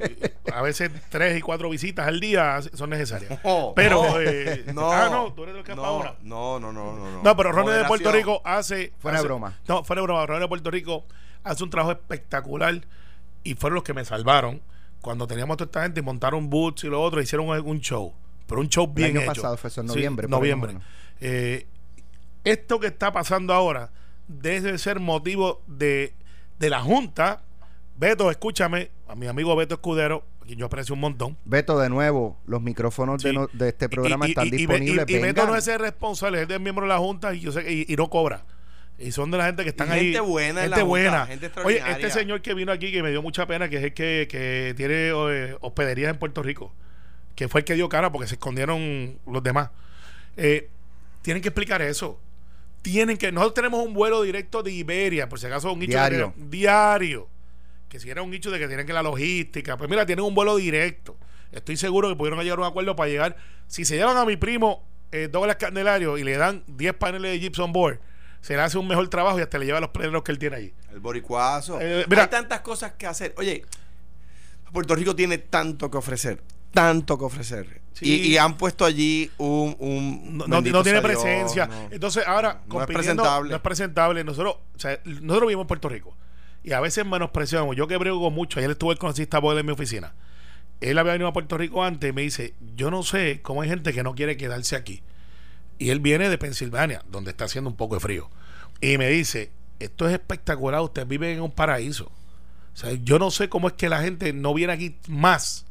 a 0.53 0.61
veces 0.61 0.91
tres 1.09 1.37
y 1.37 1.41
cuatro 1.41 1.69
visitas 1.69 2.07
al 2.07 2.19
día 2.19 2.59
son 2.73 2.89
necesarias. 2.89 3.39
No, 3.43 3.73
pero, 3.75 4.03
no, 4.03 4.19
eh, 4.21 4.63
no, 4.73 4.91
ah, 4.91 5.09
no, 5.11 5.33
tú 5.33 5.43
eres 5.43 5.55
el 5.55 5.63
que 5.63 5.75
no, 5.75 5.83
ahora. 5.85 6.15
no, 6.23 6.59
no, 6.59 6.71
no, 6.71 6.95
no, 6.95 7.11
no. 7.11 7.23
No, 7.23 7.35
pero 7.37 7.51
Ronald 7.51 7.81
de 7.81 7.85
Puerto. 7.87 8.11
Rico 8.11 8.41
hace. 8.45 8.93
Fuera 8.99 9.17
de 9.17 9.19
hace- 9.19 9.27
broma. 9.27 9.57
No, 9.67 9.83
fuera 9.83 10.01
de 10.01 10.05
broma. 10.07 10.25
Ronald 10.25 10.43
de 10.43 10.47
Puerto 10.49 10.71
Rico 10.71 11.05
hace 11.43 11.63
un 11.63 11.69
trabajo 11.69 11.91
espectacular 11.91 12.81
y 13.43 13.55
fueron 13.55 13.75
los 13.75 13.83
que 13.83 13.93
me 13.93 14.05
salvaron 14.05 14.61
cuando 15.07 15.25
teníamos 15.25 15.53
a 15.53 15.57
toda 15.59 15.67
esta 15.67 15.83
gente 15.83 16.01
y 16.01 16.03
montaron 16.03 16.49
boots 16.49 16.83
y 16.83 16.87
lo 16.87 17.01
otro, 17.01 17.21
hicieron 17.21 17.47
un, 17.47 17.79
show. 17.79 18.13
Pero 18.45 18.59
un 18.59 18.67
show 18.67 18.85
bien 18.87 19.11
año 19.11 19.21
hecho. 19.21 19.27
pasado 19.35 19.55
fue 19.55 19.69
eso, 19.69 19.79
en 19.79 19.87
noviembre, 19.87 20.27
noviembre. 20.27 20.77
Eh, 21.21 21.65
esto 22.43 22.77
que 22.81 22.87
está 22.87 23.13
pasando 23.13 23.53
ahora 23.53 23.89
debe 24.27 24.77
ser 24.77 24.99
motivo 24.99 25.61
de, 25.65 26.13
de 26.59 26.69
la 26.69 26.81
Junta. 26.81 27.41
Beto, 27.95 28.29
escúchame, 28.29 28.91
a 29.07 29.15
mi 29.15 29.27
amigo 29.27 29.55
Beto 29.55 29.75
Escudero, 29.75 30.25
a 30.41 30.45
quien 30.45 30.59
yo 30.59 30.65
aprecio 30.65 30.93
un 30.93 30.99
montón. 30.99 31.37
Beto, 31.45 31.79
de 31.79 31.87
nuevo, 31.89 32.37
los 32.45 32.61
micrófonos 32.61 33.23
de, 33.23 33.29
Sí. 33.29 33.35
no- 33.37 33.47
de 33.53 33.69
este 33.69 33.87
programa 33.87 34.25
Y- 34.25 34.27
y- 34.27 34.31
están 34.33 34.47
y- 34.47 34.51
disponibles. 34.51 35.05
Y, 35.07 35.19
Beto 35.19 35.47
no 35.47 35.55
es 35.55 35.69
el 35.69 35.79
responsable, 35.79 36.41
es 36.43 36.49
el 36.49 36.59
miembro 36.59 36.83
de 36.83 36.89
la 36.89 36.97
Junta 36.97 37.33
y 37.33 37.39
yo 37.39 37.53
sé 37.53 37.63
y 37.87 37.95
no 37.95 38.09
cobra. 38.09 38.43
Y 38.99 39.11
son 39.11 39.29
de 39.29 39.37
la 39.37 39.45
gente 39.45 39.63
que 39.63 39.69
están 39.69 39.89
Y 39.89 39.91
ahí. 39.91 40.03
gente 40.05 40.19
buena 40.21 40.47
en 40.49 40.55
Gente 40.55 40.69
la 40.69 40.75
Junta, 40.77 40.85
buena. 40.85 41.25
gente 41.27 41.45
Oye, 41.45 41.45
extraordinaria. 41.47 41.91
este 42.07 42.09
señor 42.19 42.41
que 42.41 42.53
vino 42.55 42.71
aquí, 42.71 42.91
que 42.91 43.03
me 43.03 43.11
dio 43.11 43.21
mucha 43.21 43.45
pena, 43.45 43.69
que 43.69 43.77
es 43.77 43.83
el 43.83 43.93
que, 43.93 44.27
que 44.29 44.73
tiene 44.75 45.09
eh, 45.09 45.55
hospederías 45.61 46.09
en 46.11 46.17
Puerto 46.17 46.41
Rico, 46.41 46.73
que 47.35 47.47
fue 47.47 47.61
el 47.61 47.65
que 47.65 47.75
dio 47.75 47.89
cara 47.89 48.11
porque 48.11 48.27
se 48.27 48.35
escondieron 48.35 49.19
los 49.27 49.43
demás. 49.43 49.69
Eh, 50.35 50.69
tienen 51.21 51.41
que 51.43 51.49
explicar 51.49 51.81
eso. 51.81 52.19
Tienen 52.81 53.17
que. 53.17 53.31
Nosotros 53.31 53.53
tenemos 53.55 53.85
un 53.85 53.93
vuelo 53.93 54.21
directo 54.23 54.63
de 54.63 54.71
Iberia, 54.71 55.29
por 55.29 55.39
si 55.39 55.45
acaso 55.45 55.71
un 55.73 55.81
hecho 55.83 55.91
Diario. 55.91 56.33
de- 56.35 56.45
diario. 56.57 57.27
Que 57.89 57.99
si 57.99 58.09
era 58.09 58.21
un 58.21 58.33
hecho 58.33 58.49
de 58.51 58.59
que 58.59 58.67
tienen 58.67 58.85
que 58.87 58.93
la 58.93 59.03
logística. 59.03 59.77
Pues 59.77 59.89
mira, 59.89 60.05
tienen 60.05 60.25
un 60.25 60.33
vuelo 60.33 60.55
directo. 60.57 61.17
Estoy 61.51 61.77
seguro 61.77 62.09
que 62.09 62.15
pudieron 62.15 62.39
llegar 62.43 62.57
a 62.57 62.61
un 62.61 62.67
acuerdo 62.67 62.95
para 62.95 63.09
llegar. 63.09 63.37
Si 63.67 63.85
se 63.85 63.95
llevan 63.95 64.17
a 64.17 64.25
mi 64.25 64.37
primo 64.37 64.85
eh, 65.11 65.29
Douglas 65.31 65.55
Candelario 65.57 66.17
y 66.17 66.23
le 66.23 66.35
dan 66.37 66.63
10 66.67 66.93
paneles 66.95 67.31
de 67.31 67.39
Gibson 67.39 67.71
Board, 67.71 67.99
se 68.41 68.55
le 68.55 68.61
hace 68.61 68.77
un 68.77 68.87
mejor 68.87 69.07
trabajo 69.09 69.39
y 69.39 69.41
hasta 69.41 69.57
le 69.57 69.65
lleva 69.65 69.79
los 69.79 69.89
pleneros 69.89 70.23
que 70.23 70.31
él 70.31 70.39
tiene 70.39 70.55
allí. 70.57 70.73
El 70.91 70.99
boricuazo. 70.99 71.79
Eh, 71.81 72.05
mira. 72.09 72.23
Hay 72.23 72.29
tantas 72.29 72.61
cosas 72.61 72.93
que 72.93 73.05
hacer. 73.07 73.33
Oye, 73.37 73.65
Puerto 74.71 74.95
Rico 74.95 75.15
tiene 75.15 75.37
tanto 75.37 75.89
que 75.89 75.97
ofrecer. 75.97 76.41
Tanto 76.73 77.17
que 77.17 77.25
ofrecer. 77.25 77.81
Sí. 77.93 78.05
Y, 78.05 78.27
y 78.33 78.37
han 78.37 78.57
puesto 78.57 78.85
allí 78.85 79.31
un. 79.37 79.75
un 79.79 80.37
No, 80.37 80.47
no- 80.47 80.55
bendito 80.57 80.77
no 80.77 80.83
tiene 80.83 80.99
Dios, 80.99 81.11
presencia. 81.11 81.65
no. 81.67 81.87
Entonces, 81.91 82.23
ahora, 82.27 82.61
No 82.67 82.81
es 82.81 82.87
presentable. 82.87 83.49
No 83.49 83.55
es 83.55 83.61
presentable. 83.61 84.23
Nosotros, 84.23 84.57
o 84.75 84.79
sea, 84.79 84.99
nosotros 85.05 85.47
vivimos 85.47 85.63
en 85.63 85.67
Puerto 85.67 85.89
Rico 85.89 86.15
y 86.63 86.73
a 86.73 86.79
veces 86.79 87.05
menospreciamos. 87.05 87.75
Yo 87.75 87.87
que 87.87 87.97
brego 87.97 88.29
mucho, 88.29 88.59
ayer 88.59 88.69
estuve 88.71 88.91
el 88.93 88.99
congresista 88.99 89.39
Boyle 89.39 89.59
en 89.61 89.65
mi 89.65 89.71
oficina. 89.71 90.13
Él 90.81 90.97
había 90.99 91.13
venido 91.13 91.29
a 91.29 91.33
Puerto 91.33 91.57
Rico 91.57 91.83
antes 91.83 92.07
y 92.09 92.13
me 92.13 92.21
dice: 92.21 92.53
Yo 92.75 92.91
no 92.91 93.01
sé 93.01 93.41
cómo 93.41 93.61
hay 93.63 93.69
gente 93.69 93.93
que 93.93 94.03
no 94.03 94.13
quiere 94.13 94.37
quedarse 94.37 94.75
aquí. 94.75 95.01
Y 95.79 95.89
él 95.89 95.99
viene 95.99 96.29
de 96.29 96.37
Pensilvania, 96.37 97.03
donde 97.09 97.31
está 97.31 97.45
haciendo 97.45 97.69
un 97.69 97.75
poco 97.75 97.95
de 97.95 98.01
frío. 98.01 98.29
Y 98.81 98.97
me 98.97 99.09
dice: 99.09 99.51
Esto 99.79 100.07
es 100.07 100.13
espectacular, 100.13 100.81
ustedes 100.81 101.07
viven 101.07 101.37
en 101.37 101.41
un 101.41 101.51
paraíso. 101.51 102.05
O 102.73 102.77
sea, 102.79 102.91
yo 102.93 103.17
no 103.19 103.31
sé 103.31 103.49
cómo 103.49 103.67
es 103.67 103.73
que 103.73 103.89
la 103.89 104.01
gente 104.01 104.33
no 104.33 104.53
viene 104.53 104.73
aquí 104.73 104.97
más. 105.07 105.65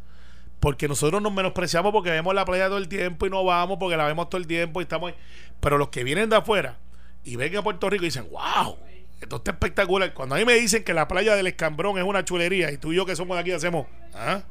Porque 0.61 0.89
nosotros 0.89 1.23
nos 1.23 1.33
menospreciamos 1.33 1.93
porque 1.93 2.11
vemos 2.11 2.35
la 2.35 2.45
playa 2.45 2.67
todo 2.67 2.79
el 2.79 2.89
tiempo 2.89 3.27
y 3.27 3.31
no 3.31 3.45
vamos 3.45 3.77
porque 3.79 3.97
la 3.97 4.07
vemos 4.07 4.29
todo 4.29 4.41
el 4.41 4.47
tiempo 4.47 4.81
y 4.81 4.85
estamos 4.85 5.13
ahí. 5.13 5.17
Pero 5.61 5.79
los 5.79 5.91
que 5.91 6.03
vienen 6.03 6.31
de 6.31 6.37
afuera 6.37 6.79
y 7.25 7.37
ven 7.37 7.57
a 7.57 7.63
Puerto 7.63 7.91
Rico 7.91 8.05
y 8.05 8.09
dicen, 8.09 8.27
wow, 8.31 8.77
esto 9.21 9.37
está 9.37 9.53
espectacular. 9.53 10.13
Cuando 10.15 10.35
a 10.35 10.39
mí 10.39 10.45
me 10.45 10.55
dicen 10.55 10.83
que 10.83 10.95
la 10.95 11.07
playa 11.07 11.37
del 11.37 11.47
Escambrón 11.47 11.99
es 11.99 12.05
una 12.05 12.25
chulería 12.25 12.73
y 12.73 12.79
tú 12.79 12.93
y 12.93 12.97
yo 12.97 13.07
que 13.07 13.15
somos 13.15 13.37
de 13.37 13.43
aquí 13.43 13.53
hacemos, 13.53 13.87
¿ah? 14.15 14.43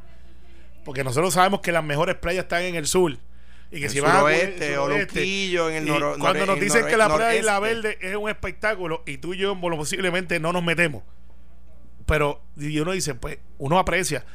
Porque 0.84 1.04
nosotros 1.04 1.34
sabemos 1.34 1.62
que 1.62 1.72
las 1.72 1.84
mejores 1.84 2.16
playas 2.16 2.44
están 2.44 2.62
en 2.64 2.76
el 2.76 2.86
sur. 2.86 3.18
Y 3.76 3.82
que 3.82 3.90
si 3.90 4.00
van 4.00 4.12
a 4.16 4.20
suroeste, 4.20 4.78
o 4.78 4.86
suroeste, 4.86 5.20
Luquillo, 5.20 5.70
en 5.70 5.76
el 5.76 5.88
y 5.88 5.92
noro- 5.92 6.16
Cuando 6.18 6.46
nos 6.46 6.56
en 6.58 6.64
dicen 6.64 6.86
que 6.88 6.98
la 6.98 7.08
playa 7.14 7.36
Isla 7.40 7.60
noreste. 7.60 7.76
Verde 7.90 7.98
es 8.10 8.16
un 8.16 8.30
espectáculo 8.30 9.04
y 9.06 9.18
tú 9.18 9.34
y 9.34 9.38
yo 9.38 9.56
bueno, 9.56 9.78
posiblemente 9.78 10.40
no 10.40 10.54
nos 10.54 10.64
metemos. 10.64 11.04
Pero 12.06 12.42
y 12.58 12.80
uno 12.80 12.92
dice, 12.92 13.16
pues 13.16 13.40
uno 13.58 13.80
aprecia. 13.80 14.26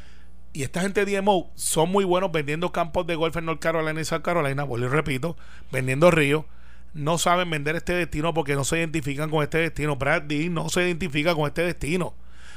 Y 0.53 0.65
esta 0.65 0.81
gente 0.81 1.05
de 1.05 1.21
DMO 1.21 1.51
son 1.55 1.91
muy 1.91 2.05
buenos 2.05 2.33
vendiendo 2.33 2.73
campos 2.73 3.07
de 3.07 3.15
golf 3.15 3.37
en 3.37 3.45
North 3.45 3.61
Carolina 3.61 4.01
y 4.01 4.05
South 4.05 4.23
Carolina, 4.23 4.65
vuelvo 4.65 4.87
y 4.87 4.89
repito, 4.89 5.37
vendiendo 5.71 6.11
ríos. 6.11 6.45
No 6.93 7.19
saben 7.19 7.49
vender 7.49 7.77
este 7.77 7.93
destino 7.93 8.35
porque 8.35 8.57
no 8.57 8.65
se 8.65 8.79
identifican 8.79 9.31
con 9.31 9.45
este 9.45 9.59
destino. 9.59 9.95
Brad 9.95 10.23
Dean 10.23 10.53
no 10.53 10.69
se 10.69 10.83
identifica 10.83 11.37
con 11.37 11.47
este 11.47 11.63
destino. 11.63 12.15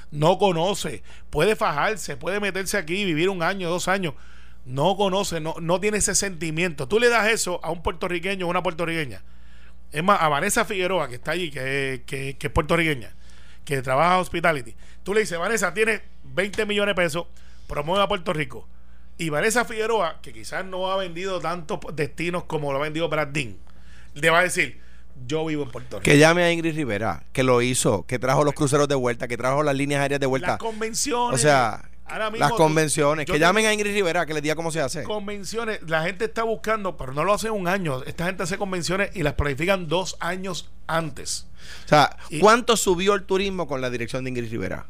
No 0.09 0.39
conoce. 0.39 1.03
Puede 1.29 1.55
fajarse, 1.55 2.17
puede 2.17 2.39
meterse 2.39 2.77
aquí, 2.77 3.05
vivir 3.05 3.29
un 3.29 3.43
año, 3.43 3.69
dos 3.69 3.88
años. 3.88 4.15
No 4.66 4.95
conoce, 4.95 5.39
no, 5.39 5.55
no 5.59 5.80
tiene 5.80 5.97
ese 5.97 6.16
sentimiento. 6.16 6.88
Tú 6.88 6.99
le 6.99 7.09
das 7.09 7.28
eso 7.30 7.59
a 7.64 7.72
un 7.72 7.84
puertorriqueño 7.84 8.45
o 8.45 8.49
una 8.49 8.64
puertorriqueña. 8.64 9.22
Es 9.91 10.03
más, 10.03 10.22
a 10.22 10.30
Vanessa 10.30 10.66
Figueroa, 10.66 11.07
que 11.07 11.16
está 11.16 11.32
allí, 11.32 11.51
que, 11.51 12.03
que, 12.05 12.38
que 12.38 12.47
es 12.47 12.53
puertorriqueña, 12.53 13.14
que 13.66 13.82
trabaja 13.82 14.16
en 14.16 14.22
hospitality. 14.22 14.76
Tú 15.03 15.14
le 15.14 15.22
dices, 15.22 15.38
Vanessa, 15.38 15.74
tiene 15.74 16.01
20 16.24 16.66
millones 16.66 16.95
de 16.95 17.01
pesos, 17.01 17.28
promueve 17.68 18.03
a 18.03 18.07
Puerto 18.07 18.34
Rico. 18.34 18.68
Y 19.18 19.30
Vanessa 19.30 19.66
Figueroa, 19.66 20.20
que 20.22 20.34
quizás 20.34 20.66
no 20.66 20.91
ha 20.91 20.97
vendido 20.97 21.39
tantos 21.39 21.80
destinos 21.93 22.45
como 22.45 22.72
lo 22.72 22.80
ha 22.80 22.82
vendido 22.82 23.07
Brad 23.09 23.28
Dean, 23.28 23.57
le 24.16 24.30
va 24.30 24.39
a 24.39 24.43
decir, 24.43 24.82
yo 25.28 25.45
vivo 25.45 25.64
en 25.64 25.72
Puerto 25.72 25.97
Rico. 25.97 26.03
Que 26.03 26.18
llame 26.18 26.43
a 26.43 26.51
Ingrid 26.51 26.76
Rivera, 26.76 27.24
que 27.32 27.43
lo 27.43 27.61
hizo, 27.61 28.05
que 28.07 28.18
trajo 28.18 28.43
los 28.43 28.53
cruceros 28.53 28.88
de 28.88 28.95
vuelta, 28.95 29.28
que 29.28 29.38
trajo 29.38 29.61
las 29.61 29.76
líneas 29.76 30.01
aéreas 30.01 30.20
de 30.20 30.26
vuelta. 30.26 30.47
Las 30.47 30.57
convenciones. 30.57 31.39
O 31.39 31.41
sea, 31.41 31.89
ahora 32.06 32.30
mismo 32.32 32.45
las 32.47 32.54
convenciones. 32.58 33.26
Que 33.26 33.39
llamen 33.39 33.66
a 33.66 33.74
Ingrid 33.74 33.93
Rivera, 33.93 34.26
que 34.26 34.34
les 34.34 34.43
diga 34.43 34.56
cómo 34.56 34.72
se 34.72 34.80
hace. 34.82 35.04
Convenciones, 35.04 35.80
la 35.88 36.04
gente 36.04 36.26
está 36.26 36.43
buscando, 36.43 36.97
pero 36.97 37.14
no 37.14 37.24
lo 37.24 37.34
hace 37.34 37.49
un 37.49 37.68
año. 37.68 38.04
Esta 38.04 38.26
gente 38.26 38.43
hace 38.43 38.58
convenciones 38.58 39.10
y 39.16 39.24
las 39.24 39.34
planifican 39.34 39.88
dos 39.88 40.18
años 40.20 40.70
antes. 40.88 41.47
O 41.86 41.88
sea, 41.88 42.18
Y- 42.30 42.39
¿cuánto 42.39 42.76
subió 42.78 43.14
el 43.14 43.24
turismo 43.24 43.68
con 43.68 43.82
la 43.82 43.89
dirección 43.89 44.24
de 44.24 44.30
Ingrid 44.32 44.51
Rivera? 44.51 44.86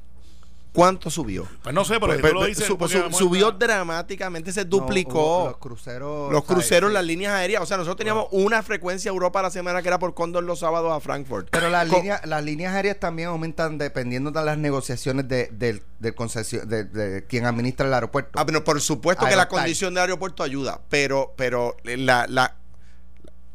¿Cuánto 0.73 1.11
subió? 1.11 1.47
Pues 1.61 1.73
no 1.75 1.85
sé, 1.85 1.93
pero 1.99 2.07
Pues, 2.07 2.21
pues, 2.21 2.33
tú 2.33 2.39
lo 2.39 2.45
dices. 2.47 2.67
subió 3.15 3.51
dramáticamente, 3.51 4.51
se 4.51 4.65
duplicó. 4.65 5.45
los 5.49 5.57
cruceros. 5.57 6.31
los 6.31 6.43
cruceros, 6.45 6.89
sí. 6.89 6.93
las 6.95 7.05
líneas 7.05 7.33
aéreas. 7.33 7.61
O 7.61 7.65
sea, 7.67 7.77
nosotros 7.77 7.97
teníamos 7.97 8.25
una 8.31 8.63
frecuencia 8.63 9.11
a 9.11 9.13
Europa 9.13 9.39
a 9.39 9.43
la 9.43 9.49
semana 9.51 9.81
que 9.83 9.87
era 9.87 9.99
por 9.99 10.15
Cóndor 10.15 10.43
los 10.43 10.59
sábados 10.59 10.91
a 10.91 10.99
Frankfurt. 10.99 11.49
Pero 11.51 11.69
las 11.69 11.87
líneas, 11.87 12.25
las 12.25 12.43
líneas 12.43 12.73
aéreas 12.73 12.99
también 12.99 13.29
aumentan 13.29 13.77
dependiendo 13.77 14.31
de 14.31 14.43
las 14.43 14.57
negociaciones 14.57 15.27
de, 15.27 15.49
del, 15.51 15.83
del 15.99 16.15
concesio- 16.15 16.65
de, 16.65 16.85
de 16.85 17.25
quien 17.27 17.45
administra 17.45 17.85
el 17.87 17.93
aeropuerto. 17.93 18.31
Ah, 18.33 18.45
pero 18.45 18.63
por 18.63 18.81
supuesto 18.81 19.25
que 19.27 19.35
la 19.35 19.47
condición 19.47 19.93
del 19.93 20.01
aeropuerto 20.01 20.41
ayuda, 20.41 20.81
pero, 20.89 21.33
pero 21.37 21.77
la, 21.83 22.25
la- 22.27 22.55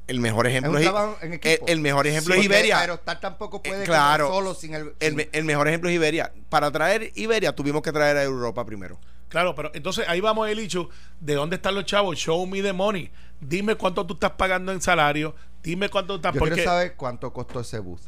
el 0.08 0.20
mejor 0.20 0.46
ejemplo 0.48 0.72
un 0.72 0.78
es, 0.78 0.86
en 1.22 1.28
el, 1.28 1.34
equipo. 1.34 1.66
el 1.68 1.80
mejor 1.80 2.06
ejemplo 2.06 2.34
Sí, 2.34 2.40
es 2.40 2.46
Iberia. 2.46 2.78
Aerostar 2.80 3.20
tampoco 3.20 3.62
puede 3.62 3.82
Eh, 3.82 3.86
claro. 3.86 4.28
solo 4.28 4.54
sin 4.54 4.74
el. 4.74 4.94
El, 5.00 5.08
sin- 5.10 5.16
me- 5.16 5.28
el 5.32 5.44
mejor 5.44 5.68
ejemplo 5.68 5.88
es 5.90 5.94
Iberia. 5.96 6.32
Para 6.48 6.70
traer 6.72 7.12
Iberia 7.14 7.54
tuvimos 7.54 7.82
que 7.82 7.92
traer 7.92 8.16
a 8.16 8.22
Europa 8.24 8.64
primero. 8.64 8.98
Claro, 9.28 9.54
pero 9.54 9.70
entonces 9.74 10.06
ahí 10.08 10.20
vamos 10.20 10.48
el 10.48 10.58
hecho 10.58 10.88
de 11.20 11.34
dónde 11.34 11.56
están 11.56 11.74
los 11.74 11.84
chavos. 11.84 12.16
Show 12.18 12.46
me 12.46 12.62
the 12.62 12.72
money. 12.72 13.10
Dime 13.40 13.74
cuánto 13.76 14.04
tú 14.06 14.14
estás 14.14 14.30
pagando 14.32 14.72
en 14.72 14.80
salario. 14.80 15.34
Dime 15.62 15.88
cuánto 15.90 16.16
estás. 16.16 16.32
yo 16.34 16.38
porque 16.40 16.54
quiero 16.54 16.70
saber 16.70 16.94
cuánto 16.96 17.32
costó 17.32 17.60
ese 17.60 17.78
bus. 17.78 18.00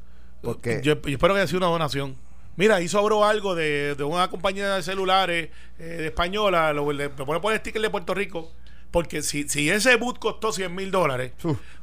Porque 0.43 0.81
yo, 0.83 1.01
yo 1.03 1.13
espero 1.13 1.35
que 1.35 1.41
haya 1.41 1.47
sido 1.47 1.59
una 1.59 1.67
donación. 1.67 2.17
Mira, 2.57 2.77
ahí 2.77 2.89
sobró 2.89 3.25
algo 3.25 3.55
de, 3.55 3.95
de 3.95 4.03
una 4.05 4.29
compañía 4.31 4.75
de 4.75 4.83
celulares 4.83 5.51
eh, 5.79 5.83
de 5.83 6.07
española. 6.07 6.73
Lo, 6.73 6.91
le, 6.93 7.05
le 7.05 7.11
pone 7.11 7.41
por 7.41 7.53
el 7.53 7.59
sticker 7.61 7.81
de 7.83 7.91
Puerto 7.91 8.15
Rico. 8.15 8.51
Porque 8.91 9.22
si, 9.22 9.49
si 9.49 9.70
ese 9.70 9.95
boot 9.97 10.18
costó 10.18 10.53
100 10.53 10.74
mil 10.74 10.91
dólares, 10.91 11.32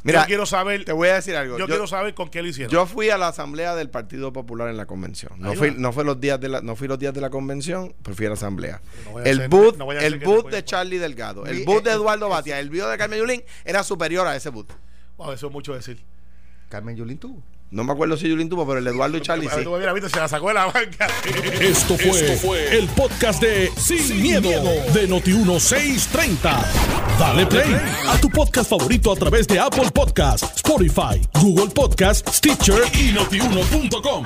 Mira, 0.04 0.22
yo 0.24 0.28
quiero 0.28 0.46
saber. 0.46 0.84
Te 0.84 0.92
voy 0.92 1.08
a 1.08 1.16
decir 1.16 1.36
algo. 1.38 1.54
yo, 1.58 1.60
Yo, 1.60 1.68
quiero 1.68 1.88
saber 1.88 2.14
con 2.14 2.30
qué 2.30 2.42
lo 2.42 2.50
hicieron. 2.50 2.70
yo 2.72 2.86
fui 2.86 3.10
a 3.10 3.18
la 3.18 3.30
asamblea 3.30 3.76
del 3.76 3.90
Partido 3.90 4.34
Popular 4.34 4.68
en 4.70 4.76
la 4.76 4.86
convención. 4.86 5.32
No 5.38 5.52
Ahí 5.52 5.56
fui, 5.56 5.70
va. 5.70 5.76
no 5.78 5.94
fue 5.94 6.04
los 6.04 6.20
días 6.20 6.40
de 6.42 6.50
la, 6.50 6.62
no 6.62 6.76
fui 6.76 6.88
los 6.90 7.00
días 7.00 7.14
de 7.14 7.22
la 7.22 7.30
convención, 7.30 7.96
pero 8.04 8.14
fui 8.16 8.26
a 8.26 8.30
la 8.30 8.36
asamblea. 8.36 8.82
No 9.06 9.20
el 9.20 9.38
hacer- 9.40 9.50
boot, 9.50 9.78
no 9.78 9.90
el 9.92 10.20
boot 10.20 10.50
de 10.52 10.66
Charlie 10.66 10.98
Delgado, 10.98 11.46
el 11.46 11.60
Y, 11.60 11.64
boot 11.66 11.84
de 11.86 11.92
eh, 11.92 11.94
Eduardo 11.94 12.28
eh, 12.28 12.30
Batia, 12.30 12.60
el 12.60 12.70
video 12.70 12.90
de 12.90 12.98
Carmen 12.98 13.20
Yulín 13.20 13.42
era 13.64 13.84
superior 13.84 14.28
a 14.28 14.36
ese 14.36 14.50
boot. 14.50 14.70
Wow, 15.18 15.32
eso 15.32 15.48
es 15.48 15.54
mucho 15.54 15.74
decir. 15.74 16.04
Carmen 16.70 16.96
Yulín 16.98 17.18
tuvo. 17.18 17.42
No 17.70 17.84
me 17.84 17.92
acuerdo 17.92 18.16
si 18.16 18.30
Yulín 18.30 18.48
tuvo, 18.48 18.66
pero 18.66 18.80
el 18.80 18.88
Eduardo 18.88 19.18
y 19.18 19.22
Charlie 19.22 19.50
sí. 19.50 19.64
Se 20.10 20.20
la 20.20 20.28
sacó 20.28 20.48
de 20.48 20.54
la 20.54 20.68
banca. 20.68 21.08
Esto 21.60 21.98
fue, 21.98 22.78
el 22.78 22.88
podcast 22.90 23.42
de 23.42 23.70
Sin, 23.76 24.22
miedo, 24.22 24.50
de 24.94 25.10
Noti1630. 25.10 26.66
Dale 27.20 27.46
play 27.46 27.76
a 28.08 28.18
tu 28.22 28.30
podcast 28.30 28.70
favorito 28.70 29.12
a 29.12 29.16
través 29.16 29.48
de 29.48 29.60
Apple 29.60 29.92
Podcasts, 29.94 30.56
Spotify, 30.56 31.22
Google 31.42 31.68
Podcasts, 31.74 32.38
Stitcher 32.38 32.84
y 32.94 33.12
notiuno.com. 33.12 34.26